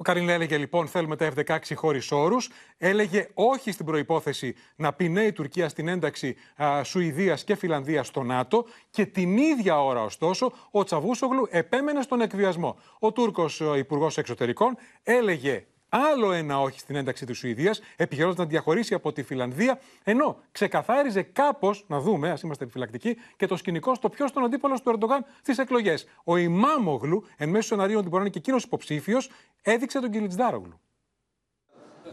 Ο 0.00 0.02
Καρίν 0.02 0.28
έλεγε 0.28 0.56
λοιπόν 0.56 0.86
θέλουμε 0.86 1.16
τα 1.16 1.32
F-16 1.36 1.58
χωρίς 1.74 2.12
όρους. 2.12 2.50
Έλεγε 2.78 3.28
όχι 3.34 3.72
στην 3.72 3.86
προπόθεση 3.86 4.54
να 4.76 4.92
πει 4.92 5.08
ναι 5.08 5.22
η 5.22 5.32
Τουρκία 5.32 5.68
στην 5.68 5.88
ένταξη 5.88 6.36
Σουηδίας 6.82 7.44
και 7.44 7.54
Φιλανδίας 7.54 8.06
στο 8.06 8.22
ΝΑΤΟ. 8.22 8.66
Και 8.90 9.06
την 9.06 9.36
ίδια 9.36 9.84
ώρα, 9.84 10.02
ωστόσο, 10.02 10.52
ο 10.70 10.84
Τσαβούσογλου 10.84 11.48
επέμενε 11.50 12.02
στον 12.02 12.20
εκβιασμό. 12.20 12.78
Ο 12.98 13.12
Τούρκος 13.12 13.62
Υπουργός 13.76 14.18
Εξωτερικών 14.18 14.76
έλεγε 15.02 15.66
άλλο 15.88 16.32
ένα 16.32 16.60
όχι 16.60 16.78
στην 16.78 16.96
ένταξη 16.96 17.26
της 17.26 17.38
Σουηδίας, 17.38 17.80
επιχειρώντας 17.96 18.36
να 18.36 18.44
διαχωρίσει 18.44 18.94
από 18.94 19.12
τη 19.12 19.22
Φιλανδία, 19.22 19.80
ενώ 20.04 20.36
ξεκαθάριζε 20.52 21.22
κάπως, 21.22 21.84
να 21.88 22.00
δούμε, 22.00 22.30
ας 22.30 22.40
είμαστε 22.42 22.64
επιφυλακτικοί, 22.64 23.16
και 23.36 23.46
το 23.46 23.56
σκηνικό 23.56 23.94
στο 23.94 24.08
ποιος 24.08 24.32
τον 24.32 24.44
αντίπαλο 24.44 24.80
του 24.84 24.90
Ερντογάν 24.90 25.24
στις 25.40 25.58
εκλογές. 25.58 26.08
Ο 26.24 26.36
Ιμάμογλου, 26.36 27.26
εν 27.36 27.48
μέσω 27.48 27.66
σενάριων 27.66 27.98
ότι 27.98 28.08
μπορεί 28.08 28.22
να 28.22 28.28
είναι 28.28 28.30
και 28.30 28.38
εκείνος 28.38 28.64
υποψήφιος, 28.64 29.30
έδειξε 29.62 30.00
τον 30.00 30.10
Κιλιτζδάρογλου. 30.10 30.80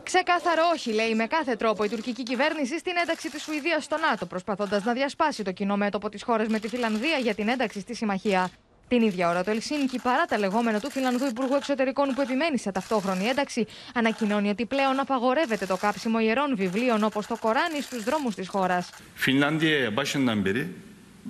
Ξεκάθαρο 0.03 0.61
όχι, 0.73 0.91
λέει 0.91 1.15
με 1.15 1.27
κάθε 1.27 1.55
τρόπο 1.55 1.83
η 1.83 1.89
τουρκική 1.89 2.23
κυβέρνηση 2.23 2.79
στην 2.79 2.93
ένταξη 3.01 3.31
της 3.31 3.43
Σουηδίας 3.43 3.83
στο 3.83 3.97
ΝΑΤΟ, 3.97 4.25
προσπαθώντας 4.25 4.83
να 4.83 4.93
διασπάσει 4.93 5.43
το 5.43 5.51
κοινό 5.51 5.77
μέτωπο 5.77 6.09
της 6.09 6.23
χώρας 6.23 6.47
με 6.47 6.59
τη 6.59 6.67
Φιλανδία 6.67 7.17
για 7.17 7.35
την 7.35 7.47
ένταξη 7.47 7.79
στη 7.79 7.95
συμμαχία. 7.95 8.49
Την 8.87 9.01
ίδια 9.01 9.29
ώρα, 9.29 9.43
το 9.43 9.51
Ελσίνικη, 9.51 9.99
παρά 9.99 10.25
τα 10.25 10.37
λεγόμενα 10.37 10.79
του 10.79 10.91
Φιλανδού 10.91 11.25
Υπουργού 11.25 11.55
Εξωτερικών 11.55 12.13
που 12.13 12.21
επιμένει 12.21 12.57
σε 12.57 12.71
ταυτόχρονη 12.71 13.25
ένταξη, 13.25 13.65
ανακοινώνει 13.93 14.49
ότι 14.49 14.65
πλέον 14.65 14.99
απαγορεύεται 14.99 15.65
το 15.65 15.77
κάψιμο 15.77 16.19
ιερών 16.19 16.55
βιβλίων 16.55 17.03
όπω 17.03 17.23
το 17.27 17.37
Κοράνι 17.37 17.81
στου 17.81 18.03
δρόμου 18.03 18.29
τη 18.29 18.45
χώρα. 18.45 18.85
Finlandiya'ya 19.15 19.95
başından 19.95 20.45
beri 20.45 20.67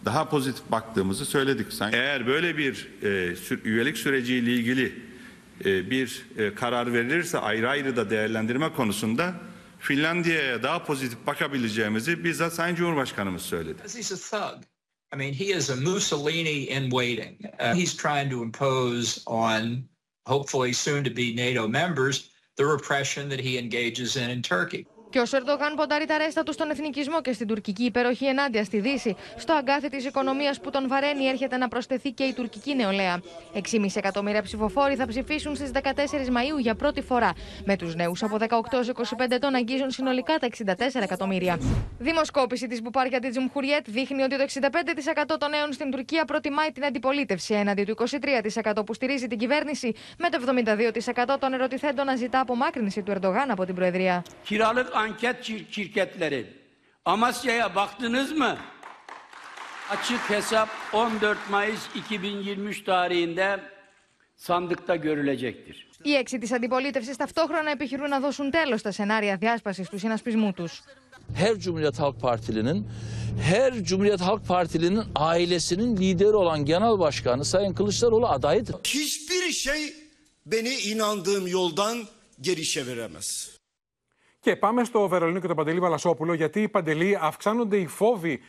daha 0.05 0.29
pozitif 0.29 0.71
baktığımızı 0.71 1.25
söyledik. 1.25 1.67
Eğer 1.91 2.27
böyle 2.27 2.57
bir 2.57 2.89
e, 3.03 3.35
üyelik 3.63 3.97
süreciyle 3.97 4.51
ilgili 4.51 5.01
e, 5.65 5.89
bir 5.91 6.25
e, 6.37 6.55
karar 6.55 6.93
verilirse 6.93 7.39
ayrı 7.39 7.69
ayrı 7.69 7.95
da 7.95 8.09
değerlendirme 8.09 8.73
konusunda 8.73 9.33
Finlandiya'ya 9.79 10.63
daha 10.63 10.83
pozitif 10.83 11.27
bakabileceğimizi 11.27 12.23
bizzat 12.23 12.53
Sayın 12.53 12.75
Cumhurbaşkanımız 12.75 13.41
söyledi. 13.41 13.81
I 15.15 15.17
mean, 15.17 15.33
he 15.33 15.53
is 15.53 15.69
a 15.69 15.77
Mussolini 15.77 16.63
in 16.63 16.89
waiting. 16.89 17.49
Uh, 17.57 17.73
he's 17.73 17.93
trying 17.93 18.29
to 18.31 18.43
impose 18.43 19.23
on 19.25 19.87
hopefully 20.25 20.73
soon 20.73 21.05
to 21.05 21.09
be 21.09 21.33
NATO 21.33 21.69
members 21.69 22.31
the 22.57 22.65
repression 22.65 23.29
that 23.29 23.39
he 23.39 23.57
engages 23.57 24.17
in 24.17 24.29
in 24.29 24.41
Turkey. 24.41 24.85
Και 25.15 25.21
ο 25.21 25.25
Σερντογάν 25.25 25.75
ποντάρει 25.75 26.05
τα 26.05 26.17
ρέστα 26.17 26.43
του 26.43 26.53
στον 26.53 26.69
εθνικισμό 26.69 27.21
και 27.21 27.33
στην 27.33 27.47
τουρκική 27.47 27.83
υπεροχή 27.83 28.25
ενάντια 28.25 28.63
στη 28.63 28.79
Δύση. 28.79 29.15
Στο 29.37 29.53
αγκάθι 29.53 29.89
της 29.89 30.05
οικονομίας 30.05 30.59
που 30.59 30.69
τον 30.69 30.87
βαραίνει 30.87 31.25
έρχεται 31.25 31.57
να 31.57 31.67
προσθεθεί 31.67 32.11
και 32.11 32.23
η 32.23 32.33
τουρκική 32.33 32.75
νεολαία. 32.75 33.21
6,5 33.53 33.85
εκατομμύρια 33.95 34.41
ψηφοφόροι 34.41 34.95
θα 34.95 35.07
ψηφίσουν 35.07 35.55
στις 35.55 35.71
14 35.73 36.29
Μαου 36.31 36.57
για 36.57 36.75
πρώτη 36.75 37.01
φορά. 37.01 37.31
Με 37.65 37.75
τους 37.75 37.95
νέους 37.95 38.23
από 38.23 38.37
18 38.37 38.45
25 39.17 39.25
ετών 39.29 39.55
αγγίζουν 39.55 39.91
συνολικά 39.91 40.37
τα 40.37 40.47
64 40.57 41.01
εκατομμύρια. 41.01 41.59
Δημοσκόπηση 41.99 42.67
της 42.67 42.81
Μπουπάρια 42.81 43.19
της 43.19 43.29
Τζουμχουριέτ 43.29 43.85
δείχνει 43.89 44.21
ότι 44.23 44.37
το 44.37 44.43
65% 44.43 45.35
των 45.39 45.49
νέων 45.49 45.73
στην 45.73 45.91
Τουρκία 45.91 46.25
προτιμάει 46.25 46.71
την 46.71 46.85
αντιπολίτευση 46.85 47.53
έναντι 47.53 47.83
του 47.83 47.95
23% 48.73 48.85
που 48.85 48.93
στηρίζει 48.93 49.27
την 49.27 49.37
κυβέρνηση, 49.37 49.93
με 50.17 50.29
το 50.29 50.37
72% 51.33 51.35
των 51.39 51.53
ερωτηθέντων 51.53 52.05
να 52.05 52.15
ζητά 52.15 52.39
απομάκρυνση 52.39 53.01
του 53.01 53.11
Ερντογάν 53.11 53.51
από 53.51 53.65
την 53.65 53.75
Προεδρία. 53.75 54.23
anket 55.04 55.44
şirketleri. 55.70 56.46
Amasya'ya 57.04 57.74
baktınız 57.74 58.32
mı? 58.32 58.56
Açık 59.90 60.30
hesap 60.30 60.68
14 60.92 61.38
Mayıs 61.50 61.80
2023 61.94 62.84
tarihinde 62.84 63.60
sandıkta 64.36 64.96
görülecektir. 64.96 65.86
Οι 66.04 66.14
έξι 66.14 66.38
τη 66.38 66.54
αντιπολίτευση 66.54 67.16
ταυτόχρονα 67.16 67.70
επιχειρούν 67.70 68.08
να 68.08 68.20
δώσουν 68.20 68.50
τέλο 68.50 68.76
στα 68.76 68.92
σενάρια 68.92 69.36
διάσπαση 69.36 69.82
του 69.90 69.98
συνασπισμού 69.98 70.52
του. 70.52 70.68
Her 71.34 71.54
Cumhuriyet 71.58 71.98
Halk 71.98 72.20
Partili'nin 72.20 72.86
her 73.50 73.72
Cumhuriyet 73.84 74.20
Halk 74.20 74.46
Partili'nin 74.48 75.02
ailesinin 75.14 75.96
lideri 75.96 76.36
olan 76.36 76.64
genel 76.64 76.98
başkanı 76.98 77.44
Sayın 77.44 77.72
Kılıçdaroğlu 77.72 78.28
adayıdır. 78.28 78.74
Hiçbir 78.84 79.52
şey 79.52 79.94
beni 80.46 80.74
inandığım 80.74 81.46
yoldan 81.46 82.06
geri 82.40 82.64
çeviremez. 82.64 83.53
Και 84.45 84.55
πάμε 84.55 84.83
στο 84.83 85.07
Βερολίνο 85.07 85.39
και 85.39 85.47
τον 85.47 85.55
Παντελή 85.55 85.79
Βαλασόπουλο, 85.79 86.33
γιατί 86.33 86.61
η 86.61 86.69
Παντελή 86.69 87.17
αυξάνονται 87.21 87.77
οι 87.77 87.87
φόβοι 87.87 88.41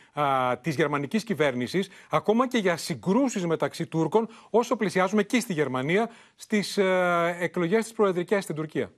της 0.61 0.75
γερμανικής 0.75 1.23
κυβέρνησης, 1.23 1.89
ακόμα 2.09 2.47
και 2.47 2.57
για 2.57 2.77
συγκρούσεις 2.77 3.45
μεταξύ 3.45 3.87
Τούρκων, 3.87 4.29
όσο 4.49 4.75
πλησιάζουμε 4.75 5.21
εκεί 5.21 5.39
στη 5.39 5.53
Γερμανία 5.53 6.09
στις 6.35 6.77
ε, 6.77 7.37
εκλογές 7.39 7.87
τη 7.87 7.93
Προεδρικές 7.93 8.43
στην 8.43 8.55
Τουρκία. 8.55 8.91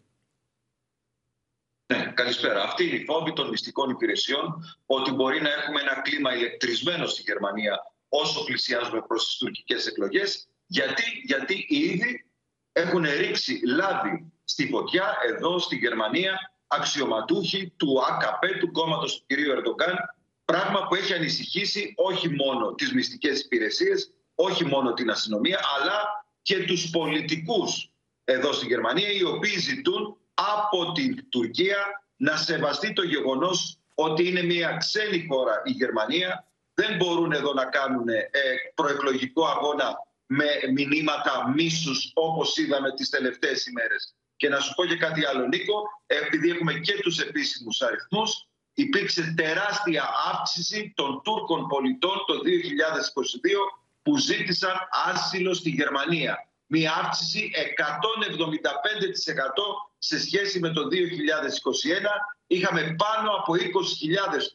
Ναι, 1.94 2.12
καλησπέρα. 2.16 2.64
Αυτή 2.64 2.84
είναι 2.88 2.96
η 2.96 3.06
φόβη 3.06 3.34
των 3.34 3.50
μυστικών 3.50 3.90
υπηρεσιών 3.90 4.64
ότι 4.86 5.12
μπορεί 5.12 5.42
να 5.42 5.50
έχουμε 5.50 5.82
ένα 5.82 6.02
κλίμα 6.02 6.36
ηλεκτρισμένο 6.36 7.06
στη 7.06 7.22
Γερμανία 7.22 7.94
όσο 8.10 8.44
πλησιάζουμε 8.44 9.02
προς 9.08 9.26
τις 9.26 9.38
τουρκικές 9.38 9.88
εκλογές. 9.88 10.48
Γιατί, 10.66 11.04
γιατί 11.24 11.66
ήδη 11.70 12.26
έχουν 12.72 13.02
ρίξει 13.02 13.60
λάδι 13.66 14.32
στη 14.44 14.68
φωτιά 14.68 15.18
εδώ 15.28 15.60
στη 15.60 15.76
Γερμανία 15.76 16.54
αξιωματούχοι 16.70 17.74
του 17.78 18.02
ΑΚΠ, 18.10 18.60
του 18.60 18.72
κόμματος 18.72 19.18
του 19.18 19.26
κ. 19.28 19.32
Ερντογκάν, 19.32 19.96
πράγμα 20.46 20.88
που 20.88 20.96
έχει 20.96 21.14
ανησυχήσει 21.14 21.94
όχι 21.96 22.30
μόνο 22.30 22.74
τις 22.74 22.94
μυστικές 22.94 23.40
υπηρεσίες, 23.40 24.12
όχι 24.36 24.66
μόνο 24.66 24.94
την 24.94 25.10
αστυνομία, 25.10 25.60
αλλά 25.78 26.26
και 26.42 26.64
τους 26.64 26.90
πολιτικούς 26.90 27.92
εδώ 28.24 28.54
στη 28.54 28.66
Γερμανία, 28.66 29.12
οι 29.12 29.24
οποίοι 29.24 29.60
ζητούν 29.60 30.18
από 30.34 30.92
την 30.92 31.30
Τουρκία 31.30 31.78
να 32.16 32.38
σεβαστεί 32.38 32.94
το 32.94 33.04
γεγονός 33.04 33.78
ότι 33.96 34.28
είναι 34.28 34.44
μια 34.44 34.78
ξένη 34.78 35.28
χώρα 35.30 35.62
η 35.66 35.72
Γερμανία. 35.72 36.48
Δεν 36.74 36.96
μπορούν 36.96 37.32
εδώ 37.32 37.54
να 37.54 37.66
κάνουν 37.66 38.08
ε, 38.10 38.30
προεκλογικό 38.76 39.46
αγώνα 39.46 39.98
με 40.26 40.46
μηνύματα 40.74 41.52
μίσους 41.56 42.12
όπως 42.14 42.58
είδαμε 42.58 42.94
τις 42.94 43.10
τελευταίες 43.10 43.66
ημέρες. 43.66 44.16
Και 44.40 44.50
να 44.50 44.60
σου 44.60 44.74
πω 44.74 44.86
και 44.86 44.96
κάτι 44.96 45.26
άλλο, 45.26 45.48
Νίκο, 45.48 45.76
επειδή 46.06 46.50
έχουμε 46.50 46.74
και 46.74 47.00
τους 47.02 47.20
επίσημους 47.20 47.82
αριθμούς, 47.82 48.48
υπήρξε 48.74 49.34
τεράστια 49.38 50.10
αύξηση 50.32 50.94
των 50.96 51.22
Τούρκων 51.24 51.68
πολιτών 51.68 52.18
το 52.28 52.34
2022 52.34 52.40
που 54.02 54.18
ζήτησαν 54.18 54.76
άσυλο 55.12 55.54
στη 55.54 55.70
Γερμανία. 55.70 56.50
Μία 56.66 56.94
αύξηση 57.04 57.52
175% 57.56 57.62
σε 59.98 60.20
σχέση 60.20 60.60
με 60.60 60.70
το 60.70 60.82
2021. 60.88 60.92
Είχαμε 62.48 62.96
πάνω 62.98 63.32
από 63.32 63.54
20.000 63.54 63.58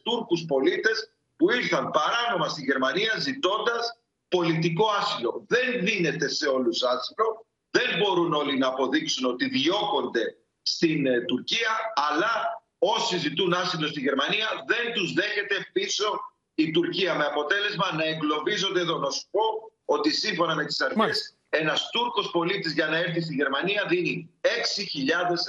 Τούρκους 0.03 0.45
πολίτες 0.47 1.09
που 1.37 1.51
ήρθαν 1.51 1.91
παράνομα 1.91 2.47
στη 2.47 2.61
Γερμανία 2.61 3.17
ζητώντας 3.19 3.99
πολιτικό 4.27 4.85
άσυλο. 4.99 5.45
Δεν 5.47 5.85
δίνεται 5.85 6.27
σε 6.27 6.47
όλους 6.47 6.83
άσυλο. 6.83 7.45
Δεν 7.77 7.97
μπορούν 7.97 8.33
όλοι 8.33 8.57
να 8.57 8.67
αποδείξουν 8.67 9.25
ότι 9.25 9.49
διώκονται 9.49 10.35
στην 10.61 11.05
ε, 11.05 11.21
Τουρκία, 11.21 11.71
αλλά 12.09 12.63
όσοι 12.77 13.17
ζητούν 13.17 13.53
άσυλο 13.53 13.87
στη 13.87 13.99
Γερμανία 13.99 14.47
δεν 14.67 14.93
τους 14.93 15.13
δέχεται 15.13 15.69
πίσω 15.73 16.19
η 16.55 16.71
Τουρκία 16.71 17.15
με 17.15 17.25
αποτέλεσμα 17.25 17.93
να 17.95 18.03
εγκλωβίζονται 18.03 18.79
εδώ. 18.79 18.97
Να 18.97 19.09
σου 19.09 19.27
πω 19.31 19.41
ότι 19.85 20.09
σύμφωνα 20.11 20.55
με 20.55 20.65
τις 20.65 20.81
αρχές 20.81 21.34
ένας 21.59 21.89
Τούρκος 21.91 22.31
πολίτης 22.31 22.73
για 22.73 22.87
να 22.87 22.97
έρθει 22.97 23.21
στη 23.21 23.33
Γερμανία 23.33 23.85
δίνει 23.89 24.29
6.000 24.41 24.47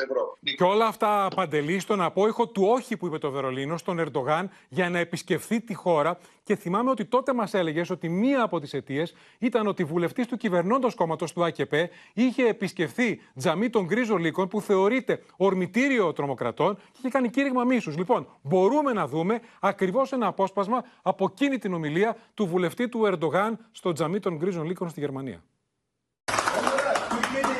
ευρώ. 0.05 0.37
Και 0.57 0.65
όλα 0.65 0.87
αυτά 0.87 1.29
παντελεί 1.35 1.79
στον 1.79 2.01
απόϊχο 2.01 2.49
του 2.49 2.63
όχι 2.65 2.97
που 2.97 3.07
είπε 3.07 3.19
το 3.19 3.31
Βερολίνο 3.31 3.77
στον 3.77 3.99
Ερντογάν 3.99 4.51
για 4.69 4.91
να 4.91 4.99
επισκεφθεί 4.99 5.61
τη 5.61 5.75
χώρα. 5.75 6.19
Και 6.43 6.57
θυμάμαι 6.57 6.91
ότι 6.91 7.05
τότε 7.05 7.35
μας 7.35 7.55
έλεγες 7.55 7.91
ότι 7.91 8.09
μία 8.09 8.43
από 8.43 8.61
τις 8.61 8.75
αιτίες 8.75 9.15
ήταν 9.39 9.67
ότι 9.67 9.85
βουλευτής 9.85 10.27
του 10.27 10.37
κυβερνώντος 10.37 10.95
κόμματος 10.95 11.33
του 11.33 11.45
ΑΚΕΠ 11.45 11.73
είχε 12.13 12.47
επισκεφθεί 12.47 13.21
τζαμί 13.37 13.71
των 13.71 13.85
γκρίζων 13.85 14.19
λύκων 14.19 14.49
που 14.49 14.61
θεωρείται 14.61 15.23
ορμητήριο 15.37 16.13
τρομοκρατών 16.13 16.77
και 16.77 16.99
είχε 16.99 17.09
κάνει 17.09 17.31
κήρυγμα 17.31 17.65
μίσους. 17.65 17.97
Λοιπόν, 17.97 18.29
μπορούμε 18.43 18.93
να 18.93 19.07
δούμε 19.07 19.41
ακριβώς 19.61 20.13
ένα 20.13 20.27
απόσπασμα 20.27 20.85
από 21.03 21.29
εκείνη 21.33 21.59
την 21.59 21.75
ομιλία 21.75 22.17
του 22.35 22.47
vουλευτή 22.47 22.89
του 22.89 23.05
Ερντογάν 23.07 23.59
στο 23.73 23.93
τζαμί 23.93 24.21
των 24.21 24.37
γκρίζων 24.37 24.67
λύκων 24.67 24.89
στη 24.89 25.01
Γερμανία. 25.01 25.43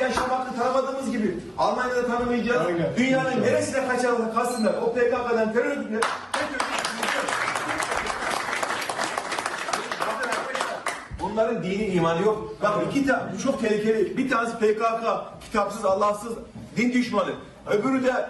Yaşamakta 0.07 0.55
tanımadığımız 0.55 1.11
gibi 1.11 1.37
Almanya'da 1.57 2.07
tanımayacağız. 2.07 2.67
Aynen. 2.67 2.95
Dünyanın 2.97 3.41
neresine 3.41 3.87
kaçalım 3.87 4.33
kalsınlar. 4.33 4.73
O 4.73 4.93
PKK'dan 4.93 5.53
terör 5.53 5.65
örgütüne 5.65 5.99
Bunların 11.21 11.63
dini 11.63 11.85
imanı 11.85 12.21
yok. 12.25 12.57
Bak 12.63 12.75
iki 12.91 13.05
tane 13.05 13.37
çok 13.43 13.61
tehlikeli. 13.61 14.17
Bir 14.17 14.29
tanesi 14.29 14.57
PKK, 14.57 14.83
kitapsız, 15.41 15.85
Allahsız, 15.85 16.33
din 16.77 16.93
düşmanı. 16.93 17.33
Öbürü 17.67 18.03
de 18.03 18.29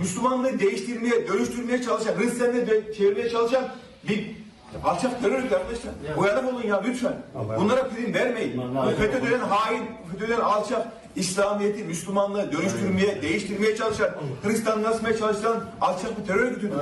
Müslümanlığı 0.00 0.58
değiştirmeye, 0.58 1.28
dönüştürmeye 1.28 1.82
çalışan, 1.82 2.14
Hristiyanlığı 2.18 2.92
çevirmeye 2.92 3.30
çalışan 3.30 3.64
bir 4.08 4.36
Alçak 4.84 5.22
terör 5.22 5.38
örgütü 5.38 5.54
arkadaşlar. 5.54 5.92
Ya. 6.08 6.16
Uyanık 6.16 6.54
olun 6.54 6.62
ya 6.62 6.82
lütfen. 6.82 7.12
Allah 7.38 7.60
Bunlara 7.60 7.88
prim 7.88 8.14
vermeyin. 8.14 8.62
FETÖ'den 8.98 9.38
hain, 9.38 9.84
FETÖ'den 10.12 10.40
alçak, 10.40 10.86
İslamiyet'i, 11.15 11.83
Müslümanlığı 11.83 12.51
dönüştürmeye, 12.51 13.21
değiştirmeye 13.21 13.75
çalışan, 13.75 14.09
Hristiyanlaşmaya 14.43 15.17
çalışan 15.17 15.63
alçak 15.81 16.19
bir 16.19 16.25
terör 16.25 16.39
örgütüdür. 16.39 16.77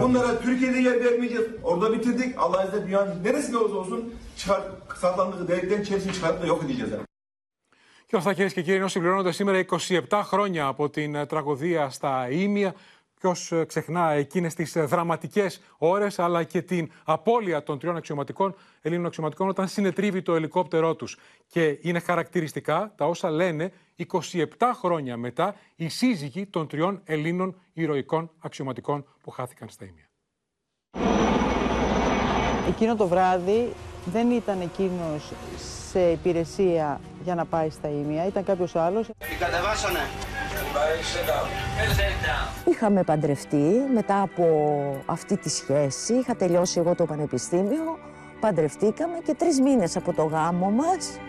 Bunlara 0.00 0.40
Türkiye'de 0.40 0.78
yer 0.78 1.04
vermeyeceğiz. 1.04 1.46
Orada 1.62 1.92
bitirdik. 1.92 2.34
Allah 2.38 2.64
izniyle 2.64 2.86
dünyanın 2.86 3.24
neresinde 3.24 3.58
olursa 3.58 3.76
olsun 3.76 4.14
çıkar, 4.36 4.62
saklandığı 5.00 5.48
delikten 5.48 5.82
içerisini 5.82 6.12
çıkartıp 6.12 6.42
da 6.42 6.46
yok 6.46 6.64
edeceğiz. 6.64 6.90
Και 8.08 8.16
αυτά 8.20 8.34
κυρίε 8.34 8.48
και 8.48 8.62
κύριοι, 8.62 8.76
ενώ 8.76 8.88
συμπληρώνονται 8.88 9.32
σήμερα 9.32 9.58
27 9.58 10.22
χρόνια 10.24 10.66
από 10.66 10.90
την 10.90 11.26
τραγωδία 11.26 11.90
στα 11.90 12.28
Ήμια, 12.30 12.74
Ποιος 13.19 13.51
ε, 13.51 13.65
ξεχνά 13.65 14.11
εκείνες 14.11 14.53
τις 14.53 14.75
ε, 14.75 14.83
δραματικές 14.83 15.61
ώρες, 15.77 16.19
αλλά 16.19 16.43
και 16.43 16.61
την 16.61 16.91
απώλεια 17.03 17.63
των 17.63 17.79
τριών 17.79 17.95
αξιωματικών 17.95 18.55
Ελλήνων 18.81 19.05
αξιωματικών 19.05 19.49
όταν 19.49 19.67
συνετρίβει 19.67 20.21
το 20.21 20.35
ελικόπτερό 20.35 20.95
τους. 20.95 21.17
Και 21.47 21.77
είναι 21.81 21.99
χαρακτηριστικά 21.99 22.93
τα 22.95 23.05
όσα 23.05 23.29
λένε 23.29 23.71
27 24.11 24.45
χρόνια 24.73 25.17
μετά 25.17 25.55
οι 25.75 25.89
σύζυγοι 25.89 26.45
των 26.45 26.67
τριών 26.67 27.01
Ελλήνων 27.03 27.55
ηρωικών 27.73 28.31
αξιωματικών 28.39 29.05
που 29.23 29.31
χάθηκαν 29.31 29.69
στα 29.69 29.85
Ήμια. 29.85 30.09
Εκείνο 32.67 32.95
το 32.95 33.07
βράδυ 33.07 33.73
δεν 34.05 34.31
ήταν 34.31 34.61
εκείνος 34.61 35.31
σε 35.91 36.11
υπηρεσία 36.11 37.01
για 37.23 37.35
να 37.35 37.45
πάει 37.45 37.69
στα 37.69 37.87
Ήμια, 37.87 38.25
ήταν 38.25 38.43
κάποιος 38.43 38.75
άλλος. 38.75 39.05
Την 39.05 39.37
κατεβάσανε. 39.39 39.99
Είχαμε 42.65 43.03
παντρευτεί 43.03 43.71
μετά 43.93 44.21
από 44.21 44.45
αυτή 45.05 45.37
τη 45.37 45.49
σχέση. 45.49 46.13
Είχα 46.13 46.35
τελειώσει 46.35 46.79
εγώ 46.79 46.95
το 46.95 47.05
πανεπιστήμιο. 47.05 47.97
Παντρευτήκαμε 48.39 49.17
και 49.25 49.33
τρεις 49.33 49.59
μήνες 49.61 49.95
από 49.95 50.13
το 50.13 50.23
γάμο 50.23 50.69
μας 50.69 51.19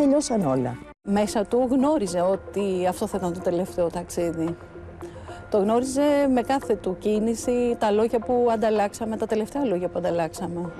τελειώσαν 0.00 0.46
όλα. 0.46 0.78
Μέσα 1.02 1.44
του 1.44 1.68
γνώριζε 1.70 2.20
ότι 2.20 2.86
αυτό 2.88 3.06
θα 3.06 3.16
ήταν 3.16 3.32
το 3.32 3.40
τελευταίο 3.40 3.88
ταξίδι. 3.88 4.56
Το 5.50 5.58
γνώριζε 5.58 6.28
με 6.34 6.42
κάθε 6.42 6.74
του 6.74 6.96
κίνηση, 6.98 7.76
τα 7.78 7.90
λόγια 7.90 8.18
που 8.18 8.48
ανταλλάξαμε, 8.52 9.16
τα 9.16 9.26
τελευταία 9.26 9.64
λόγια 9.64 9.88
που 9.88 9.98
ανταλλάξαμε. 9.98 10.72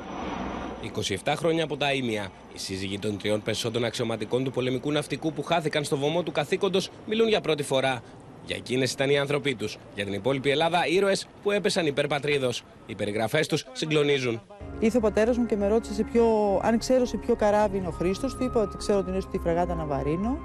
27 1.25 1.33
χρόνια 1.37 1.65
από 1.65 1.77
τα 1.77 1.93
Ήμια. 1.93 2.31
Οι 2.55 2.59
σύζυγοι 2.59 2.99
των 2.99 3.19
τριών 3.19 3.43
πεσόντων 3.43 3.85
αξιωματικών 3.85 4.45
του 4.45 4.51
πολεμικού 4.51 4.93
ναυτικού 4.93 5.33
που 5.33 5.43
χάθηκαν 5.43 5.85
στο 5.85 5.97
βωμό 5.97 6.23
του 6.23 6.33
καθήκοντος 6.33 6.91
μιλούν 7.07 7.29
για 7.29 7.41
πρώτη 7.41 7.63
φορά. 7.63 8.03
Για 8.47 8.57
εκείνες 8.57 8.93
ήταν 8.93 9.11
οι 9.11 9.19
άνθρωποι 9.19 9.55
τους. 9.55 9.79
Για 9.95 10.05
την 10.05 10.13
υπόλοιπη 10.13 10.51
Ελλάδα, 10.51 10.87
ήρωες 10.87 11.27
που 11.43 11.51
έπεσαν 11.51 11.87
υπέρ 11.87 12.07
πατρίδο. 12.07 12.51
Οι 12.87 12.95
περιγραφές 12.95 13.47
τους 13.47 13.67
συγκλονίζουν. 13.73 14.41
Ήρθε 14.79 14.97
ο 14.97 15.01
πατέρας 15.01 15.39
μου 15.39 15.47
και 15.47 15.57
με 15.57 15.69
ρώτησε 15.69 15.95
σε 15.95 16.03
ποιο, 16.03 16.25
αν 16.63 16.79
ξέρω 16.79 17.05
σε 17.05 17.17
ποιο 17.17 17.35
καράβι 17.35 17.77
είναι 17.77 17.87
ο 17.87 17.91
Χρήστος. 17.91 18.35
Του 18.35 18.45
είπα 18.45 18.61
ότι 18.61 18.77
ξέρω 18.77 18.99
ότι 18.99 19.11
είναι 19.11 19.21
στη 19.21 19.39
φραγάτα 19.39 19.75
Ναβαρίνο. 19.75 20.39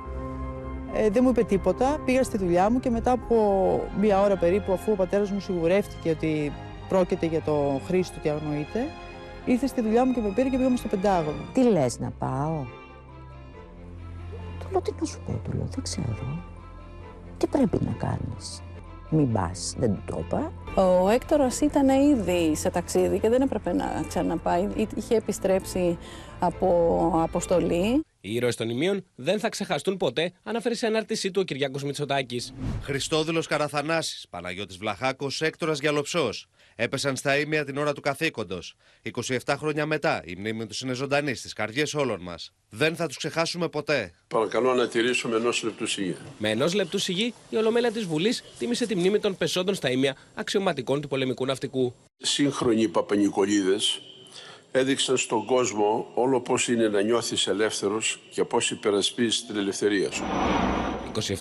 Ε, 0.94 1.10
δεν 1.10 1.24
μου 1.24 1.30
είπε 1.30 1.44
τίποτα. 1.44 2.02
Πήγα 2.06 2.24
στη 2.24 2.38
δουλειά 2.38 2.70
μου 2.70 2.80
και 2.80 2.90
μετά 2.90 3.12
από 3.12 3.36
μία 4.00 4.22
ώρα 4.22 4.38
περίπου, 4.38 4.74
αφού 4.74 4.92
ο 4.92 4.96
πατέρας 4.96 5.32
μου 5.32 5.40
σιγουρεύτηκε 5.40 6.10
ότι 6.10 6.52
πρόκειται 6.90 7.26
για 7.26 7.42
το 7.42 7.82
Χρήστο, 7.86 8.20
τι 8.20 8.30
αγνοείται, 8.30 8.88
ήρθε 9.46 9.68
στη 9.68 9.82
δουλειά 9.82 10.06
μου 10.06 10.14
και 10.14 10.22
με 10.22 10.30
πήρε 10.30 10.50
και 10.50 10.58
πήγαμε 10.58 10.78
στο 10.78 10.88
Πεντάγωνο. 10.88 11.44
Τι 11.54 11.64
λες 11.64 12.00
να 12.00 12.12
πάω; 12.12 12.66
Του 14.60 14.68
λέω 14.72 14.82
τι 14.82 14.92
να 15.00 15.06
σου 15.06 15.20
πω, 15.26 15.42
του 15.44 15.52
λέω, 15.58 15.66
δεν 15.66 15.84
ξέρω. 15.84 16.44
Τι 17.38 17.48
πρέπει 17.48 17.78
να 17.82 17.92
κάνεις; 17.92 18.62
Μην 19.10 19.32
πας, 19.32 19.76
δεν 19.78 19.94
του 19.94 20.02
το 20.06 20.24
είπα. 20.26 20.52
Ο 20.82 21.10
Έκτορας 21.10 21.62
ήταν 21.62 21.90
ήδη 21.90 22.56
σε 22.56 22.70
ταξίδι 22.70 23.20
και 23.20 23.30
δεν 23.30 23.42
έπρεπε 23.42 23.74
να 23.74 24.04
ξαναπάει. 24.08 24.68
Είχε 24.96 25.16
επιστρέψει 25.16 25.98
από 26.40 27.12
αποστολή. 27.24 28.04
Οι 28.22 28.34
ήρωες 28.34 28.56
των 28.56 28.70
ημείων 28.70 29.06
δεν 29.16 29.40
θα 29.40 29.50
ξεχαστούν 29.50 29.98
ποτέ, 29.98 30.32
αναφέρει 30.44 30.76
σε 30.76 30.86
ανάρτησή 30.86 31.32
του 31.32 31.40
ο 31.42 31.44
Κυριάκος 31.44 31.84
Μητσοτάκης. 31.84 32.54
Χριστόδουλος 32.82 33.48
Καραθανάσης, 33.48 34.26
Παναγιώτης 34.30 34.78
Βλαχάκος, 34.78 35.42
Έκτορας 35.42 35.80
Γιαλοψός. 35.80 36.48
Έπεσαν 36.76 37.16
στα 37.16 37.38
ίμια 37.38 37.66
την 37.66 37.78
ώρα 37.78 37.94
του 37.94 38.02
καθήκοντος. 38.02 38.76
27 39.46 39.56
χρόνια 39.58 39.86
μετά, 39.86 40.22
η 40.26 40.36
μνήμη 40.36 40.66
τους 40.66 40.82
είναι 40.82 40.94
ζωντανή 40.94 41.36
στις 41.36 41.54
καρδιές 41.54 41.94
όλων 41.94 42.22
μας. 42.22 42.54
Δεν 42.70 42.96
θα 42.96 43.08
τους 43.08 43.18
ξεχάσουμε 43.18 43.70
ποτέ. 43.70 44.14
Παρακαλώ 44.28 44.74
να 44.74 44.88
τηρήσουμε 44.88 45.36
ενός 45.36 45.64
λεπτού 45.64 45.88
σιγή. 45.88 46.16
Με 46.38 46.50
ενός 46.50 46.74
λεπτού 46.74 46.98
σιγή, 46.98 47.34
η 47.50 47.56
Ολομέλεια 47.56 47.92
της 47.92 48.04
Βουλής 48.06 48.44
τίμησε 48.58 48.86
τη 48.86 48.96
μνήμη 48.96 49.20
των 49.20 49.38
πεσόντων 49.38 49.76
στα 49.76 49.90
ίμια 49.90 50.16
αξιωματικών 50.34 51.02
του 51.02 51.08
πολεμικού 51.08 51.46
ναυτικού. 51.46 51.96
Σύγχρονοι 52.18 52.88
Παπανικολίδες 52.88 54.02
έδειξαν 54.80 55.18
στον 55.18 55.46
κόσμο 55.46 56.08
όλο 56.14 56.42
πώς 56.42 56.68
είναι 56.68 56.88
να 56.88 57.02
νιώθεις 57.02 57.48
ελεύθερος 57.48 58.20
και 58.30 58.44
πώς 58.44 58.72
υπερασπίζεις 58.72 59.46
την 59.46 59.58
ελευθερία 59.58 60.12
σου. 60.12 60.24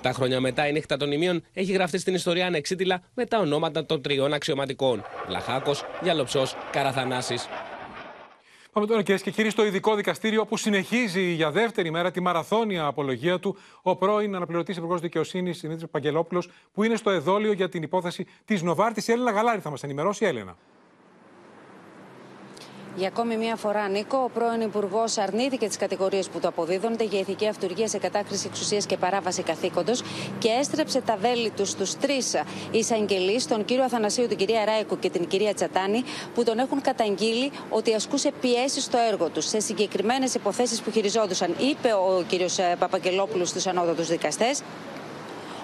27 0.03 0.11
χρόνια 0.13 0.41
μετά 0.41 0.69
η 0.69 0.73
νύχτα 0.73 0.97
των 0.97 1.13
ημείων 1.13 1.45
έχει 1.53 1.73
γραφτεί 1.73 1.99
στην 1.99 2.15
ιστορία 2.15 2.47
ανεξίτηλα 2.47 3.03
με 3.15 3.27
τα 3.27 3.39
ονόματα 3.39 3.87
των 3.87 4.03
τριών 4.03 4.33
αξιωματικών. 4.33 5.05
Βλαχάκος, 5.27 5.85
Διαλοψός, 6.03 6.57
Καραθανάσης. 6.73 7.49
Πάμε 8.73 8.87
τώρα 8.87 9.03
κυρίες 9.03 9.23
και 9.23 9.31
κύριοι 9.31 9.51
στο 9.51 9.65
ειδικό 9.65 9.95
δικαστήριο 9.95 10.47
που 10.47 10.57
συνεχίζει 10.57 11.23
για 11.23 11.51
δεύτερη 11.51 11.91
μέρα 11.91 12.11
τη 12.11 12.21
μαραθώνια 12.21 12.87
απολογία 12.87 13.39
του 13.39 13.57
ο 13.83 13.97
πρώην 13.97 14.35
αναπληρωτής 14.35 14.77
Υπουργός 14.77 15.01
Δικαιοσύνης 15.01 15.61
Δημήτρης 15.61 15.91
Παγκελόπουλο, 15.91 16.43
που 16.73 16.83
είναι 16.83 16.97
στο 16.97 17.11
εδόλιο 17.11 17.53
για 17.53 17.69
την 17.69 17.83
υπόθεση 17.83 18.27
της 18.45 18.63
Νοβάρτης. 18.63 19.09
Έλενα 19.09 19.31
Γαλάρη 19.31 19.61
θα 19.61 19.71
μας 19.71 19.83
ενημερώσει, 19.83 20.25
Έλενα. 20.25 20.57
Για 22.97 23.09
ακόμη 23.09 23.37
μία 23.37 23.57
φορά, 23.57 23.89
Νίκο, 23.89 24.17
ο 24.17 24.29
πρώην 24.29 24.61
Υπουργός 24.61 25.19
αρνήθηκε 25.19 25.67
τις 25.67 25.77
κατηγορίες 25.77 26.29
που 26.29 26.41
του 26.41 26.49
αποδίδονται 26.49 27.05
για 27.05 27.19
ηθική 27.19 27.49
αυτουργία 27.49 27.89
σε 27.89 27.99
κατάκριση 27.99 28.47
εξουσίας 28.47 28.87
και 28.87 28.97
παράβαση 28.97 29.43
καθήκοντος 29.43 30.03
και 30.39 30.49
έστρεψε 30.49 31.01
τα 31.01 31.17
βέλη 31.17 31.51
του 31.51 31.67
στους 31.67 31.97
τρεις 31.97 32.35
εισαγγελείς, 32.71 33.47
τον 33.47 33.65
κύριο 33.65 33.85
Αθανασίου, 33.85 34.27
την 34.27 34.37
κυρία 34.37 34.65
Ράικου 34.65 34.99
και 34.99 35.11
την 35.11 35.27
κυρία 35.27 35.55
Τσατάνη, 35.55 36.03
που 36.35 36.45
τον 36.45 36.59
έχουν 36.59 36.81
καταγγείλει 36.81 37.51
ότι 37.71 37.95
ασκούσε 37.95 38.33
πιέσεις 38.41 38.85
στο 38.85 38.99
έργο 39.11 39.29
τους 39.29 39.49
σε 39.49 39.61
συγκεκριμένες 39.61 40.35
υποθέσεις 40.35 40.81
που 40.81 40.91
χειριζόντουσαν. 40.91 41.55
Είπε 41.59 41.93
ο 41.93 42.25
κύριος 42.29 42.59
Παπαγγελόπουλος 42.79 43.49
στους 43.49 43.67
ανώτατους 43.67 44.09
δικαστές 44.09 44.63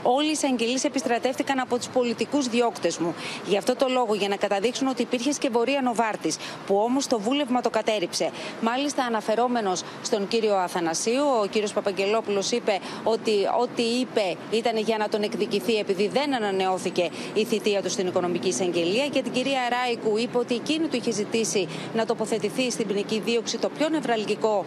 όλοι 0.03 0.28
οι 0.28 0.30
εισαγγελείς 0.30 0.84
επιστρατεύτηκαν 0.84 1.59
από 1.59 1.76
τους 1.76 1.88
πολιτικούς 1.88 2.46
διώκτες 2.46 2.98
μου. 2.98 3.14
Γι' 3.46 3.57
αυτό 3.57 3.76
το 3.76 3.86
λόγο, 3.88 4.14
για 4.14 4.28
να 4.28 4.36
καταδείξουν 4.36 4.88
ότι 4.88 5.03
υπήρχε 5.03 5.32
σκευωρία 5.32 5.82
Νοβάρτης, 5.82 6.36
που 6.66 6.76
όμως 6.76 7.07
το 7.07 7.18
βούλευμα 7.18 7.61
το 7.61 7.70
κατέριψε. 7.70 8.30
Μάλιστα, 8.61 9.05
αναφερόμενος 9.05 9.82
στον 10.03 10.28
κύριο 10.28 10.57
Αθανασίου, 10.57 11.24
ο 11.42 11.46
κύριος 11.46 11.72
Παπαγγελόπουλος 11.72 12.51
είπε 12.51 12.78
ότι 13.05 13.32
ό,τι 13.61 13.82
είπε 13.82 14.36
ήταν 14.51 14.76
για 14.76 14.96
να 14.98 15.09
τον 15.09 15.22
εκδικηθεί 15.22 15.76
επειδή 15.76 16.09
δεν 16.09 16.34
ανανεώθηκε 16.34 17.11
η 17.34 17.44
θητεία 17.44 17.82
του 17.82 17.90
στην 17.90 18.07
οικονομική 18.07 18.48
εισαγγελία. 18.48 19.07
Και 19.09 19.22
την 19.22 19.32
κυρία 19.32 19.61
Ράικου 19.70 20.18
είπε 20.18 20.38
ότι 20.38 20.55
εκείνη 20.55 20.86
του 20.86 20.96
είχε 20.96 21.11
ζητήσει 21.11 21.68
να 21.94 22.07
τοποθετηθεί 22.07 22.70
στην 22.70 22.86
ποινική 22.86 23.20
δίωξη 23.24 23.59
το 23.59 23.68
πιο 23.68 23.88
νευραλγικό 23.88 24.64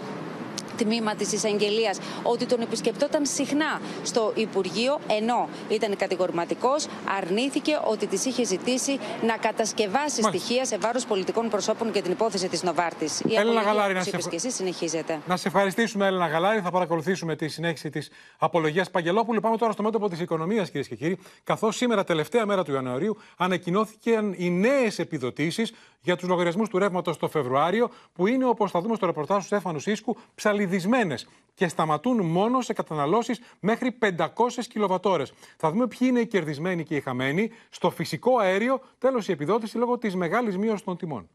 τμήμα 0.78 1.16
της 1.16 1.32
εισαγγελίας 1.34 2.00
ότι 2.24 2.46
τον 2.46 2.62
επισκεπτόταν 2.62 3.26
συχνά 3.26 3.82
στο 4.04 4.32
Υπουργείο, 4.36 5.00
ενώ 5.08 5.50
ήταν 5.70 5.96
κατηγορηματικός, 5.96 6.88
αρνήθηκε 7.18 7.80
ότι 7.84 8.08
της 8.08 8.26
είχε 8.26 8.46
ζητήσει 8.46 9.00
να 9.26 9.38
κατασκευάσει 9.38 10.22
στοιχεία 10.22 10.66
σε 10.66 10.78
βάρος 10.78 11.06
πολιτικών 11.06 11.50
προσώπων 11.50 11.90
για 11.92 12.02
την 12.02 12.12
υπόθεση 12.12 12.48
της 12.48 12.64
Νοβάρτης. 12.64 13.20
Η 13.20 13.36
Έλληνα 13.36 13.62
Γαλάρη, 13.62 13.94
να 13.94 14.00
να 14.00 14.06
σε 14.06 14.30
και 14.30 14.36
εσύ, 14.36 14.52
συνεχίζεται. 14.52 15.20
Να 15.28 15.38
σε 15.38 15.48
ευχαριστήσουμε, 15.48 16.06
Έλληνα 16.06 16.28
Γαλάρη. 16.28 16.62
Θα 16.62 16.72
παρακολουθήσουμε 16.72 17.36
τη 17.36 17.48
συνέχιση 17.48 17.90
της 17.90 18.10
απολογίας 18.38 18.92
Παγγελόπουλου. 18.92 19.40
Πάμε 19.40 19.58
τώρα 19.58 19.72
στο 19.72 19.84
μέτωπο 19.84 20.10
της 20.10 20.20
οικονομίας, 20.20 20.70
κυρίες 20.70 20.88
και 20.88 20.96
κύριοι. 20.96 21.18
Καθώς 21.44 21.76
σήμερα, 21.76 22.04
τελευταία 22.04 22.46
μέρα 22.46 22.64
του 22.64 22.74
Ιανουαρίου, 22.74 23.18
ανακοινώθηκαν 23.38 24.34
οι 24.38 24.50
νέες 24.50 25.00
επιδοτήσεις 25.00 25.74
για 26.02 26.16
τους 26.16 26.28
λογαριασμούς 26.28 26.70
του 26.70 26.78
ρεύματος 26.78 27.18
το 27.18 27.28
Φεβρουάριο, 27.28 27.90
που 28.14 28.28
είναι, 28.28 28.46
όπως 28.46 28.72
θα 28.72 28.82
δούμε 28.82 28.96
στο 28.96 29.06
ρεπορτάζ 29.06 29.38
του 29.38 29.46
Στέφανου 29.46 29.80
Σίσκου, 29.80 30.18
ψαλιδισμένε 30.64 31.16
και 31.53 31.68
σταματούν 31.68 32.26
μόνο 32.26 32.61
σε 32.61 32.74
καταναλώσεις 32.74 33.39
μέχρι 33.59 33.97
500 34.18 34.28
κιλοβατόρες. 34.70 35.34
Θα 35.57 35.72
δούμε 35.72 35.88
ποιοι 35.88 36.07
είναι 36.11 36.20
οι 36.20 36.28
κερδισμένοι 36.28 36.84
και 36.84 36.95
οι 36.95 37.01
χαμένοι. 37.01 37.49
Στο 37.70 37.89
φυσικό 37.89 38.38
αέριο, 38.38 38.82
τέλος 38.97 39.28
η 39.28 39.32
επιδότηση 39.32 39.78
λόγω 39.78 39.97
της 39.97 40.16
μεγάλης 40.16 40.57
μείωσης 40.57 40.84
των 40.84 40.97
τιμών. 40.97 41.30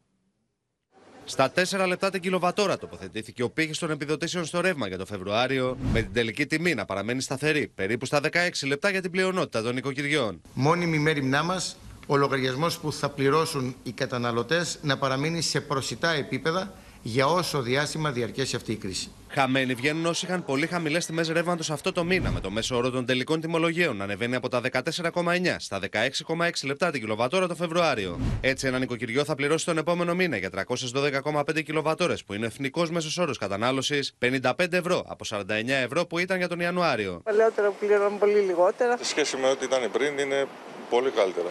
Στα 1.23 1.51
4 1.55 1.87
λεπτά 1.87 2.09
την 2.09 2.21
κιλοβατόρα 2.21 2.77
τοποθετήθηκε 2.77 3.43
ο 3.43 3.49
πύχης 3.49 3.77
των 3.77 3.91
επιδοτήσεων 3.91 4.45
στο 4.45 4.61
ρεύμα 4.61 4.87
για 4.87 4.97
το 4.97 5.05
Φεβρουάριο, 5.05 5.77
με 5.93 6.01
την 6.01 6.13
τελική 6.13 6.45
τιμή 6.45 6.73
να 6.73 6.85
παραμένει 6.85 7.21
σταθερή, 7.21 7.67
περίπου 7.75 8.05
στα 8.05 8.19
16 8.23 8.67
λεπτά 8.67 8.89
για 8.89 9.01
την 9.01 9.11
πλειονότητα 9.11 9.61
των 9.61 9.77
οικοκυριών. 9.77 10.41
Μόνιμη 10.53 10.97
μέρημνά 10.97 11.43
μας, 11.43 11.77
ο 12.07 12.17
λογαριασμός 12.17 12.79
που 12.79 12.91
θα 12.91 13.09
πληρώσουν 13.09 13.75
οι 13.83 13.91
καταναλωτές 13.91 14.79
να 14.81 14.97
παραμείνει 14.97 15.41
σε 15.41 15.61
προσιτά 15.61 16.11
επίπεδα 16.11 16.73
για 17.01 17.27
όσο 17.27 17.61
διάστημα 17.61 18.11
διαρκέσει 18.11 18.55
αυτή 18.55 18.71
η 18.71 18.75
κρίση. 18.75 19.11
Χαμένοι 19.31 19.73
βγαίνουν 19.73 20.05
όσοι 20.05 20.25
είχαν 20.25 20.45
πολύ 20.45 20.67
χαμηλές 20.67 21.05
τιμές 21.05 21.29
ρεύματος 21.29 21.69
αυτό 21.69 21.91
το 21.91 22.03
μήνα, 22.03 22.31
με 22.31 22.39
το 22.39 22.51
μέσο 22.51 22.75
όρο 22.75 22.89
των 22.89 23.05
τελικών 23.05 23.41
τιμολογίων 23.41 23.97
να 23.97 24.03
ανεβαίνει 24.03 24.35
από 24.35 24.49
τα 24.49 24.61
14,9 24.61 25.55
στα 25.59 25.79
16,6 25.79 26.49
λεπτά 26.63 26.91
την 26.91 27.01
κιλοβατόρα 27.01 27.47
το 27.47 27.55
Φεβρουάριο. 27.55 28.19
Έτσι, 28.41 28.67
ένα 28.67 28.79
νοικοκυριό 28.79 29.23
θα 29.23 29.35
πληρώσει 29.35 29.65
τον 29.65 29.77
επόμενο 29.77 30.15
μήνα 30.15 30.37
για 30.37 30.49
312,5 30.49 31.63
κιλοβατόρες, 31.63 32.23
που 32.23 32.33
είναι 32.33 32.45
εθνικός 32.45 32.89
μέσος 32.89 33.17
όρος 33.17 33.37
κατανάλωσης, 33.37 34.13
55 34.19 34.73
ευρώ 34.73 35.03
από 35.07 35.25
49 35.25 35.81
ευρώ 35.83 36.05
που 36.05 36.19
ήταν 36.19 36.37
για 36.37 36.47
τον 36.47 36.59
Ιανουάριο. 36.59 37.21
Παλαιότερα 37.23 37.69
πληρώνω 37.69 38.17
πολύ 38.17 38.39
λιγότερα. 38.39 38.97
Σε 38.97 39.05
σχέση 39.05 39.37
με 39.37 39.47
ό,τι 39.49 39.65
ήταν 39.65 39.91
πριν, 39.91 40.17
είναι 40.17 40.47
πολύ 40.89 41.09
καλύτερα. 41.09 41.49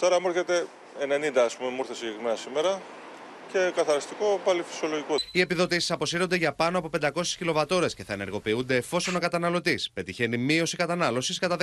Τώρα 0.00 0.20
μου 0.20 0.28
έρχεται 0.28 0.66
90, 1.00 1.44
ας 1.44 1.56
πούμε, 1.56 1.70
μου 1.70 1.78
ήρθε 1.78 1.94
συγκεκριμένα 1.94 2.36
σήμερα 2.36 2.80
και 3.52 3.72
καθαριστικό 3.76 4.40
πάλι 4.44 4.62
φυσιολογικό. 4.62 5.14
Οι 5.32 5.40
επιδοτήσεις 5.40 5.90
αποσύρονται 5.90 6.36
για 6.36 6.52
πάνω 6.52 6.78
από 6.78 6.90
500 7.00 7.22
κιλοβατόρες 7.38 7.94
και 7.94 8.04
θα 8.04 8.12
ενεργοποιούνται 8.12 8.76
εφόσον 8.76 9.16
ο 9.16 9.18
καταναλωτής 9.18 9.90
πετυχαίνει 9.94 10.36
μείωση 10.36 10.76
κατανάλωσης 10.76 11.38
κατά 11.38 11.56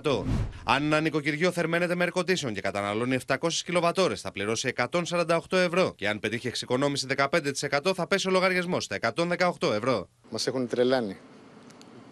15%. 0.00 0.24
Αν 0.64 0.82
ένα 0.82 1.00
νοικοκυριό 1.00 1.50
θερμαίνεται 1.50 1.94
με 1.94 2.08
air 2.08 2.20
condition 2.20 2.52
και 2.52 2.60
καταναλώνει 2.60 3.18
700 3.26 3.36
κιλοβατόρες, 3.64 4.20
θα 4.20 4.32
πληρώσει 4.32 4.72
148 4.76 5.38
ευρώ. 5.50 5.92
Και 5.96 6.08
αν 6.08 6.20
πετύχει 6.20 6.46
εξοικονόμηση 6.46 7.06
15%, 7.16 7.94
θα 7.94 8.06
πέσει 8.06 8.28
ο 8.28 8.30
λογαριασμός 8.30 8.84
στα 8.84 8.98
118 9.58 9.72
ευρώ. 9.72 10.08
Μας 10.30 10.46
έχουν 10.46 10.68
τρελάνει. 10.68 11.16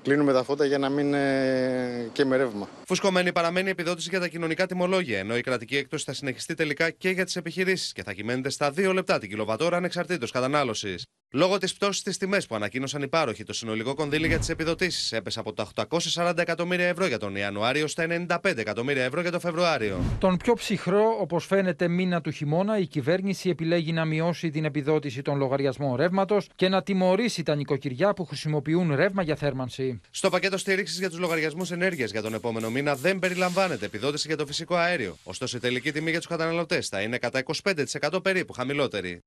Κλείνουμε 0.04 0.32
τα 0.32 0.44
φώτα 0.44 0.64
για 0.64 0.78
να 0.78 0.88
μην 0.88 1.14
ε, 1.14 2.08
και 2.12 2.24
με 2.24 2.36
ρεύμα. 2.36 2.68
Φουσκωμένη 2.86 3.32
παραμένει 3.32 3.66
η 3.68 3.70
επιδότηση 3.70 4.08
για 4.08 4.20
τα 4.20 4.28
κοινωνικά 4.28 4.66
τιμολόγια, 4.66 5.18
ενώ 5.18 5.36
η 5.36 5.40
κρατική 5.40 5.76
έκπτωση 5.76 6.04
θα 6.04 6.12
συνεχιστεί 6.12 6.54
τελικά 6.54 6.90
και 6.90 7.10
για 7.10 7.24
τις 7.24 7.36
επιχειρήσεις 7.36 7.92
και 7.92 8.02
θα 8.02 8.12
κυμαίνεται 8.12 8.50
στα 8.50 8.72
2 8.76 8.92
λεπτά 8.94 9.18
την 9.18 9.28
κιλοβατόρα 9.28 9.76
ανεξαρτήτως 9.76 10.30
κατανάλωσης. 10.30 11.04
Λόγω 11.36 11.58
της 11.58 11.74
πτώσης 11.74 12.00
στι 12.00 12.16
τιμές 12.16 12.46
που 12.46 12.54
ανακοίνωσαν 12.54 13.02
οι 13.02 13.08
πάροχοι, 13.08 13.44
το 13.44 13.52
συνολικό 13.52 13.94
κονδύλι 13.94 14.26
για 14.26 14.38
τις 14.38 14.48
επιδοτήσεις 14.48 15.12
έπεσε 15.12 15.40
από 15.40 15.52
τα 15.52 15.68
840 15.74 16.38
εκατομμύρια 16.38 16.86
ευρώ 16.86 17.06
για 17.06 17.18
τον 17.18 17.36
Ιανουάριο 17.36 17.86
στα 17.86 18.06
95 18.28 18.56
εκατομμύρια 18.56 19.04
ευρώ 19.04 19.20
για 19.20 19.30
τον 19.30 19.40
Φεβρουάριο. 19.40 20.00
Τον 20.18 20.36
πιο 20.36 20.54
ψυχρό, 20.54 21.16
όπως 21.20 21.46
φαίνεται, 21.46 21.88
μήνα 21.88 22.20
του 22.20 22.30
χειμώνα, 22.30 22.78
η 22.78 22.86
κυβέρνηση 22.86 23.48
επιλέγει 23.48 23.92
να 23.92 24.04
μειώσει 24.04 24.50
την 24.50 24.64
επιδότηση 24.64 25.22
των 25.22 25.36
λογαριασμών 25.36 25.96
ρεύματος 25.96 26.48
και 26.56 26.68
να 26.68 26.82
τιμωρήσει 26.82 27.42
τα 27.42 27.54
νοικοκυριά 27.54 28.14
που 28.14 28.24
χρησιμοποιούν 28.24 28.94
ρεύμα 28.94 29.22
για 29.22 29.36
θέρμανση. 29.36 30.00
Στο 30.10 30.30
πακέτο 30.30 30.58
στήριξης 30.58 30.98
για 30.98 31.10
τους 31.10 31.18
λογαριασμούς 31.18 31.70
ενέργειας 31.70 32.10
για 32.10 32.22
τον 32.22 32.34
επόμενο 32.34 32.70
μήνα 32.70 32.94
δεν 32.94 33.18
περιλαμβάνεται 33.18 33.86
επιδότηση 33.86 34.26
για 34.26 34.36
το 34.36 34.46
φυσικό 34.46 34.74
αέριο. 34.74 35.16
Ωστόσο, 35.24 35.56
η 35.56 35.60
τελική 35.60 35.92
τιμή 35.92 36.10
για 36.10 36.18
τους 36.18 36.28
καταναλωτές 36.28 36.88
θα 36.88 37.00
είναι 37.00 37.18
κατά 37.18 37.38
25% 37.38 38.22
περίπου 38.22 38.52
χαμηλότερη. 38.52 39.20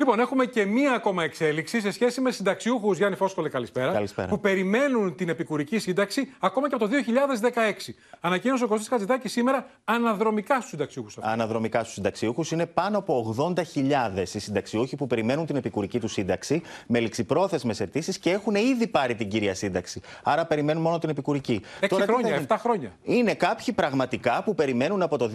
Λοιπόν, 0.00 0.20
έχουμε 0.20 0.44
και 0.44 0.64
μία 0.64 0.92
ακόμα 0.92 1.24
εξέλιξη 1.24 1.80
σε 1.80 1.90
σχέση 1.90 2.20
με 2.20 2.30
συνταξιούχους, 2.30 2.96
Γιάννη 2.96 3.16
Φόσκολε, 3.16 3.48
καλησπέρα, 3.48 3.92
καλησπέρα. 3.92 4.28
που 4.28 4.40
περιμένουν 4.40 5.14
την 5.14 5.28
επικουρική 5.28 5.78
σύνταξη 5.78 6.32
ακόμα 6.38 6.68
και 6.68 6.74
από 6.74 6.84
το 6.84 6.90
2016. 6.90 7.94
Ανακοίνωσε 8.20 8.64
ο 8.64 8.66
Κωστής 8.66 8.88
Χατζηδάκης 8.88 9.32
σήμερα 9.32 9.66
αναδρομικά 9.84 10.56
στους 10.56 10.68
συνταξιούχους. 10.68 11.18
Αναδρομικά 11.20 11.80
στους 11.80 11.92
συνταξιούχους 11.92 12.50
είναι 12.50 12.66
πάνω 12.66 12.98
από 12.98 13.34
80.000 13.38 14.34
οι 14.34 14.38
συνταξιούχοι 14.38 14.96
που 14.96 15.06
περιμένουν 15.06 15.46
την 15.46 15.56
επικουρική 15.56 16.00
τους 16.00 16.12
σύνταξη 16.12 16.62
με 16.86 17.00
ληξιπρόθεσμες 17.00 17.80
αιτήσεις 17.80 18.18
και 18.18 18.30
έχουν 18.30 18.54
ήδη 18.54 18.86
πάρει 18.86 19.14
την 19.14 19.28
κύρια 19.28 19.54
σύνταξη. 19.54 20.00
Άρα 20.22 20.46
περιμένουν 20.46 20.82
μόνο 20.82 20.98
την 20.98 21.08
επικουρική. 21.08 21.60
6 21.80 21.86
Τώρα, 21.88 22.04
χρόνια, 22.04 22.46
7 22.48 22.56
χρόνια. 22.58 22.92
Είναι 23.02 23.34
κάποιοι 23.34 23.74
πραγματικά 23.74 24.42
που 24.42 24.54
περιμένουν 24.54 25.02
από 25.02 25.16
το 25.18 25.30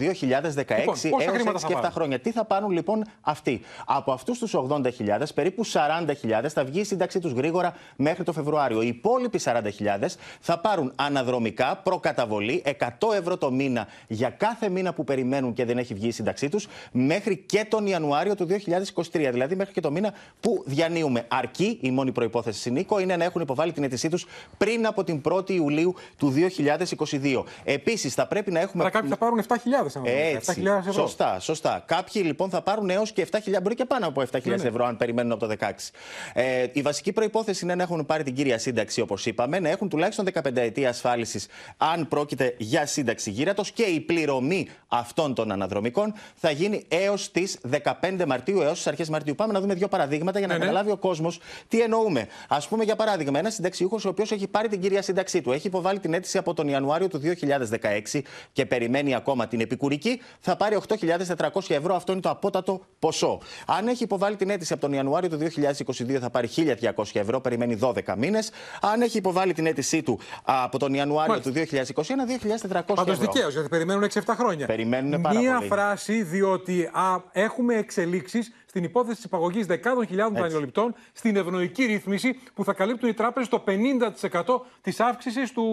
λοιπόν, 1.04 1.20
έως 1.20 1.62
6 1.62 1.66
και 1.66 1.76
7 1.82 1.88
χρόνια. 1.92 2.18
Τι 2.18 2.32
θα 2.32 2.44
πάρουν 2.44 2.70
λοιπόν 2.70 3.04
αυτοί; 3.20 3.60
Από 3.86 4.12
αυτούς 4.12 4.38
τους 4.38 4.54
80.000, 4.60 5.22
περίπου 5.34 5.66
40.000 5.66 6.46
θα 6.48 6.64
βγει 6.64 6.80
η 6.80 6.84
σύνταξή 6.84 7.20
τους 7.20 7.32
γρήγορα 7.32 7.74
μέχρι 7.96 8.24
το 8.24 8.32
Φεβρουάριο. 8.32 8.82
Οι 8.82 8.86
υπόλοιποι 8.86 9.40
40.000 9.44 9.60
θα 10.40 10.58
πάρουν 10.58 10.92
αναδρομικά 10.96 11.76
προκαταβολή 11.76 12.62
100 12.78 13.14
ευρώ 13.18 13.36
το 13.36 13.50
μήνα 13.50 13.86
για 14.08 14.30
κάθε 14.30 14.68
μήνα 14.68 14.92
που 14.92 15.04
περιμένουν 15.04 15.52
και 15.52 15.64
δεν 15.64 15.78
έχει 15.78 15.94
βγει 15.94 16.06
η 16.06 16.10
σύνταξή 16.10 16.48
τους 16.48 16.68
μέχρι 16.92 17.36
και 17.36 17.66
τον 17.68 17.86
Ιανουάριο 17.86 18.34
του 18.34 18.46
2023. 18.92 19.02
Δηλαδή 19.12 19.56
μέχρι 19.56 19.72
και 19.72 19.80
το 19.80 19.90
μήνα 19.90 20.12
που 20.40 20.62
διανύουμε. 20.66 21.24
Αρκεί 21.28 21.78
η 21.80 21.90
μόνη 21.90 22.12
προπόθεση 22.12 22.60
συνήκο 22.60 22.98
είναι 22.98 23.16
να 23.16 23.24
έχουν 23.24 23.40
υποβάλει 23.40 23.72
την 23.72 23.82
αίτησή 23.82 24.08
τους 24.08 24.26
πριν 24.56 24.86
από 24.86 25.04
την 25.04 25.20
1η 25.30 25.50
Ιουλίου 25.50 25.94
του 26.16 26.34
2022. 27.22 27.42
Επίσης 27.64 28.14
θα 28.14 28.26
πρέπει 28.26 28.50
να 28.50 28.60
έχουμε. 28.60 28.82
Αλλά 28.82 28.92
κάποιοι 28.92 29.10
θα 29.10 29.16
πάρουν 29.16 29.40
7.000 29.48 29.56
Έτσι. 30.04 30.62
7.000 30.64 30.66
ευρώ. 30.78 30.92
Σωστά, 30.92 31.40
σωστά. 31.40 31.82
Κάποιοι 31.86 32.22
λοιπόν 32.24 32.50
θα 32.50 32.62
πάρουν 32.62 32.90
έως 32.90 33.12
και 33.12 33.26
7.000, 33.30 33.38
μπορεί 33.62 33.74
και 33.74 33.84
πάνω 33.84 34.06
από 34.06 34.22
7.000 34.32 34.45
ναι, 34.50 34.62
ναι. 34.62 34.68
ευρώ 34.68 34.84
αν 34.84 34.96
περιμένουν 34.96 35.32
από 35.32 35.46
το 35.46 35.54
16. 35.60 35.70
Ε, 36.32 36.66
η 36.72 36.82
βασική 36.82 37.12
προπόθεση 37.12 37.64
είναι 37.64 37.74
να 37.74 37.82
έχουν 37.82 38.06
πάρει 38.06 38.22
την 38.22 38.34
κύρια 38.34 38.58
σύνταξη, 38.58 39.00
όπως 39.00 39.26
είπαμε, 39.26 39.58
να 39.60 39.68
έχουν 39.68 39.88
τουλάχιστον 39.88 40.26
15 40.32 40.56
ετή 40.56 40.86
ασφάλισης, 40.86 41.46
αν 41.76 42.08
πρόκειται 42.08 42.54
για 42.58 42.86
σύνταξη 42.86 43.30
γύρατος 43.30 43.70
και 43.70 43.82
η 43.82 44.00
πληρωμή 44.00 44.68
αυτών 44.88 45.34
των 45.34 45.52
αναδρομικών 45.52 46.14
θα 46.34 46.50
γίνει 46.50 46.84
έως 46.88 47.30
τις 47.30 47.58
15 48.00 48.24
Μαρτίου, 48.26 48.60
έως 48.60 48.76
τις 48.76 48.86
αρχές 48.86 49.08
Μαρτίου. 49.08 49.34
Πάμε 49.34 49.52
να 49.52 49.60
δούμε 49.60 49.74
δύο 49.74 49.88
παραδείγματα 49.88 50.38
για 50.38 50.46
να 50.46 50.52
ναι, 50.52 50.58
ναι. 50.58 50.64
καταλάβει 50.64 50.90
ο 50.90 50.96
κόσμος 50.96 51.40
τι 51.68 51.80
εννοούμε. 51.80 52.26
Α 52.48 52.58
πούμε, 52.68 52.84
για 52.84 52.96
παράδειγμα, 52.96 53.38
ένας 53.38 53.54
συνταξιούχος 53.54 54.04
ο 54.04 54.08
οποίος 54.08 54.32
έχει 54.32 54.46
πάρει 54.46 54.68
την 54.68 54.80
κύρια 54.80 55.02
σύνταξή 55.02 55.40
του, 55.40 55.52
έχει 55.52 55.66
υποβάλει 55.66 55.98
την 55.98 56.14
αίτηση 56.14 56.38
από 56.38 56.54
τον 56.54 56.68
Ιανουάριο 56.68 57.08
του 57.08 57.20
2016 58.12 58.20
και 58.52 58.66
περιμένει 58.66 59.14
ακόμα 59.14 59.48
την 59.48 59.60
επικουρική, 59.60 60.20
θα 60.40 60.56
πάρει 60.56 60.78
8.400 60.88 61.60
ευρώ. 61.68 61.94
Αυτό 61.94 62.12
είναι 62.12 62.20
το 62.20 62.30
απότατο 62.30 62.80
ποσό. 62.98 63.40
Αν 63.66 63.88
έχει 63.88 64.02
υποβάλει 64.02 64.25
την 64.34 64.50
αίτηση 64.50 64.72
από 64.72 64.82
τον 64.82 64.92
Ιανουάριο 64.92 65.28
του 65.28 65.38
2022 65.38 66.10
θα 66.20 66.30
πάρει 66.30 66.48
1.200 66.56 67.04
ευρώ, 67.12 67.40
περιμένει 67.40 67.78
12 67.82 67.92
μήνες. 68.16 68.50
Αν 68.80 69.02
έχει 69.02 69.16
υποβάλει 69.18 69.52
την 69.52 69.66
αίτησή 69.66 70.02
του 70.02 70.18
από 70.42 70.78
τον 70.78 70.94
Ιανουάριο 70.94 71.40
Μάλιστα. 71.44 71.50
του 71.50 71.92
2021, 71.94 72.26
2.400 72.26 72.64
ευρώ. 72.64 72.94
Πάντως 72.94 73.18
δικαίως, 73.18 73.52
γιατί 73.52 73.68
περιμένουν 73.68 74.02
6-7 74.02 74.34
χρόνια. 74.36 74.66
Περιμένουν 74.66 75.20
πάρα 75.20 75.38
Μία 75.38 75.54
πολύ. 75.56 75.68
φράση, 75.68 76.22
διότι 76.22 76.82
α, 76.92 77.22
έχουμε 77.32 77.74
εξελίξεις 77.74 78.52
στην 78.76 78.88
υπόθεση 78.88 79.16
της 79.16 79.24
υπαγωγής 79.24 79.66
δεκάδων 79.66 80.06
χιλιάδων 80.06 80.42
δανειοληπτών 80.42 80.94
στην 81.12 81.36
ευνοϊκή 81.36 81.84
ρύθμιση 81.84 82.38
που 82.54 82.64
θα 82.64 82.72
καλύπτουν 82.72 83.08
οι 83.08 83.14
τράπεζες 83.14 83.48
το 83.48 83.64
50% 83.66 84.42
της 84.80 85.00
αύξησης 85.00 85.52
του 85.52 85.64